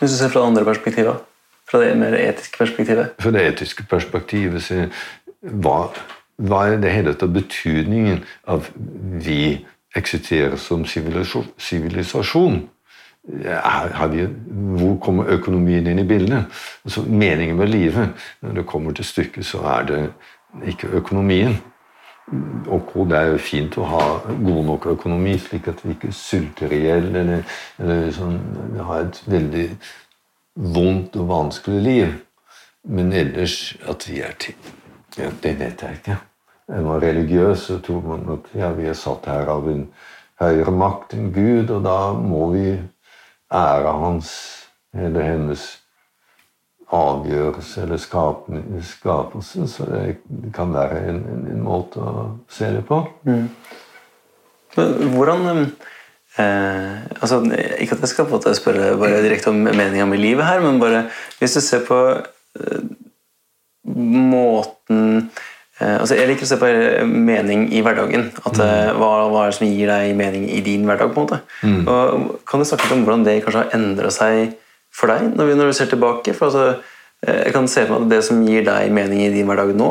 hvis 0.00 0.14
du 0.14 0.16
ser 0.16 0.32
fra 0.32 0.40
det 0.40 0.50
andre 0.50 0.64
perspektivet? 0.64 1.26
Fra 1.70 1.80
det 1.80 1.96
mer 1.98 2.16
etiske 2.18 2.58
perspektivet? 2.58 3.12
Fra 3.20 3.30
det 3.30 3.46
etiske 3.46 3.84
perspektivet 3.86 4.64
så 4.64 4.86
hva, 5.40 5.76
hva 6.36 6.64
er 6.68 6.80
det 6.82 6.92
hele 6.92 7.14
tatt 7.14 7.32
betydningen 7.32 8.24
av 8.50 8.68
vi 9.24 9.60
eksisterer 9.96 10.56
som 10.60 10.84
sivilisasjon? 10.88 12.68
hvor 14.80 14.94
kommer 15.04 15.28
økonomien 15.28 15.86
inn 15.86 16.00
i 16.00 16.08
bildet? 16.08 16.48
Altså, 16.84 17.02
meningen 17.04 17.56
med 17.56 17.68
livet 17.68 18.08
Når 18.40 18.54
det 18.54 18.66
kommer 18.66 18.92
til 18.92 19.04
stykket, 19.04 19.46
så 19.46 19.58
er 19.58 19.82
det 19.86 20.00
ikke 20.66 20.88
økonomien. 20.88 21.58
Ok, 22.70 22.92
det 23.10 23.16
er 23.18 23.32
jo 23.32 23.38
fint 23.42 23.76
å 23.80 23.86
ha 23.90 24.02
god 24.28 24.60
nok 24.68 24.86
økonomi, 24.92 25.34
slik 25.42 25.66
at 25.72 25.80
vi 25.82 25.96
ikke 25.96 26.12
sulter 26.14 26.70
i 26.72 26.84
hjel 26.84 27.08
eller, 27.10 27.42
eller 27.82 28.12
sånn, 28.14 28.36
har 28.78 29.08
et 29.08 29.18
veldig 29.26 29.66
vondt 30.76 31.18
og 31.18 31.30
vanskelig 31.30 31.80
liv. 31.82 32.12
Men 32.88 33.10
ellers 33.12 33.74
at 33.90 34.06
vi 34.08 34.22
er 34.24 34.36
til 34.40 34.54
ja, 35.18 35.28
Det 35.42 35.56
vet 35.58 35.82
jeg 35.82 35.98
ikke. 35.98 36.16
Jeg 36.70 36.84
var 36.86 37.02
religiøs 37.02 37.66
og 37.74 37.82
tror 37.84 38.06
man 38.06 38.28
at 38.36 38.46
ja, 38.54 38.70
vi 38.72 38.86
er 38.88 38.96
satt 38.96 39.26
her 39.26 39.50
av 39.50 39.66
en 39.68 39.88
høyere 40.40 40.72
makt 40.72 41.16
enn 41.18 41.32
Gud, 41.34 41.70
og 41.74 41.82
da 41.84 42.12
må 42.14 42.46
vi 42.54 42.78
ære 43.50 43.96
hans 44.04 44.30
eller 44.94 45.26
hennes 45.26 45.79
avgjørelse 46.90 47.84
eller 47.84 48.00
skapelse. 48.00 49.66
Så 49.68 49.86
det 49.90 50.16
kan 50.54 50.72
være 50.74 51.04
en, 51.10 51.22
en, 51.34 51.46
en 51.54 51.62
måte 51.64 52.02
å 52.02 52.26
se 52.50 52.70
det 52.74 52.82
på. 52.88 53.02
Mm. 53.28 53.46
Hvordan 55.14 55.46
eh, 56.38 56.96
altså, 57.20 57.40
Ikke 57.82 57.96
at 57.96 58.04
jeg 58.04 58.12
skal 58.12 58.28
på 58.30 58.40
spørre 58.54 58.96
bare 59.00 59.22
direkte 59.24 59.50
om 59.50 59.62
meninga 59.66 60.06
med 60.06 60.22
livet 60.22 60.46
her, 60.46 60.62
men 60.62 60.80
bare 60.82 61.08
hvis 61.40 61.58
du 61.58 61.60
ser 61.64 61.82
på 61.86 61.98
eh, 62.14 62.82
måten 63.90 65.30
eh, 65.80 65.96
altså 65.96 66.14
Jeg 66.14 66.28
liker 66.30 66.46
å 66.46 66.50
se 66.52 66.58
på 66.60 66.70
mening 67.06 67.68
i 67.74 67.82
hverdagen. 67.82 68.30
At, 68.44 68.58
mm. 68.58 68.98
hva, 68.98 69.12
hva, 69.30 69.44
er 69.44 69.52
det 69.52 69.58
som 69.58 69.70
gir 69.70 69.90
deg 69.90 70.16
mening 70.18 70.48
i 70.50 70.62
din 70.66 70.86
hverdag? 70.86 71.14
på 71.14 71.22
en 71.22 71.28
måte? 71.28 71.42
Mm. 71.62 71.86
Og 71.86 72.34
Kan 72.46 72.62
du 72.62 72.68
snakke 72.68 72.86
litt 72.86 72.98
om 72.98 73.06
hvordan 73.06 73.26
det 73.26 73.40
kanskje 73.44 73.64
har 73.64 73.78
endra 73.78 74.14
seg 74.14 74.58
for 74.94 75.12
deg 75.12 75.30
når, 75.36 75.48
vi, 75.48 75.58
når, 75.58 75.70
du 75.70 75.78
ser 75.78 75.90
tilbake? 75.90 76.34
For 76.36 76.50
altså, 76.50 76.80
jeg 77.26 77.54
kan 77.54 77.68
se 77.68 77.84
for 77.84 77.96
meg 77.98 78.08
at 78.08 78.12
Det 78.14 78.20
som 78.26 78.40
gir 78.46 78.64
deg 78.66 78.92
mening 78.96 79.22
i 79.24 79.32
din 79.32 79.48
hverdag 79.48 79.74
nå, 79.76 79.90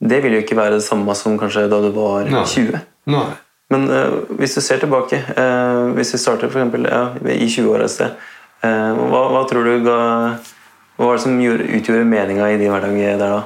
det 0.00 0.22
vil 0.24 0.38
jo 0.38 0.42
ikke 0.44 0.56
være 0.56 0.78
det 0.78 0.86
samme 0.86 1.14
som 1.18 1.36
kanskje 1.38 1.68
da 1.68 1.80
du 1.82 1.90
var 1.92 2.28
Nei. 2.30 2.44
20. 2.48 2.80
Nei. 3.12 3.28
Men 3.70 3.86
uh, 3.90 4.16
hvis 4.40 4.56
du 4.56 4.62
ser 4.64 4.80
tilbake, 4.82 5.20
uh, 5.36 5.92
hvis 5.94 6.14
vi 6.14 6.18
starter 6.18 6.50
for 6.50 6.58
eksempel, 6.58 6.88
ja, 6.90 7.04
i 7.30 7.46
20-åra 7.46 7.86
et 7.86 7.94
sted, 7.94 8.16
uh, 8.64 8.96
hva, 9.12 9.26
hva, 9.34 9.44
tror 9.50 9.68
du 9.68 9.84
ga 9.86 10.00
Hva 10.96 11.06
var 11.06 11.16
det 11.16 11.22
som 11.22 11.38
gjorde, 11.40 11.68
utgjorde 11.78 12.08
meninga 12.08 12.48
i 12.50 12.58
din 12.60 12.72
hverdag 12.72 12.96
der 12.98 13.20
da? 13.22 13.44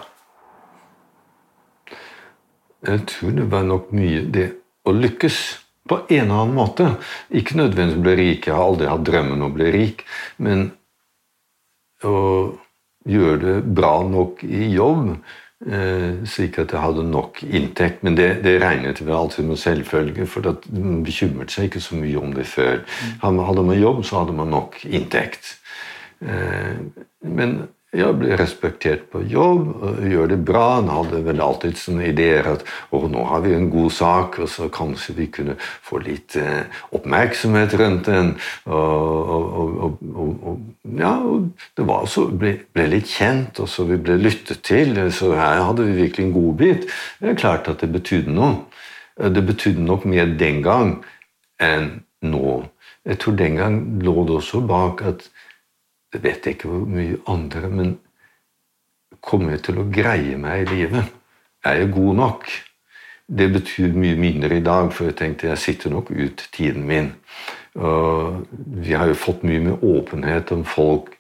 Jeg 2.85 3.05
tror 3.13 3.37
det 3.37 3.45
var 3.53 3.69
nok 3.69 3.93
mye 3.97 4.25
det 4.35 4.49
å 4.85 4.93
lykkes 4.93 5.37
på 5.89 6.01
en 6.03 6.25
eller 6.25 6.41
annen 6.43 6.57
måte. 6.57 6.89
Ikke 7.31 7.57
nødvendigvis 7.61 8.03
bli 8.03 8.17
rik, 8.19 8.49
jeg 8.49 8.57
har 8.57 8.65
aldri 8.65 8.89
hatt 8.91 9.05
drømmen 9.07 9.39
om 9.39 9.53
å 9.53 9.55
bli 9.55 9.71
rik, 9.73 10.03
men 10.43 10.67
å 12.05 12.19
gjøre 13.09 13.41
det 13.43 13.57
bra 13.77 13.97
nok 14.09 14.45
i 14.47 14.71
jobb 14.73 15.17
Eh, 15.65 16.27
slik 16.29 16.59
at 16.61 16.73
jeg 16.75 16.81
hadde 16.81 17.07
nok 17.09 17.41
inntekt. 17.43 18.03
Men 18.05 18.17
det, 18.17 18.43
det 18.45 18.59
regnet 18.61 19.01
vi 19.01 19.13
alltid 19.13 19.47
med 19.49 19.57
selvfølge, 19.57 20.27
for 20.27 20.45
man 20.45 21.05
bekymret 21.05 21.55
seg 21.55 21.71
ikke 21.71 21.81
så 21.81 21.97
mye 21.97 22.21
om 22.21 22.35
det 22.37 22.45
før. 22.51 22.83
Hadde 23.23 23.65
man 23.65 23.79
jobb, 23.79 24.03
så 24.05 24.21
hadde 24.21 24.37
man 24.37 24.53
nok 24.53 24.83
inntekt. 24.85 25.55
Eh, 26.21 26.77
men 27.23 27.57
jeg 27.95 28.17
ble 28.19 28.35
respektert 28.39 29.05
på 29.13 29.21
jobb, 29.31 29.69
gjør 30.03 30.31
det 30.33 30.39
bra. 30.47 30.65
Han 30.81 30.91
hadde 30.91 31.21
vel 31.27 31.43
alltid 31.43 31.79
sånne 31.79 32.09
ideer 32.11 32.49
at 32.51 32.65
å, 32.91 33.05
nå 33.11 33.23
har 33.31 33.45
vi 33.45 33.55
en 33.55 33.69
god 33.73 33.95
sak, 33.95 34.39
og 34.43 34.51
så 34.51 34.69
kanskje 34.73 35.15
vi 35.19 35.29
kunne 35.35 35.55
få 35.61 36.01
litt 36.03 36.37
eh, 36.41 36.67
oppmerksomhet 36.97 37.77
rundt 37.81 38.11
den. 38.11 38.33
Og, 38.67 39.79
og, 39.91 40.03
og, 40.11 40.65
ja, 40.99 41.15
det 41.79 41.87
var 41.89 42.09
så, 42.11 42.27
ble, 42.31 42.57
ble, 42.75 42.89
litt 42.97 43.11
kjent, 43.15 43.63
og 43.63 43.71
så 43.71 43.87
vi 43.89 44.01
ble 44.03 44.19
lyttet 44.21 44.65
til. 44.67 44.99
Så 45.15 45.33
her 45.39 45.63
hadde 45.63 45.87
vi 45.87 45.99
virkelig 46.03 46.29
en 46.29 46.37
godbit. 46.37 46.89
Det 47.21 47.33
er 47.33 47.41
klart 47.41 47.71
at 47.71 47.85
det 47.85 47.93
betydde 47.95 48.35
noe. 48.35 48.65
Det 49.15 49.47
betydde 49.47 49.85
nok 49.87 50.09
mer 50.11 50.35
den 50.39 50.63
gang 50.65 50.97
enn 51.63 52.01
nå. 52.27 52.65
Jeg 53.05 53.21
tror 53.21 53.37
den 53.39 53.59
gang 53.61 53.81
lå 54.03 54.25
det 54.27 54.39
også 54.41 54.65
bak 54.67 55.03
at 55.05 55.27
det 56.15 56.23
vet 56.23 56.47
jeg 56.47 56.57
ikke 56.57 56.71
hvor 56.71 56.87
mye 56.87 57.19
andre, 57.31 57.69
men 57.71 57.97
kommer 59.25 59.57
jeg 59.57 59.65
til 59.67 59.81
å 59.83 59.89
greie 59.91 60.39
meg 60.39 60.65
i 60.65 60.77
livet? 60.77 61.11
Er 61.67 61.81
jeg 61.81 61.95
god 61.97 62.15
nok? 62.21 62.47
Det 63.25 63.49
betyr 63.51 63.97
mye 63.97 64.19
mindre 64.21 64.61
i 64.61 64.65
dag, 64.65 64.93
for 64.93 65.09
jeg 65.09 65.17
tenkte 65.19 65.49
jeg 65.49 65.63
sitter 65.63 65.91
nok 65.91 66.13
ut 66.13 66.45
tiden 66.55 66.85
min. 66.87 67.11
Og 67.75 68.45
vi 68.55 68.95
har 68.95 69.11
jo 69.11 69.19
fått 69.19 69.43
mye 69.49 69.63
med 69.65 69.83
åpenhet 69.83 70.53
om 70.55 70.63
folk, 70.69 71.17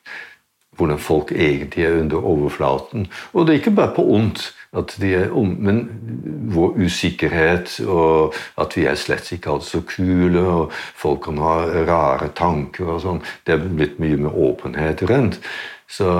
hvordan 0.76 1.00
folk 1.00 1.32
egentlig 1.32 1.86
er 1.86 1.98
under 2.02 2.28
overflaten. 2.30 3.08
Og 3.32 3.46
det 3.46 3.54
er 3.54 3.62
ikke 3.62 3.78
bare 3.80 3.96
på 3.96 4.06
ondt 4.14 4.52
om, 4.74 5.56
men 5.58 5.80
vår 6.54 6.78
usikkerhet 6.84 7.80
og 7.86 8.34
at 8.60 8.76
vi 8.76 8.86
er 8.90 8.98
slett 8.98 9.32
ikke 9.32 9.50
alt 9.54 9.66
så 9.66 9.82
kule, 9.86 10.40
og 10.40 10.72
folk 10.72 11.24
kan 11.28 11.38
ha 11.42 11.56
rare 11.88 12.30
tanker 12.36 12.94
og 12.96 13.02
sånn. 13.04 13.22
Det 13.46 13.54
er 13.54 13.64
blitt 13.64 14.00
mye 14.02 14.18
med 14.26 14.30
åpenhet 14.34 15.04
rundt. 15.10 15.40
Så, 15.90 16.10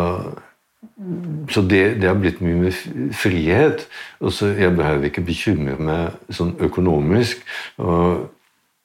så 1.50 1.62
det, 1.62 1.82
det, 2.00 2.08
har 2.08 2.20
blitt 2.20 2.42
mye 2.44 2.66
med 2.66 3.12
frihet. 3.16 3.86
Og 4.20 4.32
så 4.32 4.52
Jeg 4.54 4.76
behøver 4.76 5.10
ikke 5.10 5.26
bekymre 5.26 5.76
meg 5.78 6.34
sånn 6.34 6.54
økonomisk. 6.62 7.44
og 7.78 8.30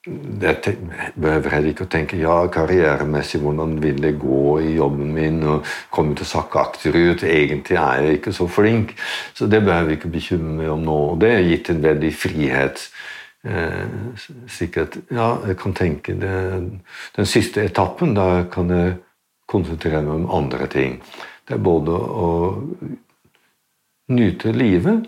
jeg 0.07 0.77
behøver 1.19 1.51
heller 1.51 1.73
ikke 1.73 1.83
å 1.83 1.91
tenke 1.91 2.17
ja, 2.21 2.35
karrieremessig, 2.51 3.41
hvordan 3.43 3.75
vil 3.83 3.97
det 3.99 4.13
gå 4.21 4.43
i 4.63 4.77
jobben 4.77 5.11
min? 5.11 5.41
og 5.43 5.67
Komme 5.91 6.15
til 6.15 6.23
å 6.23 6.29
sakke 6.29 6.61
akterut. 6.61 7.25
Egentlig 7.27 7.75
er 7.75 8.05
jeg 8.05 8.19
ikke 8.19 8.33
så 8.35 8.47
flink. 8.47 8.95
Så 9.35 9.49
det 9.51 9.59
behøver 9.65 9.91
jeg 9.91 9.99
ikke 9.99 10.13
bekymre 10.13 10.55
meg 10.61 10.71
om 10.71 10.85
nå. 10.87 10.97
og 11.11 11.19
Det 11.19 11.33
har 11.35 11.49
gitt 11.49 11.73
en 11.73 11.83
veldig 11.83 12.13
frihet. 12.15 12.85
Eh, 13.43 14.15
sikkert, 14.51 14.97
ja, 15.11 15.33
jeg 15.47 15.59
kan 15.59 15.75
tenke 15.75 16.15
det, 16.19 16.33
Den 17.15 17.27
siste 17.27 17.63
etappen, 17.63 18.15
da 18.15 18.45
kan 18.51 18.71
jeg 18.71 18.97
konsentrere 19.47 20.01
meg 20.01 20.15
om 20.15 20.31
andre 20.31 20.67
ting. 20.71 20.99
Det 21.47 21.57
er 21.57 21.63
både 21.63 21.91
å 21.91 22.31
nyte 24.15 24.51
livet 24.55 25.07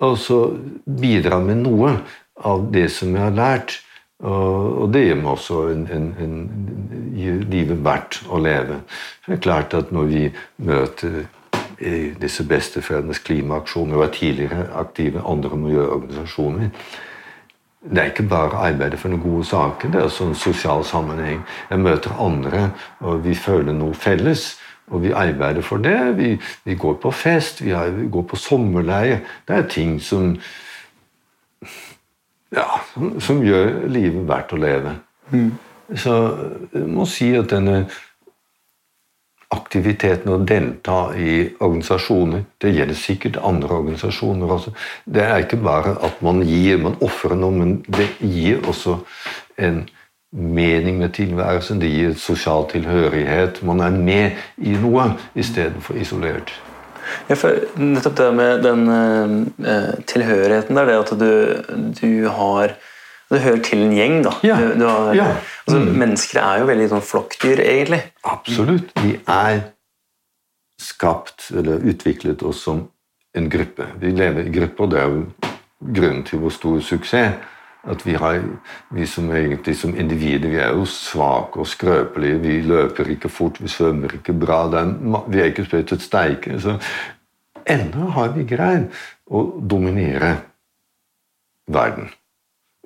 og 0.00 0.16
så 0.18 0.40
bidra 0.86 1.38
med 1.44 1.62
noe 1.66 1.94
av 2.40 2.70
det 2.72 2.88
som 2.94 3.12
jeg 3.14 3.22
har 3.26 3.36
lært 3.36 3.80
og 4.20 4.90
det 4.92 5.06
gir 5.06 5.16
meg 5.16 5.30
også 5.32 5.60
en, 5.72 5.86
en, 5.88 6.08
en, 6.20 6.40
livet 7.50 7.84
verdt 7.84 8.20
å 8.28 8.40
leve. 8.40 8.82
Det 9.26 9.38
er 9.38 9.44
klart 9.44 9.76
at 9.76 9.92
når 9.92 10.10
vi 10.10 10.24
møter 10.60 11.22
disse 12.20 12.44
bestefedrenes 12.44 13.22
klimaaksjoner 13.24 13.96
og 13.96 14.04
er 14.04 14.12
tidligere 14.12 14.66
aktive 14.76 15.22
andre 15.24 15.56
miljøorganisasjoner 15.56 16.68
Det 17.80 18.02
er 18.02 18.10
ikke 18.10 18.26
bare 18.28 18.52
å 18.52 18.64
arbeide 18.68 18.98
for 19.00 19.08
noen 19.08 19.22
gode 19.24 19.46
saker, 19.48 19.88
det 19.88 20.00
er 20.02 20.08
også 20.10 20.26
en 20.28 20.34
sosial 20.36 20.82
sammenheng. 20.84 21.38
Jeg 21.70 21.80
møter 21.80 22.18
andre, 22.20 22.74
og 23.00 23.22
vi 23.24 23.32
føler 23.34 23.72
noe 23.72 23.96
felles. 23.96 24.58
Og 24.90 25.00
vi 25.02 25.14
arbeider 25.16 25.62
for 25.62 25.80
det. 25.80 26.16
Vi, 26.18 26.34
vi 26.64 26.74
går 26.74 26.98
på 27.00 27.10
fest, 27.14 27.62
vi, 27.64 27.70
har, 27.70 27.88
vi 27.94 28.08
går 28.10 28.26
på 28.28 28.36
sommerleir. 28.36 29.22
Det 29.48 29.56
er 29.56 29.68
ting 29.70 29.96
som 30.02 30.34
ja, 32.56 32.68
som, 32.92 33.16
som, 33.20 33.42
gjør 33.44 33.86
livet 33.90 34.28
verdt 34.28 34.54
å 34.54 34.60
leve. 34.60 34.94
Mm. 35.30 35.50
Så 35.98 36.14
jeg 36.72 36.86
må 36.86 37.06
si 37.10 37.32
at 37.38 37.50
denne 37.50 37.84
aktiviteten 39.50 40.30
å 40.30 40.38
delta 40.46 40.98
i 41.18 41.40
organisasjoner 41.58 42.44
Det 42.62 42.70
gjelder 42.70 42.98
sikkert 42.98 43.40
andre 43.42 43.80
organisasjoner 43.80 44.52
også. 44.54 44.72
Det 45.04 45.24
er 45.24 45.42
ikke 45.42 45.58
bare 45.62 45.96
at 46.06 46.20
man 46.22 46.44
gir, 46.46 46.78
man 46.78 46.98
ofrer 47.02 47.34
noe, 47.38 47.50
men 47.50 47.80
det 47.88 48.06
gir 48.20 48.62
også 48.62 49.00
en 49.58 49.82
mening 50.30 51.00
med 51.02 51.16
tilværelsen. 51.18 51.82
Det 51.82 51.90
gir 51.90 52.14
sosial 52.14 52.68
tilhørighet. 52.70 53.62
Man 53.66 53.82
er 53.82 53.90
med 53.90 54.38
i 54.62 54.76
noe 54.78 55.10
istedenfor 55.34 55.98
isolert. 55.98 56.54
Ja, 57.30 57.36
for 57.38 57.58
nettopp 57.80 58.16
det 58.18 58.28
med 58.36 58.62
den 58.66 58.86
uh, 58.90 59.98
tilhørigheten 60.10 60.78
der, 60.78 60.88
det 60.88 60.98
at 61.00 61.12
du, 61.20 61.32
du, 62.00 62.28
har 62.28 62.76
Du 63.30 63.38
hører 63.38 63.60
til 63.62 63.84
en 63.84 63.92
gjeng, 63.94 64.22
da. 64.26 64.32
Ja. 64.42 64.56
Du, 64.58 64.80
du 64.80 64.86
har, 64.88 65.12
ja. 65.14 65.26
altså, 65.66 65.78
mm. 65.78 65.90
Mennesker 66.02 66.40
er 66.42 66.62
jo 66.62 66.70
veldig 66.70 66.88
sånn 66.90 67.04
flokkdyr, 67.06 67.62
egentlig. 67.62 68.00
Absolutt. 68.26 68.90
Vi 69.04 69.14
er 69.30 69.60
skapt, 70.80 71.50
eller 71.54 71.84
utviklet 71.86 72.42
oss 72.42 72.64
som 72.66 72.88
en 73.38 73.46
gruppe. 73.52 73.86
Vi 74.02 74.10
lever 74.16 74.48
i 74.48 74.54
grupper, 74.54 74.90
det 74.90 74.98
er 74.98 75.14
jo 75.14 75.22
grunnen 75.94 76.24
til 76.26 76.42
vår 76.42 76.54
store 76.56 76.82
suksess. 76.82 77.38
At 77.88 78.06
vi, 78.06 78.14
har, 78.14 78.42
vi 78.92 79.06
som 79.08 79.30
egentlig 79.32 79.76
som 79.80 79.94
individer 79.96 80.52
vi 80.52 80.60
er 80.60 80.74
jo 80.76 80.84
svake 80.84 81.62
og 81.62 81.68
skrøpelige. 81.68 82.40
Vi 82.42 82.60
løper 82.68 83.08
ikke 83.14 83.32
fort, 83.32 83.60
vi 83.62 83.68
svømmer 83.72 84.18
ikke 84.18 84.36
bra. 84.36 84.66
Er, 84.76 84.92
vi 85.30 85.40
er 85.40 85.52
ikke 85.52 85.64
spesielt 85.64 86.04
steike. 86.04 86.60
Så 86.60 86.76
ennå 87.64 88.10
har 88.16 88.34
vi 88.36 88.44
greid 88.44 88.90
å 89.30 89.46
dominere 89.60 90.34
verden. 91.70 92.10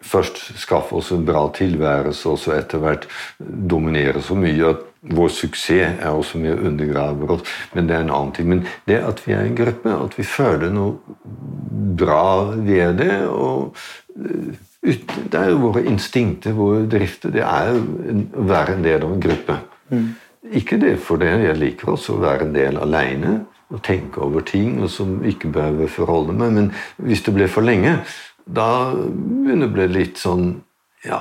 Først 0.04 0.40
skaffe 0.60 0.98
oss 0.98 1.10
en 1.14 1.24
bra 1.24 1.46
tilværelse, 1.54 2.28
og 2.28 2.38
så 2.38 2.58
etter 2.58 2.82
hvert 2.82 3.06
dominere 3.40 4.20
så 4.22 4.36
mye 4.36 4.74
at 4.74 4.82
vår 5.14 5.30
suksess 5.32 6.00
er 6.00 6.10
også 6.10 6.38
mye 6.42 6.58
undergraver 6.68 7.34
oss. 7.36 7.54
Men 7.74 7.88
det 7.88 7.96
er 7.96 8.04
en 8.04 8.12
annen 8.12 8.34
ting. 8.36 8.48
Men 8.48 8.62
det 8.88 9.00
at 9.00 9.22
vi 9.26 9.34
er 9.34 9.46
en 9.46 9.56
gruppe, 9.56 9.96
at 10.06 10.18
vi 10.18 10.26
føler 10.28 10.72
noe 10.72 10.98
bra 11.98 12.54
ved 12.54 13.00
det 13.00 13.18
og 13.28 13.76
det 14.84 15.38
er 15.38 15.50
jo 15.50 15.62
våre 15.62 15.84
instinkter, 15.88 16.52
våre 16.52 16.84
drifter. 16.90 17.32
Det 17.32 17.44
er 17.44 17.72
å 17.72 18.44
være 18.44 18.76
en 18.76 18.84
del 18.84 19.06
av 19.06 19.14
en 19.14 19.22
gruppe. 19.24 19.56
Mm. 19.88 20.10
Ikke 20.60 20.76
det 20.80 20.98
for 21.00 21.20
det. 21.22 21.30
Jeg 21.40 21.60
liker 21.60 21.94
også 21.94 22.18
å 22.18 22.22
være 22.24 22.48
en 22.48 22.54
del 22.56 22.80
aleine 22.82 23.38
og 23.72 23.80
tenke 23.86 24.20
over 24.22 24.44
ting 24.44 24.76
og 24.82 24.90
som 24.92 25.16
ikke 25.24 25.48
behøver 25.54 25.88
forholde 25.88 26.36
meg. 26.36 26.52
Men 26.52 26.70
hvis 27.00 27.24
det 27.24 27.34
blir 27.36 27.48
for 27.48 27.64
lenge, 27.64 27.96
da 28.44 28.92
begynner 28.92 29.64
det 29.64 29.72
å 29.72 29.76
bli 29.78 29.90
litt 30.00 30.20
sånn 30.20 30.54
Ja. 31.04 31.20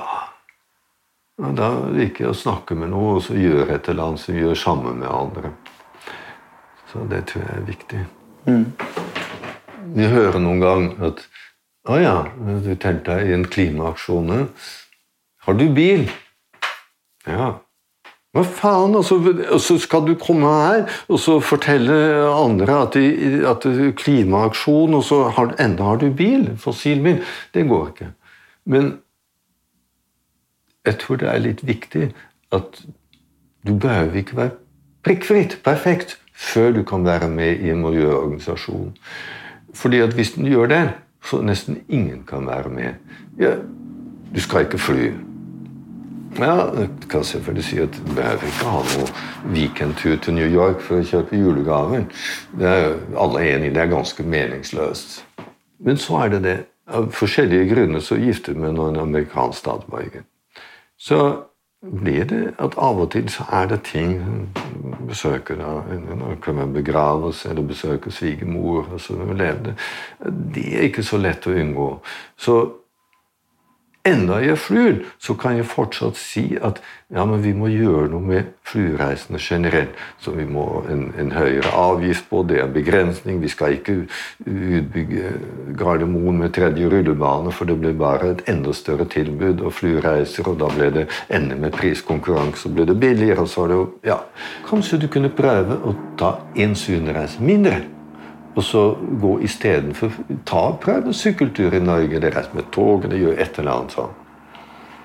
Da 1.34 1.68
liker 1.90 2.28
jeg 2.28 2.30
å 2.30 2.36
snakke 2.38 2.76
med 2.78 2.92
noe 2.92 3.16
og 3.16 3.24
så 3.26 3.34
gjøre 3.34 3.74
et 3.74 3.88
eller 3.90 4.04
annet 4.04 4.22
som 4.22 4.36
gjør 4.38 4.54
sammen 4.54 5.00
med 5.00 5.08
andre. 5.10 5.50
Så 6.92 7.02
det 7.10 7.24
tror 7.26 7.42
jeg 7.42 7.56
er 7.56 7.66
viktig. 7.66 8.02
Mm. 8.46 8.66
Vi 9.96 10.06
hører 10.12 10.38
noen 10.38 10.62
gang 10.62 10.86
at 11.02 11.24
å 11.84 11.98
ja, 12.00 12.16
du 12.64 12.72
telte 12.80 13.18
i 13.24 13.34
en 13.36 13.44
klimaaksjon. 13.44 14.32
Har 15.44 15.58
du 15.58 15.66
bil? 15.76 16.06
Ja. 17.28 17.50
Hva 18.34 18.42
faen? 18.42 18.96
Og 18.98 19.04
så, 19.06 19.18
og 19.20 19.60
skal 19.62 20.08
du 20.08 20.14
komme 20.18 20.50
her 20.50 20.80
og 21.06 21.20
så 21.22 21.36
fortelle 21.44 21.94
andre 22.32 22.80
at, 22.86 22.96
de, 22.98 23.44
at 23.46 23.66
klimaaksjon, 24.00 24.96
og 24.96 25.04
så 25.06 25.20
har, 25.36 25.54
enda 25.62 25.92
har 25.92 26.00
du 26.02 26.08
bil, 26.10 26.48
fossilbil. 26.58 27.20
Det 27.54 27.66
går 27.70 27.86
ikke. 27.92 28.10
Men 28.74 28.90
jeg 30.84 30.98
tror 31.04 31.20
det 31.20 31.30
er 31.30 31.46
litt 31.46 31.62
viktig 31.66 32.10
at 32.54 32.82
du 33.64 33.72
behøver 33.72 34.20
ikke 34.20 34.36
være 34.36 34.56
prikkfritt, 35.04 35.58
perfekt, 35.64 36.18
før 36.34 36.72
du 36.74 36.82
kan 36.82 37.04
være 37.06 37.28
med 37.30 37.60
i 37.62 37.70
en 37.70 37.82
miljøorganisasjon. 37.84 38.94
Fordi 39.74 40.00
at 40.00 40.14
hvis 40.16 40.34
du 40.34 40.46
gjør 40.48 40.70
det, 40.72 40.82
så 41.24 41.40
nesten 41.42 41.80
ingen 41.88 42.24
kan 42.28 42.46
være 42.46 42.68
med. 42.68 42.94
Ja, 43.38 43.56
du 44.34 44.40
skal 44.40 44.66
ikke 44.66 44.78
fly. 44.78 45.12
Ja, 46.38 46.54
jeg 46.74 46.88
kan 47.10 47.24
selvfølgelig 47.24 47.64
si 47.64 47.78
at 47.78 47.94
du 47.94 48.14
behøver 48.14 48.42
ikke 48.42 48.66
ha 48.66 48.80
noe 48.82 49.54
weekendtur 49.54 50.16
til 50.16 50.34
New 50.34 50.48
York 50.50 50.80
for 50.82 50.98
å 50.98 51.06
kjøpe 51.06 51.38
julegaver. 51.38 52.08
Det 52.58 52.66
er 52.68 52.96
alle 53.20 53.44
enige 53.52 53.74
det 53.76 53.82
er 53.84 53.92
ganske 53.92 54.26
meningsløst. 54.26 55.20
Men 55.78 55.96
så 55.96 56.24
er 56.24 56.34
det 56.34 56.42
det. 56.44 56.56
Av 56.84 57.06
forskjellige 57.16 57.68
grunner 57.70 58.02
så 58.04 58.18
gifter 58.20 58.52
vi 58.52 58.60
med 58.60 58.76
en 58.76 59.00
amerikansk 59.00 59.62
statsborger. 59.62 60.26
Så 60.98 61.20
blir 61.92 62.24
det 62.24 62.54
at 62.58 62.78
av 62.78 63.00
og 63.00 63.10
til 63.12 63.28
så 63.28 63.44
er 63.52 63.66
det 63.66 63.82
ting 63.90 64.48
Besøker 65.08 65.58
da, 65.60 66.52
man 66.52 66.72
begraves 66.72 67.44
eller 67.46 67.62
besøke 67.62 68.10
svigermor. 68.10 68.86
Altså, 68.92 69.12
det 70.54 70.64
er 70.64 70.86
ikke 70.88 71.02
så 71.04 71.18
lett 71.20 71.46
å 71.46 71.52
unngå. 71.52 71.88
Så 72.40 72.54
enda 74.04 74.38
jeg 74.44 74.58
flyr, 74.58 74.96
så 75.18 75.34
kan 75.34 75.56
jeg 75.56 75.66
fortsatt 75.68 76.18
si 76.20 76.44
at 76.60 76.80
ja, 77.14 77.24
men 77.28 77.40
vi 77.44 77.52
må 77.56 77.68
gjøre 77.70 78.08
noe 78.12 78.24
med 78.24 78.50
flyreisene 78.66 79.38
generelt. 79.40 79.94
Så 80.20 80.34
vi 80.34 80.44
må 80.48 80.82
en, 80.90 81.06
en 81.20 81.32
høyere 81.32 81.70
avgift 81.78 82.26
på, 82.30 82.42
det 82.48 82.58
er 82.60 82.72
begrensning. 82.74 83.40
Vi 83.42 83.52
skal 83.52 83.78
ikke 83.78 83.96
utbygge 84.44 85.34
Gardermoen 85.78 86.42
med 86.42 86.54
tredje 86.56 86.90
rullebane, 86.90 87.52
for 87.54 87.70
det 87.70 87.78
blir 87.80 87.96
bare 87.98 88.34
et 88.34 88.44
enda 88.50 88.74
større 88.76 89.06
tilbud 89.08 89.64
av 89.64 89.76
flyreiser, 89.78 90.48
og 90.50 90.60
da 90.60 90.70
ble 90.74 90.90
det 90.98 91.08
enda 91.32 91.58
med 91.60 91.76
priskonkurranse, 91.76 92.68
og 92.68 92.78
ble 92.78 92.88
det 92.90 93.00
billigere. 93.00 93.40
og 93.40 93.48
så 93.48 93.64
er 93.64 93.72
det 93.72 93.80
jo, 93.80 93.90
ja, 94.04 94.20
Kanskje 94.68 95.04
du 95.04 95.08
kunne 95.12 95.32
prøve 95.32 95.80
å 95.84 95.94
ta 96.18 96.36
én 96.56 96.74
sydenreise 96.76 97.42
mindre? 97.42 97.84
Og 98.54 98.62
så 98.62 98.82
gå 99.20 99.38
istedenfor 99.42 100.12
Ta 100.46 100.70
prøve 100.80 101.14
sykkeltur 101.14 101.74
i 101.74 101.80
Norge, 101.80 102.20
Det 102.20 102.36
reise 102.36 102.50
med 102.54 102.70
tog, 102.72 103.04
eller 103.04 103.16
gjør 103.16 103.38
et 103.38 103.58
eller 103.58 103.72
annet 103.72 103.92
sånn. 103.92 104.14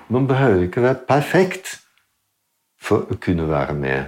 Man 0.08 0.26
behøver 0.26 0.62
ikke 0.62 0.82
være 0.82 1.06
perfekt 1.08 1.80
for 2.80 3.06
å 3.10 3.18
kunne 3.20 3.48
være 3.48 3.74
med. 3.74 4.04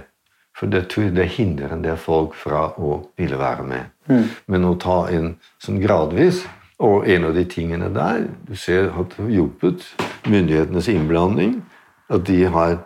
For 0.57 0.67
det 0.67 0.89
det 1.15 1.25
hindrer 1.25 1.73
en 1.73 1.83
del 1.83 1.97
folk 1.97 2.35
fra 2.35 2.73
å 2.77 3.09
ville 3.17 3.37
være 3.39 3.63
med. 3.63 3.85
Mm. 4.07 4.29
Men 4.47 4.65
å 4.65 4.75
ta 4.75 5.07
inn 5.11 5.35
sånn 5.59 5.81
gradvis 5.81 6.45
Og 6.79 7.07
en 7.07 7.23
av 7.23 7.33
de 7.33 7.45
tingene 7.45 7.87
der 7.93 8.25
du 8.47 8.55
ser 8.55 8.89
har 8.91 9.05
hjulpet 9.29 9.85
myndighetenes 10.27 10.87
innblanding, 10.91 11.61
at 12.09 12.25
de 12.27 12.43
har 12.43 12.79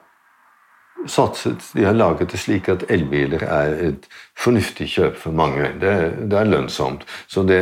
satset, 1.06 1.70
de 1.74 1.86
har 1.86 1.96
laget 1.96 2.32
det 2.32 2.40
slik 2.42 2.70
at 2.70 2.86
elbiler 2.92 3.44
er 3.44 3.76
et 3.90 4.08
fornuftig 4.38 4.90
kjøp 4.92 5.20
for 5.22 5.36
mange. 5.36 5.70
Det, 5.82 5.94
det 6.32 6.40
er 6.40 6.50
lønnsomt. 6.50 7.06
Så 7.28 7.44
det, 7.48 7.62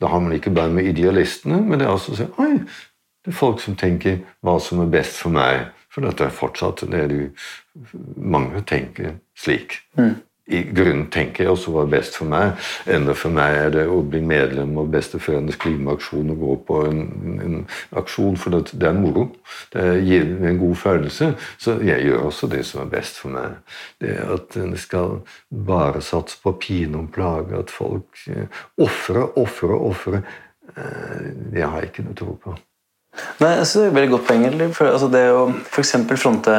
da 0.00 0.12
har 0.12 0.20
man 0.20 0.36
ikke 0.36 0.54
bare 0.54 0.72
med 0.72 0.90
idealistene, 0.90 1.62
men 1.62 1.80
det 1.80 1.88
er 1.88 1.96
også 1.96 2.18
sånn 2.18 2.36
Oi, 2.38 2.52
det 3.24 3.32
er 3.32 3.40
folk 3.40 3.60
som 3.64 3.76
tenker 3.76 4.20
hva 4.44 4.58
som 4.62 4.84
er 4.84 4.92
best 4.92 5.18
for 5.22 5.34
meg. 5.34 5.68
For 5.88 6.04
dette 6.04 6.28
er 6.28 6.34
fortsatt 6.34 6.84
det 6.92 7.04
er 7.06 7.12
du, 7.12 7.20
Mange 8.16 8.62
tenker 8.66 9.16
slik. 9.38 9.80
Mm 9.98 10.18
i 10.48 10.62
grunnen 10.72 11.06
tenker 11.12 11.44
jeg 11.44 11.52
også 11.52 11.72
var 11.74 11.90
best 11.92 12.16
for 12.16 12.28
meg. 12.30 12.56
Enda 12.88 13.14
for 13.16 13.34
meg 13.34 13.56
er 13.58 13.72
det 13.74 13.84
å 13.92 14.00
bli 14.00 14.20
medlem 14.24 14.72
av 14.80 14.88
Besteforeldrenes 14.92 15.58
klimaaksjon 15.60 16.32
og 16.32 16.44
gå 16.44 16.54
på 16.70 16.78
en, 16.88 17.02
en, 17.44 17.58
aksjon, 18.00 18.38
for 18.40 18.56
det, 18.56 18.76
er 18.88 18.96
moro. 18.96 19.26
Det 19.74 19.84
gir 20.06 20.24
en 20.48 20.60
god 20.60 20.76
følelse. 20.80 21.30
Så 21.60 21.76
jeg 21.84 22.06
gjør 22.08 22.30
også 22.30 22.48
det 22.52 22.62
som 22.68 22.80
er 22.84 22.92
best 22.92 23.20
for 23.20 23.34
meg. 23.36 23.58
Det 24.00 24.16
At 24.38 24.56
en 24.60 24.76
skal 24.80 25.20
bare 25.50 26.00
satse 26.04 26.40
på 26.42 26.54
pine 26.62 27.02
og 27.02 27.12
plage, 27.12 27.58
at 27.58 27.72
folk 27.72 28.24
eh, 28.32 28.48
ofrer, 28.80 29.26
ofrer, 29.38 29.76
ofrer, 29.76 30.24
eh, 30.74 31.28
det 31.52 31.66
har 31.66 31.82
jeg 31.82 31.92
ikke 31.92 32.06
noe 32.08 32.18
tro 32.18 32.38
på. 32.44 32.56
Nei, 33.42 33.52
synes 33.64 33.72
Det 33.74 33.84
er 33.84 33.90
et 33.90 33.98
veldig 33.98 34.10
godt 34.14 34.26
poeng. 34.28 34.72
For, 34.72 34.90
altså 34.94 35.08
det 35.12 35.24
å 35.34 35.44
f.eks. 35.50 35.94
fronte 36.16 36.56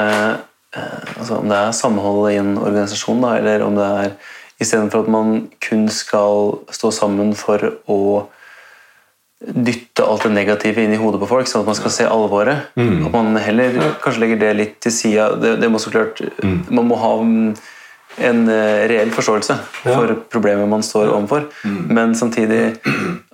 altså 0.76 1.40
Om 1.40 1.50
det 1.50 1.58
er 1.58 1.72
samhold 1.74 2.32
i 2.32 2.38
en 2.38 2.58
organisasjon, 2.58 3.24
da, 3.24 3.38
eller 3.40 3.64
om 3.66 3.78
det 3.78 3.88
er 4.04 4.12
istedenfor 4.60 5.06
at 5.06 5.10
man 5.12 5.48
kun 5.64 5.88
skal 5.90 6.60
stå 6.74 6.92
sammen 6.94 7.32
for 7.38 7.64
å 7.90 8.02
dytte 9.40 10.04
alt 10.04 10.26
det 10.28 10.34
negative 10.36 10.84
inn 10.84 10.94
i 10.94 11.00
hodet 11.00 11.22
på 11.22 11.30
folk, 11.30 11.48
sånn 11.48 11.64
at 11.64 11.70
man 11.72 11.78
skal 11.78 11.94
se 11.96 12.08
alvoret. 12.12 12.74
Mm. 12.76 13.08
At 13.08 13.16
man 13.16 13.40
heller 13.40 13.78
kanskje 14.04 14.26
legger 14.26 14.42
det 14.42 14.54
litt 14.58 14.78
til 14.84 14.94
sida. 14.94 15.30
Det, 15.40 15.56
det, 15.62 15.70
må 15.72 15.80
så 15.80 15.94
klart 15.94 16.20
mm. 16.44 16.58
Man 16.76 16.90
må 16.90 17.00
ha 17.00 17.14
en 18.28 18.42
eh, 18.52 18.84
reell 18.92 19.14
forståelse 19.16 19.56
ja. 19.56 19.94
for 19.94 20.12
problemet 20.34 20.68
man 20.68 20.84
står 20.84 21.12
overfor, 21.14 21.46
mm. 21.64 21.82
men 21.96 22.16
samtidig 22.20 22.64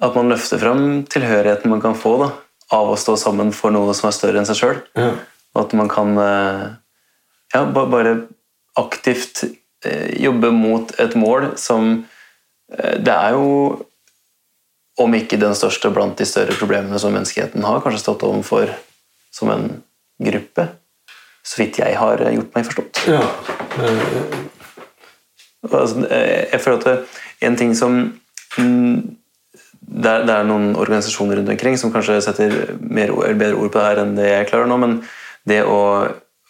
at 0.06 0.18
man 0.18 0.30
løfter 0.30 0.62
fram 0.62 0.84
tilhørigheten 1.10 1.72
man 1.72 1.82
kan 1.82 1.98
få 1.98 2.18
da, 2.22 2.30
av 2.76 2.92
å 2.92 3.00
stå 3.00 3.16
sammen 3.18 3.50
for 3.56 3.74
noe 3.74 3.96
som 3.98 4.12
er 4.12 4.18
større 4.18 4.42
enn 4.42 4.50
seg 4.50 4.60
sjøl. 4.62 4.82
Ja. 5.00 5.14
At 5.58 5.74
man 5.80 5.90
kan 5.90 6.14
eh, 6.22 6.66
ja, 7.54 7.66
bare 7.66 8.16
aktivt 8.80 9.44
eh, 9.86 10.16
jobbe 10.24 10.52
mot 10.52 10.92
et 11.00 11.16
mål 11.16 11.54
som 11.60 11.92
eh, 12.72 12.96
Det 13.00 13.14
er 13.14 13.36
jo, 13.36 13.86
om 15.00 15.16
ikke 15.16 15.40
den 15.40 15.56
største 15.56 15.92
blant 15.94 16.18
de 16.20 16.28
større 16.28 16.56
problemene 16.60 17.00
som 17.00 17.14
menneskeheten 17.16 17.64
har 17.68 17.84
kanskje 17.84 18.04
stått 18.04 18.26
overfor 18.28 18.72
som 19.36 19.52
en 19.52 19.70
gruppe. 20.24 20.70
Så 21.46 21.62
vidt 21.62 21.80
jeg 21.80 21.98
har 22.00 22.24
gjort 22.32 22.56
meg 22.56 22.68
forstått. 22.68 23.04
Ja. 23.12 23.22
Altså, 25.66 26.06
eh, 26.10 26.46
jeg 26.52 26.62
føler 26.62 26.80
at 26.80 26.88
det, 26.88 27.22
en 27.46 27.58
ting 27.60 27.76
som 27.78 27.98
mm, 28.58 28.96
er, 30.04 30.26
det 30.26 30.34
er, 30.34 30.46
noen 30.48 30.74
organisasjoner 30.80 31.40
rundt 31.40 31.52
omkring 31.54 31.78
som 31.80 31.94
kanskje 31.94 32.22
setter 32.26 32.76
mer, 32.80 33.14
bedre 33.34 33.56
ord 33.58 33.72
på 33.74 33.80
det 33.80 33.88
her 33.88 34.04
enn 34.04 34.16
det 34.18 34.30
jeg 34.30 34.50
klarer 34.52 34.70
nå, 34.70 34.80
men 34.82 35.00
det 35.50 35.62
å 35.68 35.80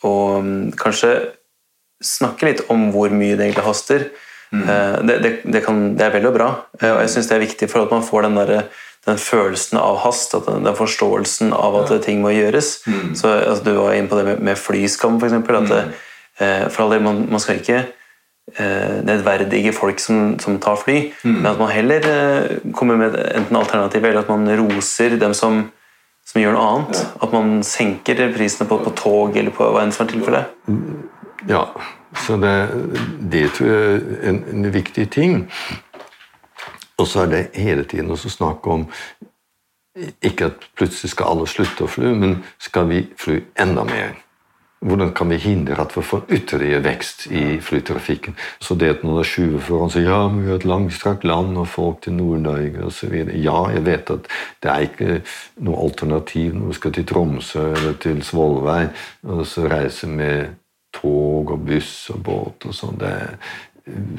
og 0.05 0.45
mm, 0.45 0.71
kanskje 0.79 1.11
snakke 2.03 2.49
litt 2.49 2.63
om 2.73 2.89
hvor 2.93 3.13
mye 3.13 3.35
det 3.35 3.49
egentlig 3.49 3.65
haster. 3.65 4.07
Mm. 4.51 4.63
Eh, 4.63 4.97
det, 5.07 5.19
det, 5.23 5.31
det, 5.43 5.61
kan, 5.65 5.81
det, 5.97 6.05
er 6.05 6.15
vel 6.15 6.29
og 6.29 6.35
bra, 6.37 6.49
eh, 6.81 6.91
og 6.91 7.01
jeg 7.03 7.15
syns 7.15 7.31
det 7.31 7.37
er 7.37 7.45
viktig 7.45 7.69
for 7.71 7.85
at 7.85 7.93
man 7.93 8.05
får 8.05 8.27
den, 8.27 8.39
der, 8.39 8.53
den 9.07 9.19
følelsen 9.21 9.79
av 9.81 9.99
hast, 10.03 10.35
den, 10.47 10.65
den, 10.67 10.77
forståelsen 10.77 11.53
av 11.55 11.79
at 11.81 11.93
ting 12.05 12.21
må 12.23 12.33
gjøres. 12.35 12.77
Mm. 12.87 13.13
Så 13.17 13.33
altså, 13.35 13.63
Du 13.65 13.73
var 13.79 13.97
inne 13.97 14.11
på 14.11 14.19
det 14.19 14.27
med, 14.29 14.43
med 14.51 14.59
flyskam, 14.59 15.19
f.eks. 15.21 15.39
Mm. 15.41 15.93
Eh, 16.39 16.65
for 16.69 16.85
all 16.85 16.97
del, 16.97 17.05
man, 17.05 17.23
man, 17.31 17.41
skal 17.41 17.61
ikke 17.61 17.81
eh, 17.81 18.97
nedverdige 19.07 19.73
folk 19.75 20.03
som, 20.03 20.35
som 20.39 20.59
tar 20.61 20.77
fly, 20.83 20.99
mm. 21.23 21.39
men 21.39 21.51
at 21.53 21.61
man 21.61 21.73
heller 21.73 22.09
kommer 22.75 22.99
med 22.99 23.17
enten 23.31 23.59
alternativ 23.59 24.03
eller 24.03 24.23
at 24.23 24.31
man 24.31 24.51
roser 24.59 25.17
dem 25.19 25.33
som 25.33 25.65
som 26.25 26.41
gjør 26.41 26.55
noe 26.55 26.69
annet? 26.71 27.01
Ja. 27.01 27.11
At 27.27 27.35
man 27.35 27.59
senker 27.65 28.23
prisene 28.35 28.67
på, 28.69 28.79
på, 28.83 28.93
tog 28.97 29.37
eller 29.37 29.53
på 29.55 29.67
hva 29.69 29.83
enn 29.85 29.93
som 29.95 30.05
er 30.05 30.11
tilfellet? 30.13 30.57
Ja, 31.49 31.67
så 32.25 32.39
det, 32.41 32.55
det 33.31 33.45
tror 33.57 33.69
jeg 33.69 34.01
er 34.01 34.27
en, 34.31 34.41
en 34.49 34.73
viktig 34.73 35.07
ting. 35.13 35.45
Og 36.97 37.07
så 37.11 37.25
er 37.25 37.31
det 37.31 37.41
hele 37.59 37.85
tiden 37.85 38.11
å 38.11 38.17
snakke 38.17 38.71
om 38.71 38.87
ikke 40.25 40.49
at 40.49 40.65
plutselig 40.75 41.13
skal 41.13 41.31
alle 41.31 41.47
slutte 41.47 41.85
å 41.85 41.91
fly, 41.91 42.11
men 42.19 42.39
skal 42.59 42.89
vi 42.89 43.05
fly 43.19 43.39
enda 43.61 43.85
mer? 43.87 44.15
Hvordan 44.85 45.13
kan 45.17 45.29
vi 45.29 45.37
hindre 45.41 45.79
at 45.81 45.95
vi 45.97 46.01
får 46.05 46.27
ytterligere 46.29 46.83
vekst 46.85 47.25
i 47.33 47.57
flytrafikken? 47.61 48.35
Så 48.61 48.75
det 48.77 48.91
at 48.93 49.05
noen 49.05 49.23
er 49.23 49.25
skyver 49.25 49.63
foran 49.65 49.89
seg 49.89 50.05
ja, 50.05 50.19
vi 50.29 50.45
har 50.45 50.59
et 50.59 50.67
langstrakt 50.69 51.25
land 51.25 51.57
og 51.57 51.67
folk 51.73 52.03
til 52.05 52.13
Nord-Norge 52.13 52.85
osv. 52.85 53.15
Ja, 53.33 53.63
jeg 53.73 53.85
vet 53.87 54.13
at 54.13 54.29
det 54.61 54.71
er 54.71 54.85
ikke 54.85 55.17
noe 55.65 55.81
alternativ 55.87 56.53
når 56.53 56.69
vi 56.69 56.77
skal 56.77 56.93
til 56.93 57.09
Tromsø 57.09 57.65
eller 57.71 57.97
til 58.05 58.21
Svolvær 58.25 58.91
og 59.25 59.41
så 59.49 59.65
reise 59.71 60.11
med 60.11 60.53
tog 60.93 61.51
og 61.51 61.65
buss 61.65 62.11
og 62.13 62.21
båt 62.23 62.69
og 62.69 62.77
sånn. 62.77 63.01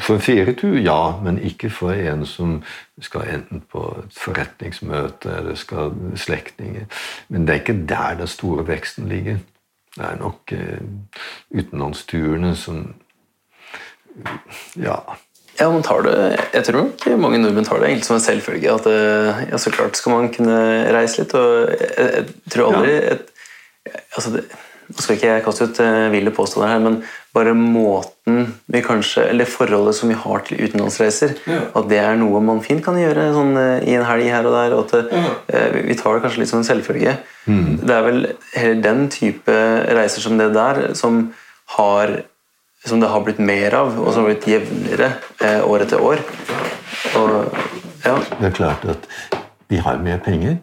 For 0.02 0.18
en 0.18 0.22
ferietur, 0.22 0.76
ja, 0.78 1.16
men 1.22 1.38
ikke 1.42 1.70
for 1.70 1.94
en 1.94 2.26
som 2.26 2.58
skal 3.02 3.30
enten 3.38 3.62
på 3.70 3.82
et 4.02 4.18
forretningsmøte 4.18 5.32
eller 5.40 5.58
skal 5.58 5.94
slektninger. 6.18 6.86
Men 7.28 7.46
det 7.46 7.54
er 7.54 7.62
ikke 7.64 7.84
der 7.88 8.18
den 8.20 8.30
store 8.30 8.66
veksten 8.66 9.08
ligger. 9.10 9.40
Det 9.96 10.04
er 10.04 10.18
nok 10.20 10.52
eh, 10.52 10.82
utenlandsturene 11.56 12.56
som 12.56 12.82
Ja. 14.76 15.00
Ja, 15.56 15.70
man 15.72 15.82
tar 15.82 16.02
det, 16.04 16.16
Jeg 16.52 16.64
tror 16.66 16.82
nok 16.82 17.06
mange 17.20 17.38
nordmenn 17.40 17.64
tar 17.64 17.80
det 17.80 17.88
egentlig 17.88 18.04
som 18.04 18.18
en 18.18 18.24
selvfølge. 18.24 18.74
At 18.74 18.86
eh, 18.90 19.42
ja, 19.50 19.60
så 19.60 19.72
klart 19.72 19.96
skal 19.96 20.12
man 20.12 20.28
kunne 20.32 20.58
reise 20.92 21.22
litt. 21.22 21.32
Og 21.32 21.72
jeg, 21.72 21.88
jeg 21.96 22.52
tror 22.52 22.74
aldri 22.74 22.92
ja. 22.92 23.14
et, 23.14 23.30
altså 24.12 24.34
det, 24.36 24.44
nå 24.88 25.02
skal 25.02 25.16
ikke 25.16 25.30
jeg 25.32 25.44
kaste 25.44 25.66
ut 25.68 25.80
uh, 25.82 26.10
ville 26.12 26.30
påstander 26.34 26.68
her, 26.68 26.78
men 26.84 26.98
bare 27.34 27.52
måten 27.58 28.52
vi 28.72 28.80
kanskje, 28.82 29.24
eller 29.30 29.44
forholdet 29.50 29.94
som 29.98 30.08
vi 30.08 30.14
har 30.18 30.44
til 30.46 30.62
utenlandsreiser, 30.66 31.34
Ja. 31.46 31.60
at 31.76 31.88
det 31.90 31.98
er 31.98 32.16
noe 32.16 32.40
man 32.40 32.62
fint 32.64 32.84
kan 32.84 32.94
gjøre 32.96 33.32
sånn, 33.34 33.56
uh, 33.56 33.80
i 33.86 33.94
en 33.98 34.04
helg 34.04 34.30
her 34.30 34.46
og 34.46 34.52
der. 34.56 34.76
og 34.76 34.84
at 34.84 34.92
det, 34.92 35.24
uh, 35.54 35.82
vi- 35.88 35.94
tar 35.98 36.14
det 36.14 36.22
kanskje 36.22 36.38
litt 36.38 36.48
som 36.48 36.58
en 36.62 36.64
selvfølge. 36.70 37.16
Det 37.46 37.90
er 37.94 38.02
vel 38.02 38.22
heller 38.54 38.82
den 38.82 39.08
type 39.08 39.52
reiser 39.94 40.20
som 40.20 40.36
det 40.38 40.52
der 40.54 40.94
som 40.94 41.32
har 41.78 42.22
som 42.86 43.00
det 43.00 43.08
har 43.10 43.20
blitt 43.26 43.38
mer 43.42 43.74
av, 43.74 43.98
og 43.98 44.12
som 44.14 44.22
har 44.24 44.34
blitt 44.34 44.46
jevnere 44.46 45.08
eh, 45.42 45.58
år 45.66 45.82
etter 45.82 45.98
år. 46.00 46.20
Og, 47.18 47.56
ja, 48.04 48.14
Det 48.38 48.46
er 48.46 48.54
klart 48.54 48.84
at 48.86 49.08
vi 49.68 49.76
har 49.82 49.98
mer 49.98 50.18
penger. 50.22 50.58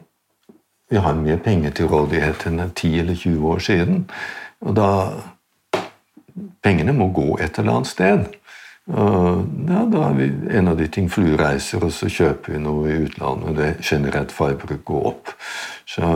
Vi 0.94 1.02
har 1.02 1.16
mer 1.18 1.40
penger 1.42 1.72
til 1.74 1.88
rådighet 1.90 2.44
enn 2.46 2.62
10 2.70 2.90
eller 3.02 3.16
20 3.18 3.48
år 3.50 3.62
siden. 3.66 4.04
Og 4.62 4.76
da 4.78 4.90
Pengene 6.64 6.94
må 6.94 7.08
gå 7.14 7.38
et 7.42 7.58
eller 7.60 7.80
annet 7.80 7.90
sted. 7.90 8.28
Og 8.94 9.42
ja, 9.70 9.82
da 9.90 10.04
har 10.04 10.14
vi 10.18 10.28
en 10.58 10.70
av 10.70 10.78
de 10.78 10.88
ting 10.92 11.10
flyreiser, 11.12 11.84
og 11.86 11.94
så 11.96 12.10
kjøper 12.12 12.56
vi 12.56 12.62
noe 12.62 12.90
i 12.90 13.00
utlandet. 13.08 13.58
Det 13.58 13.70
generelt 13.86 14.34
forbruk 14.34 14.84
går 14.86 15.10
opp. 15.12 15.34
Så 15.90 16.10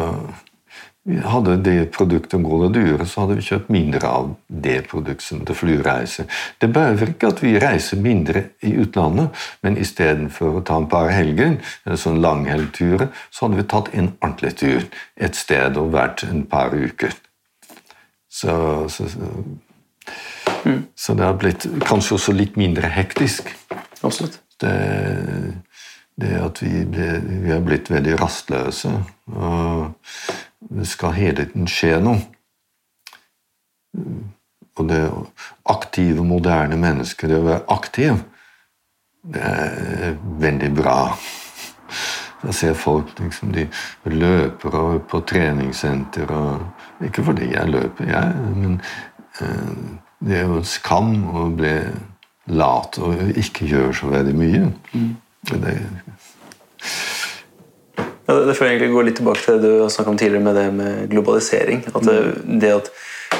hadde 1.07 1.55
det 1.63 1.91
produktet 1.95 2.43
gått 2.43 2.73
dyrere, 2.75 3.05
så 3.07 3.23
hadde 3.23 3.37
vi 3.37 3.45
kjøpt 3.45 3.69
mindre 3.71 4.09
av 4.09 4.31
det 4.47 4.81
produktet 4.89 5.23
som 5.23 5.43
til 5.47 5.55
flyreise. 5.55 6.25
Det 6.59 6.67
behøver 6.75 7.13
ikke 7.13 7.29
at 7.31 7.43
vi 7.43 7.53
reiser 7.61 8.01
mindre 8.03 8.43
i 8.67 8.73
utlandet, 8.81 9.35
men 9.63 9.79
istedenfor 9.79 10.59
å 10.59 10.63
ta 10.67 10.79
en 10.81 10.89
par 10.91 11.11
helger, 11.13 11.55
eller 11.85 12.01
sånn 12.01 12.19
langhelgtur, 12.23 13.07
så 13.31 13.45
hadde 13.45 13.61
vi 13.61 13.69
tatt 13.71 13.93
en 13.93 14.11
ordentlig 14.17 14.53
tur 14.59 14.89
et 15.15 15.39
sted 15.39 15.79
og 15.79 15.93
vært 15.95 16.25
en 16.27 16.43
par 16.49 16.75
uker. 16.75 17.15
Så, 18.27 18.57
så, 18.91 19.07
så, 19.09 19.31
så 20.95 21.15
det 21.17 21.25
har 21.25 21.39
blitt 21.39 21.69
kanskje 21.87 22.17
også 22.19 22.35
litt 22.35 22.59
mindre 22.59 22.91
hektisk. 22.91 23.49
absolutt. 24.03 24.41
Det, 24.59 24.73
det 26.17 26.33
at 26.41 26.61
vi, 26.61 26.83
ble, 26.89 27.07
vi 27.45 27.53
har 27.53 27.63
blitt 27.65 27.91
veldig 27.93 28.17
rastløse. 28.19 28.91
Og 29.37 29.93
det 30.59 30.87
skal 30.87 31.15
hele 31.17 31.45
tiden 31.45 31.67
skje 31.69 31.99
noe. 32.01 32.21
Og 34.77 34.89
det 34.89 35.01
aktive, 35.69 36.23
moderne 36.25 36.77
mennesker, 36.77 37.29
det 37.29 37.39
å 37.39 37.47
være 37.47 37.63
aktiv, 37.73 38.19
det 39.27 39.43
er 39.43 40.17
veldig 40.41 40.69
bra. 40.77 40.97
Jeg 42.43 42.53
ser 42.53 42.75
folk 42.77 43.15
liksom, 43.19 43.51
de 43.55 43.65
løper 44.05 44.75
over 44.77 44.99
på 45.09 45.23
treningssenter 45.25 46.29
og 46.31 47.05
Ikke 47.05 47.23
fordi 47.23 47.51
jeg 47.51 47.69
løper, 47.69 48.07
jeg, 48.09 48.53
men 48.57 48.79
eh, 49.41 49.73
det 50.25 50.37
er 50.39 50.47
jo 50.47 50.55
en 50.57 50.63
skam 50.65 51.11
å 51.29 51.43
bli 51.53 51.75
lat 52.57 52.97
og 52.97 53.37
ikke 53.37 53.67
gjøre 53.69 53.93
så 53.93 54.09
veldig 54.09 54.33
mye. 54.33 54.71
Det, 55.51 55.75
Ja, 58.27 58.35
det, 58.43 58.53
får 58.53 58.67
egentlig 58.67 58.91
gå 58.91 59.03
litt 59.07 59.19
tilbake 59.21 59.39
til 59.39 59.61
det 59.63 59.69
du 59.71 59.85
snakket 59.87 60.11
om 60.11 60.17
tidligere 60.19 60.43
med 60.43 60.57
det 60.59 60.65
med 60.75 61.11
globalisering. 61.11 61.85
At 61.93 62.03
det, 62.03 62.17
det 62.59 62.73
at 62.75 62.89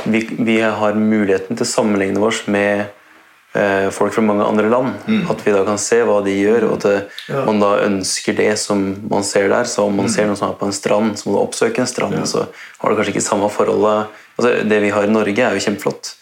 vi, 0.07 0.21
vi 0.37 0.61
har 0.63 0.95
muligheten 0.95 1.57
til 1.57 1.65
å 1.65 1.67
sammenligne 1.67 2.21
oss 2.23 2.45
med 2.47 2.85
eh, 3.51 3.89
folk 3.91 4.15
fra 4.15 4.23
mange 4.23 4.45
andre 4.47 4.69
land. 4.71 4.93
At 5.27 5.43
vi 5.43 5.51
da 5.51 5.65
kan 5.67 5.79
se 5.81 5.99
hva 6.07 6.21
de 6.23 6.37
gjør, 6.37 6.69
og 6.69 6.77
at 6.77 6.87
det, 6.87 7.33
man 7.49 7.59
da 7.59 7.73
ønsker 7.83 8.37
det 8.37 8.53
som 8.61 8.85
man 9.11 9.27
ser 9.27 9.49
der. 9.51 9.67
Så 9.67 9.89
om 9.89 9.99
man 9.99 10.07
ser 10.13 10.29
noen 10.29 10.39
som 10.39 10.53
er 10.53 10.59
på 10.61 10.69
en 10.69 10.77
strand, 10.77 11.17
så 11.19 11.27
må 11.27 11.35
du 11.35 11.41
oppsøke 11.41 11.83
en 11.83 11.89
strand. 11.91 12.21
Så 12.31 12.45
har 12.47 12.87
du 12.87 12.95
kanskje 12.95 13.17
ikke 13.17 13.25
samme 13.25 13.49
forholdet 13.51 14.21
altså, 14.37 14.53
Det 14.71 14.79
vi 14.85 14.93
har 14.95 15.03
i 15.03 15.11
Norge, 15.11 15.49
er 15.49 15.57
jo 15.57 15.65
kjempeflott, 15.65 16.13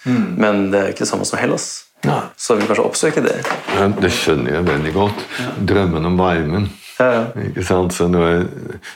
men 0.41 0.71
det 0.73 0.79
er 0.79 0.89
jo 0.89 0.95
ikke 0.95 1.05
det 1.05 1.11
samme 1.11 1.29
som 1.29 1.37
Hellas. 1.37 1.67
Ja. 2.05 2.17
Så 2.37 2.57
vi 2.57 2.65
kanskje 2.65 2.85
oppsøke 2.85 3.21
det. 3.25 3.37
det 4.01 4.11
skjønner 4.13 4.57
jeg 4.57 4.67
veldig 4.71 4.95
godt. 4.97 5.23
Drømmen 5.69 6.09
om 6.09 6.17
varmen. 6.17 6.67
Ja. 6.99 7.27
Ikke 7.47 7.63
sant? 7.65 7.93
Så 7.93 8.07
nå 8.11 8.23
er 8.23 8.47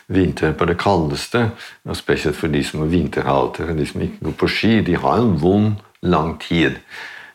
vinter 0.07 0.55
på 0.57 0.67
det 0.69 0.77
kaldeste, 0.79 1.49
og 1.85 1.99
spesielt 1.99 2.37
for 2.39 2.51
de 2.51 2.63
som 2.63 2.83
har 2.83 2.91
vinterhalter, 2.93 3.71
og 3.71 3.79
de 3.79 3.87
som 3.89 4.03
ikke 4.05 4.29
går 4.29 4.35
på 4.39 4.51
ski, 4.55 4.73
de 4.87 4.97
har 4.99 5.21
en 5.21 5.37
vond, 5.41 5.73
lang 6.01 6.37
tid. 6.39 6.79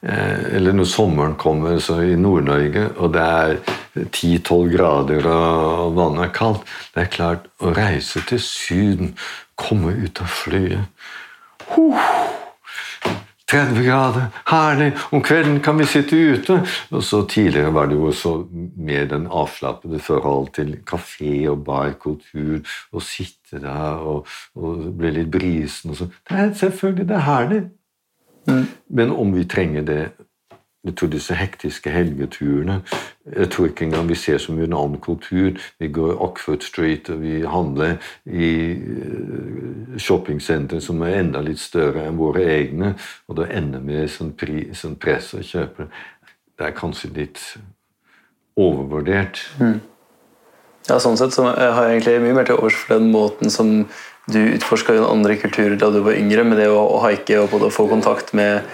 Eh, 0.04 0.56
eller 0.56 0.72
når 0.72 0.88
sommeren 0.88 1.34
kommer 1.40 1.78
så 1.78 1.98
i 2.04 2.16
Nord-Norge, 2.16 2.90
og 2.96 3.12
det 3.12 3.24
er 3.24 3.56
10-12 3.94 4.72
grader 4.76 5.28
og 5.30 5.94
vannet 5.96 6.24
er 6.26 6.32
kaldt 6.34 6.72
Det 6.94 7.04
er 7.04 7.12
klart, 7.12 7.46
å 7.60 7.72
reise 7.76 8.20
til 8.28 8.40
Syden, 8.42 9.14
komme 9.56 9.94
ut 9.94 10.20
av 10.20 10.28
flyet 10.28 10.88
30 13.50 13.84
grader, 13.84 14.30
herlig! 14.48 14.92
Om 15.12 15.22
kvelden 15.22 15.60
kan 15.60 15.78
vi 15.78 15.84
sitte 15.84 16.16
ute. 16.16 16.58
Og 16.90 17.02
så 17.04 17.22
Tidligere 17.28 17.74
var 17.74 17.86
det 17.86 17.98
jo 17.98 18.06
også 18.08 18.32
mer 18.76 19.04
den 19.10 19.26
avslappede 19.26 19.98
forhold 19.98 20.48
til 20.56 20.78
kafé 20.88 21.44
og 21.52 21.64
barkultur. 21.66 22.64
Å 22.92 23.04
sitte 23.04 23.60
der 23.60 24.00
og, 24.00 24.30
og 24.56 24.86
bli 24.96 25.12
litt 25.18 25.32
brisen 25.32 25.92
og 25.92 26.00
sånn. 26.00 26.14
Selvfølgelig 26.56 27.08
det 27.10 27.18
er 27.18 27.26
herlig. 27.28 27.62
Men 28.88 29.12
om 29.12 29.32
vi 29.36 29.44
trenger 29.48 29.84
det 29.88 30.00
jeg 30.84 30.94
tror 30.96 31.08
disse 31.08 31.34
hektiske 31.34 31.90
helgeturene 31.90 32.82
Jeg 33.36 33.50
tror 33.50 33.70
ikke 33.70 33.86
engang 33.86 34.08
vi 34.08 34.18
ser 34.20 34.38
så 34.38 34.52
mye 34.52 34.66
en 34.68 34.76
annen 34.76 35.00
kultur. 35.00 35.56
Vi 35.80 35.88
går 35.88 36.18
Oxford 36.20 36.62
Street 36.62 37.08
og 37.08 37.22
vi 37.22 37.38
handler 37.40 37.96
i 38.26 38.50
shoppingsentre 39.96 40.02
shoppingsenter 40.04 40.80
som 40.84 41.02
er 41.02 41.20
enda 41.22 41.40
litt 41.40 41.60
større 41.62 42.04
enn 42.04 42.18
våre 42.18 42.44
egne, 42.44 42.94
og 43.28 43.38
det 43.38 43.48
ender 43.56 43.80
med 43.80 44.10
sånn, 44.12 44.34
pri, 44.36 44.68
sånn 44.76 44.98
press 45.00 45.32
å 45.34 45.42
kjøpe. 45.42 45.88
Det 46.58 46.68
er 46.68 46.76
kanskje 46.76 47.10
litt 47.16 47.40
overvurdert. 48.60 49.40
Ja, 50.88 50.98
sånn 51.00 51.16
sett 51.16 51.32
så 51.32 51.48
har 51.48 51.88
jeg 51.88 51.96
egentlig 51.96 52.18
mye 52.26 52.36
mer 52.36 52.48
til 52.48 52.60
overs 52.60 52.76
for 52.76 52.98
den 52.98 53.08
måten 53.14 53.52
som 53.52 53.86
du 54.28 54.38
utforska 54.40 54.96
i 54.96 55.04
andre 55.04 55.36
kulturer 55.40 55.76
da 55.80 55.90
du 55.92 56.00
var 56.04 56.16
yngre, 56.16 56.44
med 56.44 56.60
det 56.60 56.68
å, 56.72 56.84
haike 57.04 57.40
og 57.44 57.72
få 57.72 57.88
kontakt 57.90 58.32
med 58.36 58.64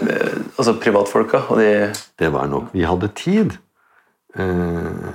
altså 0.00 0.78
privatfolka. 0.82 1.44
Og 1.48 1.60
de, 1.60 1.92
Det 2.18 2.32
var 2.32 2.46
nok 2.46 2.72
Vi 2.72 2.82
hadde 2.82 3.08
tid. 3.14 3.50
Eh, 4.36 5.12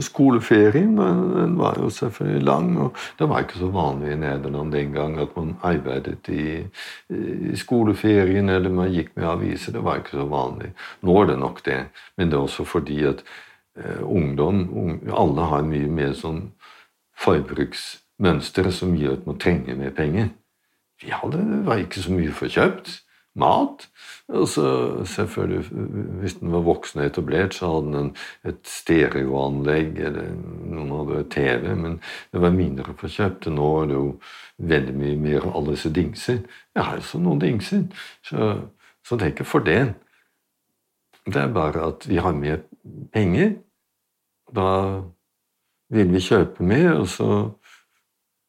skoleferien 0.00 0.96
den 0.96 1.34
den 1.36 1.58
var 1.58 1.76
jo 1.78 1.90
selvfølgelig 1.90 2.42
lang, 2.42 2.78
og 2.78 2.96
det 3.18 3.28
var 3.28 3.38
ikke 3.38 3.58
så 3.58 3.66
vanlig 3.66 4.12
i 4.12 4.16
Nederland 4.16 4.72
den 4.72 4.92
gang 4.92 5.20
at 5.20 5.36
man 5.36 5.56
arbeidet 5.62 6.28
i, 6.28 6.66
i 7.52 7.56
skoleferien 7.56 8.48
eller 8.48 8.70
man 8.70 8.92
gikk 8.92 9.16
med 9.16 9.24
aviser. 9.24 9.72
Det 9.72 9.84
var 9.84 9.96
ikke 9.96 10.10
så 10.10 10.26
vanlig. 10.26 10.72
Nå 11.02 11.22
er 11.22 11.26
det 11.26 11.38
nok 11.38 11.64
det, 11.64 11.84
men 12.16 12.30
det 12.30 12.34
er 12.34 12.42
også 12.42 12.64
fordi 12.64 13.04
at 13.04 13.22
eh, 13.76 14.02
ungdom 14.02 14.68
ung, 14.72 15.00
Alle 15.16 15.40
har 15.40 15.62
mye 15.62 15.88
mer 15.88 16.12
sånn 16.12 16.52
forbruksmønster 17.18 18.70
som 18.70 18.96
gjør 18.96 19.12
at 19.12 19.26
man 19.26 19.38
trenger 19.38 19.76
mer 19.76 19.90
penger. 19.90 20.28
Vi 21.02 21.10
hadde, 21.10 21.38
det 21.38 21.66
var 21.66 21.76
ikke 21.76 22.00
så 22.02 22.12
mye 22.12 22.32
for 22.32 22.46
kjøpt. 22.46 23.00
Mat. 23.34 23.88
Og 24.28 24.46
så 24.48 24.66
selvfølgelig, 25.04 25.64
hvis 26.20 26.34
den 26.34 26.52
var 26.52 26.62
voksen 26.66 27.00
og 27.00 27.06
etablert, 27.06 27.54
så 27.54 27.70
hadde 27.72 27.96
den 27.96 28.12
et 28.46 28.60
stereoanlegg, 28.68 29.98
eller 29.98 30.30
noen 30.70 30.92
hadde 30.94 31.24
TV, 31.34 31.74
men 31.76 31.98
det 32.32 32.42
var 32.44 32.54
mindre 32.54 32.94
for 33.00 33.10
kjøpt. 33.10 33.50
Nå 33.50 33.70
er 33.80 33.90
det 33.90 33.98
jo 33.98 34.06
veldig 34.74 34.94
mye 35.00 35.18
mer 35.26 35.48
av 35.48 35.58
alle 35.58 35.74
disse 35.74 35.90
dingser. 35.94 36.40
Jeg 36.74 36.86
har 36.86 37.02
også 37.02 37.20
noen 37.22 37.42
dingser, 37.42 37.84
så, 38.22 38.54
så 39.02 39.18
det 39.18 39.26
er 39.26 39.34
ikke 39.34 39.50
for 39.50 39.66
det. 39.66 39.82
Det 41.26 41.40
er 41.40 41.52
bare 41.52 41.88
at 41.88 42.08
vi 42.08 42.22
har 42.22 42.36
mer 42.38 42.62
penger. 43.12 43.56
Da 44.54 44.68
vil 45.94 46.10
vi 46.12 46.22
kjøpe 46.22 46.64
mer, 46.64 47.00
og 47.00 47.08
så 47.08 47.28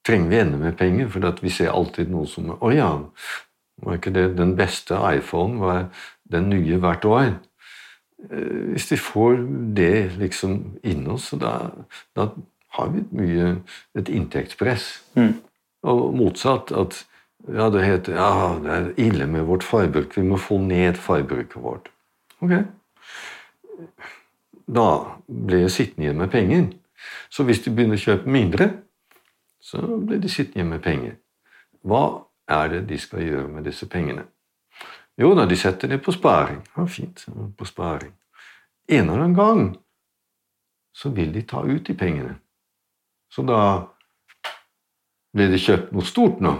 trenger 0.06 0.30
vi 0.30 0.40
enda 0.40 0.62
mer 0.62 0.78
penger, 0.78 1.10
for 1.10 1.42
vi 1.42 1.50
ser 1.50 1.74
alltid 1.74 2.12
noe 2.14 2.30
som 2.30 2.54
Å 2.54 2.72
ja, 2.74 2.90
var 3.84 3.98
ikke 3.98 4.14
det 4.16 4.38
den 4.38 4.56
beste 4.56 4.98
iPhone 5.18 5.60
var 5.60 5.88
den 6.32 6.50
nye 6.50 6.78
hvert 6.82 7.06
år? 7.06 7.34
Eh, 8.30 8.72
Hvis 8.72 8.92
vi 8.92 8.98
får 8.98 9.42
det 9.76 10.18
liksom 10.18 10.78
inn 10.84 11.08
oss, 11.12 11.32
da, 11.40 11.72
da 12.16 12.30
har 12.78 12.90
vi 12.94 13.04
mye 13.12 13.52
et 13.96 14.10
inntektspress. 14.10 15.04
Og 15.86 16.16
motsatt 16.16 16.72
at 16.72 17.06
ja, 17.48 17.70
det 17.70 17.84
heter 17.86 18.16
ja, 18.18 18.30
det 18.64 18.72
er 18.72 18.88
ille 18.98 19.28
med 19.30 19.46
vårt 19.46 19.64
forbruk, 19.64 20.16
vi 20.18 20.24
må 20.26 20.38
få 20.42 20.58
ned 20.58 20.98
forbruket 20.98 21.62
vårt. 21.62 21.92
Ok. 22.42 22.56
Da 24.66 24.88
blir 25.28 25.66
jeg 25.68 25.72
sittende 25.72 26.08
igjen 26.08 26.18
med 26.18 26.32
penger. 26.34 26.66
Så 27.30 27.44
hvis 27.46 27.62
de 27.62 27.70
begynner 27.76 28.00
å 28.00 28.02
kjøpe 28.02 28.32
mindre, 28.32 28.70
så 29.62 29.82
blir 29.82 30.18
de 30.22 30.30
sittende 30.32 30.64
igjen 30.64 30.74
med 30.74 30.82
penger. 30.82 31.16
Hva 31.86 32.26
er 32.48 32.70
det 32.70 32.86
de 32.90 33.00
skal 33.00 33.24
gjøre 33.26 33.48
med 33.48 33.66
disse 33.66 33.88
pengene? 33.90 34.26
Jo 35.18 35.32
da, 35.36 35.46
de 35.48 35.56
setter 35.58 35.88
det 35.88 36.02
på 36.04 36.12
sparing. 36.12 36.62
Ja, 36.76 36.86
fint, 36.86 37.26
på 37.58 37.66
sparing. 37.66 38.14
En 38.88 39.10
eller 39.10 39.24
annen 39.24 39.36
gang 39.36 39.66
så 40.96 41.10
vil 41.10 41.34
de 41.34 41.42
ta 41.42 41.64
ut 41.64 41.88
de 41.88 41.94
pengene. 41.94 42.36
Så 43.32 43.44
da 43.44 43.60
blir 45.36 45.52
det 45.52 45.64
kjøpt 45.64 45.92
noe 45.96 46.08
stort 46.08 46.40
nå. 46.44 46.56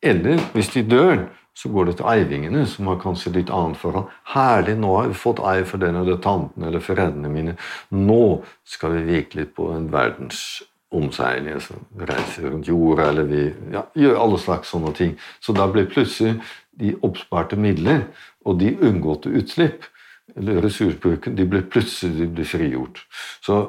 Eller 0.00 0.40
hvis 0.54 0.72
de 0.72 0.84
dør, 0.88 1.26
så 1.56 1.68
går 1.68 1.90
det 1.90 1.96
til 1.98 2.08
eivingene, 2.08 2.62
som 2.66 2.88
har 2.88 3.00
kanskje 3.02 3.34
litt 3.34 3.50
annet 3.52 3.76
forhold. 3.76 4.08
Herlig, 4.32 4.78
nå 4.80 4.94
har 4.96 5.10
vi 5.10 5.18
fått 5.18 5.42
ei 5.44 5.60
for 5.68 5.82
den 5.82 5.98
eller 6.00 6.20
tanten 6.22 6.64
eller 6.64 6.80
foreldrene 6.84 7.32
mine. 7.32 7.56
Nå 7.92 8.40
skal 8.64 8.94
vi 8.96 9.02
virkelig 9.10 9.50
på 9.56 9.68
en 9.74 9.90
verdens 9.92 10.62
omseiling, 10.90 11.60
så 11.62 11.74
reiser 11.94 12.50
rundt 12.50 12.68
jorda, 12.68 13.08
eller 13.10 13.28
vi 13.30 13.42
ja, 13.72 13.84
gjør 13.94 14.18
alle 14.24 14.38
slags 14.42 14.72
sånne 14.74 14.92
ting. 14.96 15.16
Så 15.40 15.54
da 15.56 15.68
blir 15.70 15.88
plutselig 15.90 16.40
de 16.80 16.94
oppsparte 17.06 17.58
midler 17.60 18.08
og 18.44 18.58
de 18.60 18.72
unngåtte 18.82 19.30
utslipp, 19.38 19.86
eller 20.36 20.62
ressursbruken, 20.62 21.36
de 21.36 21.46
blir 21.46 21.66
plutselig 21.70 22.18
de 22.18 22.30
blir 22.30 22.46
frigjort. 22.46 23.02
Så 23.42 23.60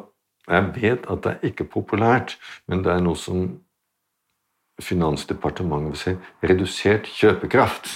jeg 0.49 0.71
vet 0.75 1.05
at 1.09 1.23
det 1.23 1.33
er 1.33 1.51
ikke 1.51 1.69
populært, 1.69 2.37
men 2.67 2.83
det 2.85 2.93
er 2.93 3.03
noe 3.03 3.19
som 3.19 3.51
Finansdepartementet 4.81 5.91
vil 5.91 5.99
si 5.99 6.47
redusert 6.49 7.05
kjøpekraft. 7.05 7.91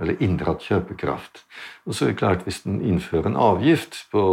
Eller 0.00 0.18
inndratt 0.20 0.64
kjøpekraft. 0.66 1.44
Og 1.86 1.94
så 1.94 2.04
er 2.04 2.10
det 2.10 2.18
klart, 2.18 2.42
hvis 2.44 2.64
den 2.66 2.80
innfører 2.84 3.30
en 3.30 3.38
avgift 3.40 4.02
på 4.12 4.24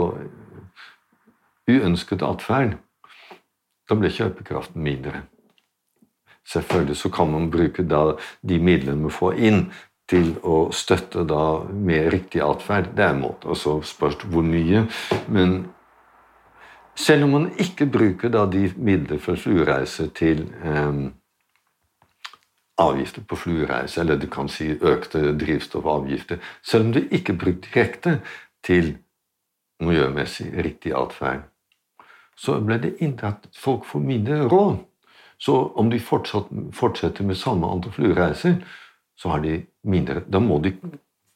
uønsket 1.70 2.26
atferd, 2.26 2.74
da 3.90 3.96
blir 4.00 4.14
kjøpekraften 4.14 4.84
mindre. 4.84 5.24
Selvfølgelig 6.48 6.98
så 7.00 7.10
kan 7.10 7.32
man 7.32 7.52
bruke 7.52 7.84
de 7.84 8.60
midlene 8.60 9.02
man 9.02 9.12
får 9.12 9.40
inn, 9.40 9.66
til 10.10 10.34
å 10.44 10.68
støtte 10.76 11.24
da 11.28 11.64
med 11.72 12.10
riktig 12.14 12.42
atferd. 12.44 12.92
Det 12.96 13.06
er 13.06 13.14
en 13.16 13.24
måte. 13.24 13.48
Og 13.48 13.58
så 13.58 13.78
spørs 13.88 14.20
hvor 14.28 14.46
mye. 14.46 14.86
Men 15.32 15.56
selv 16.96 17.28
om 17.28 17.38
man 17.38 17.50
ikke 17.58 17.88
bruker 17.90 18.34
da 18.34 18.46
de 18.46 18.68
midler 18.78 19.22
for 19.24 19.40
flyreise 19.40 20.10
til 20.18 20.44
eh, 20.64 21.00
avgifter 22.84 23.24
på 23.30 23.40
flyreise, 23.46 24.02
eller 24.02 24.20
du 24.20 24.28
kan 24.28 24.52
si 24.52 24.74
økte 24.74 25.32
drivstoffavgifter, 25.40 26.44
selv 26.62 26.90
om 26.90 26.94
du 26.94 27.02
ikke 27.10 27.38
bruker 27.40 27.64
direkte 27.70 28.20
til 28.66 28.98
miljømessig 29.84 30.52
riktig 30.64 30.94
atferd, 30.96 31.48
så 32.36 32.60
ble 32.62 32.80
det 32.82 32.96
inntatt 33.04 33.48
folk 33.58 33.86
får 33.86 34.04
mindre 34.04 34.44
råd. 34.52 34.82
Så 35.38 35.56
om 35.76 35.90
de 35.92 36.00
fortsetter 36.00 37.26
med 37.28 37.38
samme 37.38 37.68
antall 37.68 37.92
flyreiser, 37.96 38.62
så 39.20 39.30
har 39.30 39.44
de 39.44 39.58
mindre. 39.84 40.24
Da 40.28 40.40
må 40.40 40.60
de 40.64 40.74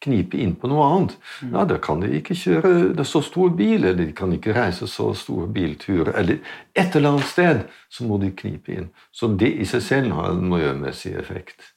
knipe 0.04 0.38
inn 0.38 0.54
på 0.56 0.70
noe 0.72 0.86
annet. 0.86 1.16
Mm. 1.42 1.54
Ja, 1.54 1.66
Da 1.66 1.78
kan 1.82 2.02
de 2.02 2.12
ikke 2.20 2.38
kjøre 2.38 3.06
så 3.06 3.22
stor 3.26 3.50
bil, 3.58 3.84
eller 3.84 4.06
de 4.06 4.14
kan 4.16 4.34
ikke 4.34 4.56
reise 4.56 4.88
så 4.88 5.10
store 5.18 5.48
bilturer. 5.48 6.14
Eller 6.16 6.40
et 6.76 6.96
eller 6.96 7.16
annet 7.16 7.32
sted 7.32 7.64
så 7.90 8.08
må 8.08 8.20
de 8.22 8.32
knipe 8.32 8.74
inn. 8.74 8.92
Så 9.12 9.28
det 9.28 9.54
i 9.58 9.66
seg 9.66 9.84
selv 9.84 10.18
har 10.18 10.32
en 10.32 10.50
miljømessig 10.50 11.16
effekt. 11.20 11.74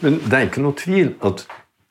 Men 0.00 0.18
det 0.24 0.34
er 0.34 0.48
ikke 0.48 0.64
noe 0.64 0.76
tvil 0.78 1.14
at 1.24 1.46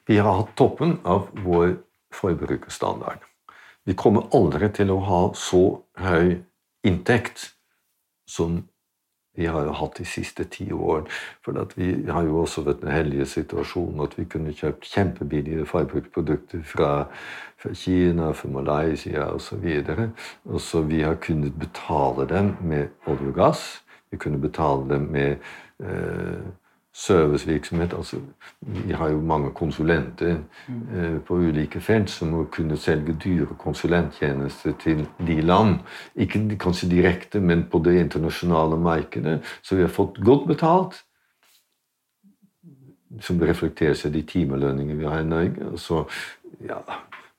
vi 0.09 0.17
har 0.19 0.41
hatt 0.41 0.55
toppen 0.59 0.97
av 1.07 1.29
vår 1.45 1.77
forbrukerstandard. 2.13 3.23
Vi 3.85 3.95
kommer 3.99 4.29
aldri 4.35 4.69
til 4.71 4.93
å 4.93 5.01
ha 5.03 5.23
så 5.35 5.63
høy 5.99 6.37
inntekt 6.87 7.49
som 8.29 8.61
vi 9.35 9.47
har 9.49 9.65
jo 9.65 9.73
hatt 9.73 9.97
de 9.97 10.05
siste 10.05 10.45
ti 10.53 10.67
årene. 10.73 11.09
For 11.41 11.57
vi 11.75 11.89
har 12.05 12.25
jo 12.27 12.43
også 12.43 12.61
vært 12.67 12.83
den 12.83 12.93
heldige 12.93 13.25
situasjonen 13.31 14.03
at 14.05 14.13
vi 14.17 14.27
kunne 14.29 14.53
kjøpt 14.53 14.85
kjempebillige 14.91 15.65
forbrukerprodukter 15.65 16.61
fra, 16.69 16.91
fra, 17.57 17.73
Kina, 17.73 18.31
fra 18.37 18.49
Malaysia 18.53 19.31
osv. 19.33 19.65
Og 20.45 20.61
så 20.61 20.83
vi 20.85 21.01
har 21.01 21.17
kunnet 21.21 21.57
betale 21.59 22.27
dem 22.29 22.53
med 22.61 22.93
olje 23.09 23.31
og 23.33 23.39
gass. 23.39 23.63
Vi 24.13 24.21
kunne 24.21 24.41
betale 24.41 24.85
dem 24.93 25.09
med 25.11 25.41
eh, 25.81 26.45
servicevirksomhet. 26.93 27.93
Altså, 27.93 28.17
vi 28.61 28.91
har 28.91 29.09
jo 29.09 29.21
mange 29.21 29.51
konsulenter 29.51 30.37
eh, 30.95 31.21
på 31.25 31.35
ulike 31.35 31.81
felt 31.81 32.09
som 32.09 32.27
må 32.27 32.43
kunne 32.51 32.77
selge 32.77 33.15
dyre 33.23 33.55
konsulenttjenester 33.59 34.73
til 34.83 35.07
de 35.27 35.41
land. 35.41 35.79
Ikke 36.15 36.57
kanskje 36.57 36.89
direkte, 36.89 37.39
men 37.39 37.65
på 37.71 37.81
det 37.85 37.99
internasjonale 37.99 38.77
markedet. 38.77 39.41
Så 39.63 39.75
vi 39.75 39.81
har 39.81 39.89
fått 39.89 40.21
godt 40.25 40.47
betalt. 40.47 41.01
Som 43.21 43.41
reflekterer 43.41 43.93
seg 43.93 44.13
i 44.13 44.19
de 44.19 44.27
timelønningene 44.27 44.99
vi 44.99 45.09
har 45.09 45.21
i 45.21 45.25
Norge. 45.25 45.77
Så 45.77 46.05
ja, 46.65 46.79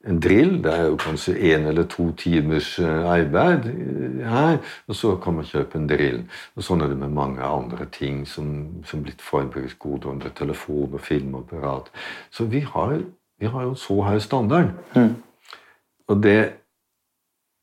en 0.06 0.20
drill. 0.20 0.62
Det 0.64 0.72
er 0.72 0.86
jo 0.88 0.96
kanskje 1.00 1.34
én 1.34 1.66
eller 1.68 1.86
to 1.90 2.10
timers 2.18 2.78
eh, 2.78 3.10
arbeid 3.10 3.68
eh, 3.70 4.24
her, 4.28 4.58
og 4.88 4.94
så 4.96 5.16
kan 5.16 5.38
man 5.38 5.48
kjøpe 5.48 5.78
en 5.78 5.88
drill. 5.88 6.22
Og 6.56 6.66
Sånn 6.66 6.84
er 6.84 6.92
det 6.92 6.98
med 7.00 7.14
mange 7.14 7.42
andre 7.44 7.86
ting 7.92 8.24
som, 8.28 8.82
som 8.84 9.04
blitt 9.04 9.22
forbruksgoder 9.24 10.12
under 10.12 10.34
telefon 10.36 10.94
og 10.94 11.00
filmapparat. 11.00 11.90
Så 12.30 12.44
vi 12.44 12.60
har, 12.60 12.98
vi 13.40 13.46
har 13.46 13.68
jo 13.70 13.74
så 13.74 14.00
høy 14.02 14.18
standard. 14.18 14.74
Mm. 14.94 15.14
Og 16.08 16.22
det 16.22 16.40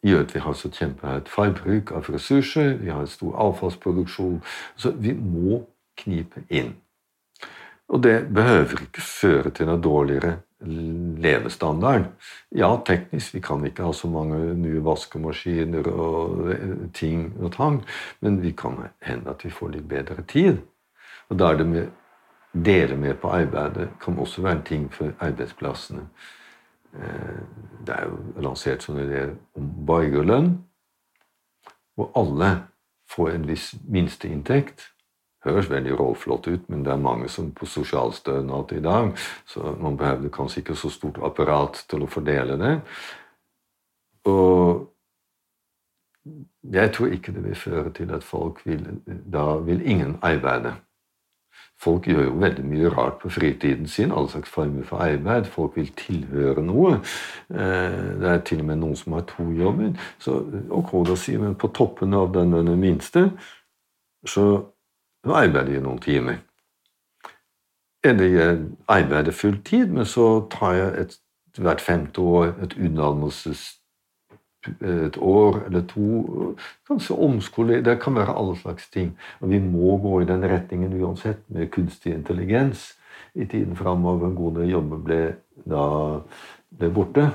gjør 0.05 0.23
at 0.25 0.35
vi 0.35 0.39
har 0.41 0.53
så 0.57 0.69
kjempehøyt 0.73 1.29
forbruk 1.29 1.91
av 1.93 2.07
ressurser, 2.09 2.73
vi 2.81 2.89
har 2.89 3.03
en 3.03 3.09
stor 3.09 3.35
avfallsproduksjon. 3.37 4.39
Så 4.75 4.95
vi 4.97 5.13
må 5.13 5.61
knipe 5.97 6.41
inn. 6.49 6.73
Og 7.91 8.01
det 8.03 8.33
behøver 8.33 8.87
ikke 8.87 9.03
føre 9.03 9.51
til 9.51 9.67
noe 9.67 9.81
dårligere 9.83 10.39
levestandard. 10.61 12.05
Ja, 12.55 12.69
teknisk, 12.85 13.33
vi 13.35 13.41
kan 13.41 13.65
ikke 13.65 13.85
ha 13.87 13.93
så 13.93 14.09
mange 14.11 14.37
nye 14.57 14.83
vaskemaskiner 14.85 15.87
og 15.91 16.51
ting 16.93 17.31
og 17.41 17.53
tang, 17.55 17.81
men 18.21 18.41
vi 18.43 18.51
kan 18.57 18.77
hende 19.01 19.33
at 19.33 19.45
vi 19.45 19.53
får 19.53 19.75
litt 19.77 19.89
bedre 19.89 20.23
tid. 20.27 20.61
Og 21.29 21.39
da 21.39 21.51
er 21.51 21.61
det 21.61 21.67
med 21.67 21.89
dele 22.53 22.97
med 22.99 23.15
på 23.21 23.31
arbeidet 23.31 23.89
kan 24.01 24.19
også 24.19 24.41
være 24.41 24.59
en 24.59 24.63
ting 24.67 24.93
for 24.93 25.13
arbeidsplassene. 25.19 26.07
Eh, 26.93 27.41
det 27.87 27.95
er 27.95 28.09
jo 28.09 28.41
lansert 28.43 28.83
sånne 28.83 29.05
ideer 29.07 29.35
om 29.55 29.69
borgerlønn, 29.87 30.51
hvor 31.95 32.11
alle 32.15 32.51
får 33.11 33.35
en 33.35 33.47
viss 33.47 33.71
minsteinntekt 33.87 34.90
høres 35.45 35.69
veldig 35.69 35.97
råflott 35.99 36.47
ut, 36.47 36.69
men 36.69 36.85
det 36.85 36.93
er 36.93 37.01
mange 37.01 37.29
som 37.29 37.51
på 37.55 37.65
sosialstønad 37.65 38.75
i 38.77 38.83
dag, 38.83 39.11
så 39.45 39.75
man 39.81 39.97
behøver 39.97 40.29
kanskje 40.33 40.61
ikke 40.61 40.77
så 40.77 40.89
stort 40.93 41.17
apparat 41.25 41.83
til 41.89 42.05
å 42.05 42.09
fordele 42.11 42.57
det. 42.61 42.75
Og 44.29 44.87
jeg 46.71 46.93
tror 46.93 47.07
ikke 47.15 47.33
det 47.33 47.43
vil 47.43 47.57
føre 47.57 47.89
til 47.97 48.11
at 48.13 48.23
folk 48.23 48.61
vil 48.65 48.85
Da 49.33 49.57
vil 49.57 49.81
ingen 49.89 50.19
arbeide. 50.21 50.75
Folk 51.81 52.05
gjør 52.07 52.23
jo 52.23 52.33
veldig 52.37 52.63
mye 52.65 52.89
rart 52.93 53.17
på 53.21 53.29
fritiden 53.29 53.87
sin, 53.87 54.11
alle 54.11 54.29
slags 54.29 54.49
former 54.49 54.83
for 54.85 55.01
arbeid. 55.01 55.45
Folk 55.49 55.75
vil 55.75 55.89
tilhøre 55.97 56.61
noe. 56.61 56.99
Eh, 57.49 58.19
det 58.21 58.29
er 58.29 58.43
til 58.45 58.61
og 58.61 58.65
med 58.65 58.77
noen 58.83 58.95
som 58.95 59.13
har 59.17 59.25
to 59.25 59.47
jobber. 59.49 59.95
Så 60.19 60.43
ok, 60.69 60.93
da 61.09 61.15
sier 61.17 61.41
men 61.41 61.55
på 61.55 61.71
toppen 61.73 62.13
av 62.13 62.29
den, 62.33 62.53
den 62.53 62.79
minste 62.79 63.31
så 64.25 64.70
så 65.25 65.35
arbeider 65.37 65.75
jeg 65.75 65.83
noen 65.85 65.99
timer. 66.01 66.39
Eller 68.03 68.25
jeg 68.33 68.57
arbeider 68.89 69.31
fulltid, 69.31 69.91
men 69.93 70.05
så 70.09 70.47
tar 70.49 70.73
jeg 70.73 70.93
et, 71.01 71.19
hvert 71.59 71.81
femte 71.83 72.21
år 72.21 72.55
et 72.63 72.73
utdannelses 72.79 73.81
et 74.67 75.17
år 75.17 75.63
eller 75.65 75.81
to. 75.89 76.55
Kanskje 76.87 77.17
omskole 77.17 77.81
Det 77.83 77.99
kan 78.01 78.15
være 78.15 78.37
alle 78.37 78.55
slags 78.57 78.89
ting. 78.89 79.17
Og 79.39 79.49
vi 79.49 79.59
må 79.59 79.97
gå 79.97 80.21
i 80.21 80.25
den 80.25 80.43
retningen 80.43 81.01
uansett, 81.03 81.41
med 81.47 81.71
kunstig 81.71 82.13
intelligens 82.13 82.93
i 83.35 83.45
tiden 83.45 83.75
framover. 83.75 84.27
En 84.27 84.35
god 84.35 84.55
del 84.55 84.69
jobber 84.69 84.97
ble 84.97 85.21
da 85.65 85.85
ble 86.77 86.89
borte. 86.93 87.31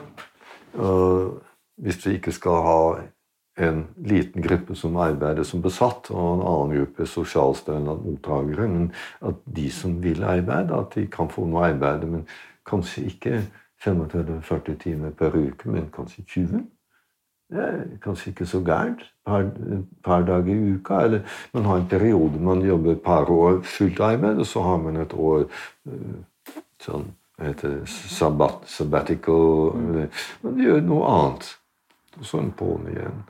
Og 0.74 1.42
hvis 1.76 2.06
vi 2.06 2.16
ikke 2.18 2.32
skal 2.32 2.62
ha 2.66 2.80
en 3.56 3.84
liten 4.04 4.42
gruppe 4.42 4.74
som 4.74 4.96
arbeider 4.96 5.44
som 5.44 5.62
besatt, 5.64 6.10
og 6.10 6.26
en 6.34 6.44
annen 6.44 6.76
gruppe 6.76 7.06
sosialstønadsmottakere. 7.08 8.68
Men 8.68 8.92
at 9.24 9.40
de 9.56 9.70
som 9.72 9.96
vil 10.02 10.24
arbeide, 10.24 10.76
at 10.76 10.94
de 10.94 11.06
kan 11.06 11.30
få 11.32 11.46
noe 11.48 11.64
arbeid. 11.70 12.04
Men 12.10 12.26
kanskje 12.68 13.06
ikke 13.10 13.42
35-40 13.84 14.78
timer 14.82 15.10
per 15.16 15.36
uke, 15.36 15.70
men 15.70 15.90
kanskje 15.94 16.24
20. 16.28 16.64
Det 17.50 17.62
er 17.62 17.84
kanskje 18.02 18.32
ikke 18.32 18.46
så 18.46 18.60
gærent. 18.60 19.04
Et 19.26 19.84
par 20.04 20.22
dager 20.26 20.52
i 20.54 20.72
uka. 20.74 21.00
Eller 21.04 21.20
man 21.54 21.64
har 21.64 21.76
en 21.76 21.88
periode 21.88 22.40
man 22.42 22.62
jobber 22.62 22.92
et 22.92 23.02
par 23.02 23.30
år 23.30 23.62
fullt 23.62 24.00
arbeid, 24.00 24.38
og 24.38 24.46
så 24.46 24.62
har 24.62 24.76
man 24.76 24.96
et 24.96 25.14
år 25.14 25.46
eh, 25.86 26.18
sånn 26.82 27.06
heter 27.36 27.82
sabbat, 27.86 28.64
sabbatical 28.64 29.74
Man 30.42 30.60
gjør 30.60 30.80
noe 30.80 31.08
annet 31.12 31.50
og 32.18 32.26
sånn 32.26 32.52
på'n 32.56 32.90
igjen. 32.92 33.22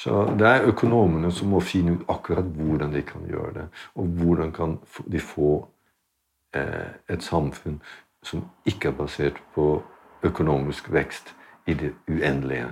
Så 0.00 0.22
det 0.38 0.48
er 0.48 0.68
økonomene 0.70 1.32
som 1.34 1.52
må 1.52 1.60
finne 1.60 1.98
ut 1.98 2.06
akkurat 2.08 2.46
hvordan 2.56 2.94
de 2.94 3.02
kan 3.04 3.26
gjøre 3.28 3.52
det. 3.58 3.66
Og 4.00 4.14
hvordan 4.20 4.52
kan 4.56 4.78
de 5.06 5.20
få 5.20 5.50
eh, 6.56 6.94
et 7.08 7.24
samfunn 7.24 7.80
som 8.24 8.44
ikke 8.68 8.90
er 8.90 8.96
basert 8.96 9.40
på 9.54 9.82
økonomisk 10.26 10.90
vekst 10.92 11.34
i 11.68 11.76
det 11.76 11.92
uendelige. 12.08 12.70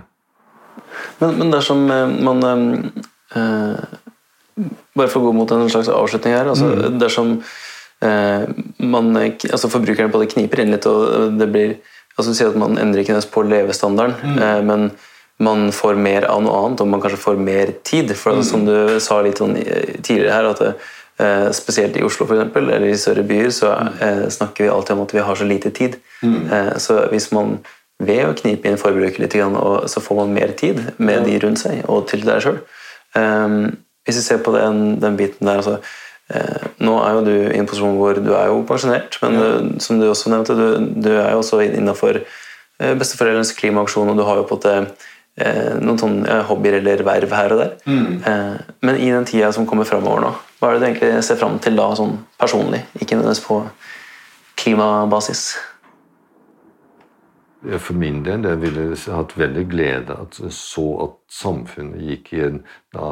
Men, 1.20 1.38
men 1.40 1.52
dersom 1.52 1.88
eh, 1.90 2.20
man 2.24 2.44
eh, 2.48 3.96
Bare 4.98 5.06
for 5.06 5.20
å 5.20 5.28
gå 5.28 5.32
mot 5.36 5.50
en 5.54 5.68
slags 5.70 5.86
avslutning 5.92 6.34
her. 6.34 6.48
altså 6.50 6.66
mm. 6.72 6.96
Dersom 6.98 7.36
eh, 8.02 8.48
man, 8.82 9.12
altså 9.20 9.70
Forbrukeren 9.70 10.10
både 10.10 10.30
kniper 10.32 10.64
inn 10.64 10.74
litt, 10.74 10.88
og 10.90 11.36
det 11.38 11.46
blir 11.52 11.76
altså 12.18 12.32
Du 12.32 12.38
sier 12.38 12.50
at 12.50 12.58
man 12.58 12.74
endrer 12.74 13.04
ikke 13.04 13.14
nødvendigvis 13.14 13.34
på 13.36 13.44
levestandarden, 13.46 14.40
eh, 14.42 14.62
men 14.66 14.88
man 15.38 15.68
får 15.72 15.98
mer 16.00 16.26
av 16.30 16.42
noe 16.42 16.60
annet, 16.60 16.82
og 16.82 16.90
man 16.90 17.02
kanskje 17.02 17.20
får 17.22 17.40
mer 17.42 17.72
tid. 17.86 18.14
For 18.16 18.34
altså, 18.34 18.50
Som 18.50 18.64
du 18.66 18.98
sa 19.02 19.20
litt 19.22 19.38
sånn 19.38 19.54
tidligere 19.54 20.34
her, 20.34 20.50
at 20.50 20.62
eh, 20.66 21.48
spesielt 21.54 21.96
i 21.96 22.04
Oslo 22.06 22.26
for 22.26 22.38
eksempel, 22.38 22.70
eller 22.70 22.90
i 22.90 22.98
større 22.98 23.26
byer, 23.26 23.50
så 23.54 23.72
eh, 24.02 24.24
snakker 24.34 24.66
vi 24.66 24.72
alltid 24.72 24.96
om 24.96 25.04
at 25.06 25.14
vi 25.14 25.26
har 25.30 25.38
så 25.38 25.48
lite 25.48 25.70
tid. 25.74 25.98
Eh, 26.22 26.74
så 26.82 27.04
hvis 27.12 27.30
man 27.34 27.58
ved 28.02 28.24
å 28.26 28.34
knipe 28.38 28.70
inn 28.70 28.78
forbruket 28.78 29.22
litt, 29.22 29.38
og 29.42 29.88
så 29.90 30.02
får 30.02 30.20
man 30.22 30.34
mer 30.34 30.54
tid 30.58 30.82
med 30.98 31.26
de 31.26 31.38
rundt 31.42 31.62
seg 31.62 31.82
og 31.90 32.06
til 32.10 32.22
deg 32.26 32.44
sjøl. 32.44 32.60
Hvis 34.06 34.20
vi 34.20 34.22
ser 34.22 34.38
på 34.44 34.52
den, 34.54 35.00
den 35.02 35.16
biten 35.18 35.50
der 35.50 35.58
altså, 35.58 35.80
Eh, 36.28 36.64
nå 36.84 36.98
er 37.00 37.14
jo 37.16 37.20
du 37.24 37.32
i 37.32 37.56
en 37.56 37.68
posisjon 37.68 37.94
hvor 37.96 38.18
du 38.20 38.34
er 38.36 38.50
jo 38.50 38.60
pensjonert, 38.68 39.16
men 39.22 39.36
ja. 39.36 39.44
du, 39.48 39.70
som 39.80 39.96
du 39.96 40.10
også 40.10 40.32
nevnte, 40.32 40.56
du, 40.58 40.66
du 41.00 41.14
er 41.14 41.30
jo 41.32 41.40
også 41.40 41.62
innafor 41.64 42.20
eh, 42.20 42.92
besteforeldrenes 43.00 43.54
klimaaksjon, 43.56 44.10
og 44.12 44.18
du 44.18 44.26
har 44.28 44.36
jo 44.36 44.44
på 44.50 44.58
en 44.58 44.60
måte 44.60 44.74
eh, 44.74 45.06
noen 45.80 45.98
sånne 46.00 46.42
hobbyer 46.48 46.78
eller 46.80 47.02
verv 47.06 47.32
her 47.36 47.54
og 47.54 47.60
der. 47.62 47.72
Mm. 47.86 48.12
Men 48.84 48.98
i 48.98 49.10
den 49.14 49.26
tida 49.28 49.52
som 49.54 49.66
kommer 49.68 49.88
framover 49.88 50.24
nå, 50.24 50.32
hva 50.58 50.70
er 50.70 50.76
det 50.76 50.80
du 50.80 50.86
egentlig 50.88 51.24
ser 51.26 51.38
fram 51.40 51.58
til 51.62 51.78
da, 51.78 51.88
sånn 51.98 52.16
personlig? 52.40 52.82
Ikke 52.98 53.18
nødvendigvis 53.18 53.44
på 53.46 53.60
klimabasis? 54.58 55.44
For 57.82 57.98
min 57.98 58.22
del 58.26 58.46
jeg 58.46 58.60
ville 58.62 58.86
jeg 58.92 59.14
hatt 59.14 59.34
veldig 59.38 59.64
glede 59.70 60.14
at 60.14 60.38
så 60.54 60.86
at 61.08 61.14
samfunnet 61.34 62.02
gikk 62.06 62.32
i 62.36 62.42
en 62.46 62.60
da, 62.94 63.08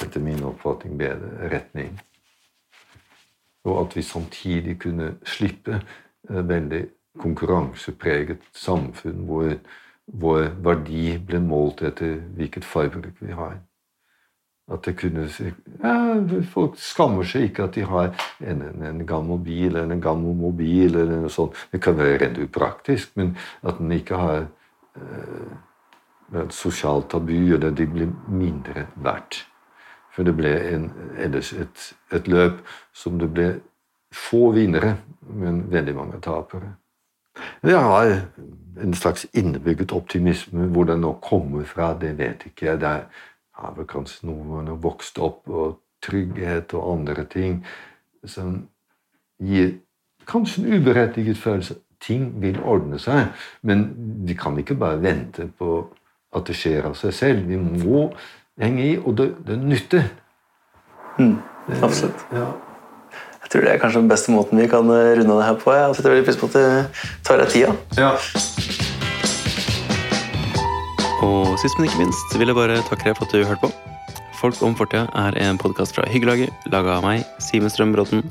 etter 0.00 0.20
min 0.24 0.44
oppfatning 0.48 0.96
bedre 1.00 1.50
retning. 1.52 1.96
Og 3.66 3.82
at 3.82 3.96
vi 3.98 4.04
samtidig 4.06 4.78
kunne 4.80 5.14
slippe 5.28 5.80
veldig 6.28 6.84
konkurransepreget 7.20 8.44
samfunn 8.56 9.24
hvor, 9.28 9.52
hvor 10.06 10.50
verdi 10.62 11.16
ble 11.18 11.40
målt 11.42 11.82
etter 11.82 12.20
hvilket 12.36 12.64
fargebruk 12.64 13.18
vi 13.20 13.32
har. 13.34 13.58
At 14.66 14.82
det 14.82 14.96
kunne 14.98 15.28
ja, 15.30 15.94
Folk 16.50 16.78
skammer 16.82 17.26
seg 17.26 17.48
ikke 17.48 17.68
at 17.68 17.76
de 17.76 17.84
har 17.86 18.08
en, 18.42 18.62
en, 18.66 18.82
en, 18.82 19.04
gammel 19.06 19.38
bil 19.38 19.76
eller 19.76 19.94
en 19.94 20.02
gammel 20.02 20.34
mobil. 20.34 20.96
eller 20.96 21.22
noe 21.22 21.30
sånt. 21.30 21.54
Det 21.70 21.82
kan 21.82 21.98
være 21.98 22.18
rent 22.24 22.40
upraktisk, 22.42 23.12
men 23.16 23.36
at 23.62 23.78
den 23.78 23.92
ikke 23.94 24.18
har 24.18 24.46
eh, 24.96 25.52
et 26.34 26.52
sosialt 26.54 27.10
tabu, 27.10 27.54
eller 27.54 27.70
de 27.70 27.86
blir 27.86 28.10
mindre 28.28 28.88
verdt. 28.96 29.44
For 30.14 30.26
det 30.26 30.34
ble 30.34 30.50
en, 30.72 30.90
ellers 31.18 31.52
et, 31.52 31.92
et, 32.10 32.28
løp 32.28 32.62
som 32.96 33.20
det 33.20 33.28
ble 33.30 33.48
få 34.14 34.50
vinnere, 34.56 34.96
men 35.28 35.66
veldig 35.70 35.94
mange 35.94 36.20
tapere. 36.24 36.72
Jeg 37.62 37.80
har 37.82 38.20
en 38.82 38.94
slags 38.94 39.26
innebygget 39.34 39.92
optimisme. 39.92 40.66
Hvor 40.66 40.84
den 40.84 41.00
nå 41.00 41.12
kommer 41.22 41.64
fra, 41.64 41.94
det 42.00 42.18
vet 42.18 42.46
ikke 42.46 42.66
jeg. 42.66 42.80
Det 42.80 42.92
er 43.56 43.74
vel 43.76 43.88
kanskje 43.88 44.28
noen 44.30 44.70
vokst 44.82 45.18
opp, 45.18 45.48
og 45.48 45.80
trygghet 46.04 46.74
og 46.74 46.92
andre 46.98 47.24
ting 47.24 47.62
som 48.24 48.66
gir 49.42 49.78
kanskje 50.28 50.64
en 50.64 50.80
uberettiget 50.80 51.38
følelse. 51.38 51.74
Ting 52.00 52.42
vil 52.42 52.58
ordne 52.60 52.98
seg, 53.00 53.32
men 53.62 53.86
vi 54.28 54.34
kan 54.36 54.58
ikke 54.58 54.76
bare 54.76 55.00
vente 55.02 55.48
på 55.58 55.78
at 56.36 56.44
det 56.46 56.56
skjer 56.58 56.90
av 56.90 56.94
seg 56.98 57.14
selv. 57.16 57.48
Vi 57.48 57.56
må 57.56 58.10
henge 58.60 58.84
i, 58.84 58.98
og 58.98 59.16
det, 59.18 59.30
det 59.46 59.56
nytter. 59.62 60.04
Mm, 61.18 61.38
absolutt. 61.82 62.26
Ja. 62.32 62.50
Jeg 63.56 63.62
tror 63.62 63.70
det 63.70 63.76
er 63.78 63.80
kanskje 63.80 64.00
den 64.02 64.08
beste 64.10 64.32
måten 64.34 64.58
vi 64.60 64.64
kan 64.68 64.90
eh, 64.92 65.14
runde 65.16 65.32
det 65.32 65.44
her 65.46 65.54
på. 65.56 65.72
Jeg 65.72 65.94
setter 65.96 66.12
veldig 66.12 66.24
pris 66.26 66.36
på 66.36 66.48
at 66.50 66.56
du 66.58 67.06
tar 67.24 67.38
deg 67.40 67.48
tida. 67.54 67.70
Ja. 67.96 68.10
Og 71.24 71.56
sist, 71.62 71.78
men 71.78 71.88
ikke 71.88 72.02
minst, 72.02 72.36
vil 72.36 72.52
jeg 72.52 72.58
bare 72.58 72.76
takke 72.84 73.08
deg 73.08 73.16
for 73.16 73.24
at 73.24 73.32
du 73.32 73.48
hørte 73.48 73.64
på. 73.64 73.72
Folk 74.42 74.60
om 74.60 74.76
fortida 74.76 75.06
er 75.22 75.40
en 75.46 75.56
podkast 75.56 75.96
fra 75.96 76.04
Hyggelaget, 76.12 76.52
laga 76.68 76.98
av 76.98 77.08
meg, 77.08 77.24
Simen 77.40 77.72
Strøm-Bråten, 77.72 78.26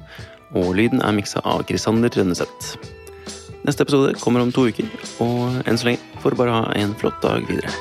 og 0.53 0.76
lyden 0.78 1.01
er 1.01 1.17
miksa 1.17 1.41
av 1.41 1.65
Krisander 1.65 2.13
Rønneseth. 2.13 2.78
Neste 3.65 3.82
episode 3.82 4.13
kommer 4.21 4.45
om 4.45 4.53
to 4.53 4.69
uker, 4.69 4.93
og 5.26 5.65
enn 5.65 5.82
så 5.82 5.89
lenge 5.89 6.21
får 6.21 6.38
du 6.38 6.43
bare 6.45 6.59
ha 6.61 6.65
en 6.78 6.93
flott 7.01 7.17
dag 7.26 7.49
videre. 7.49 7.73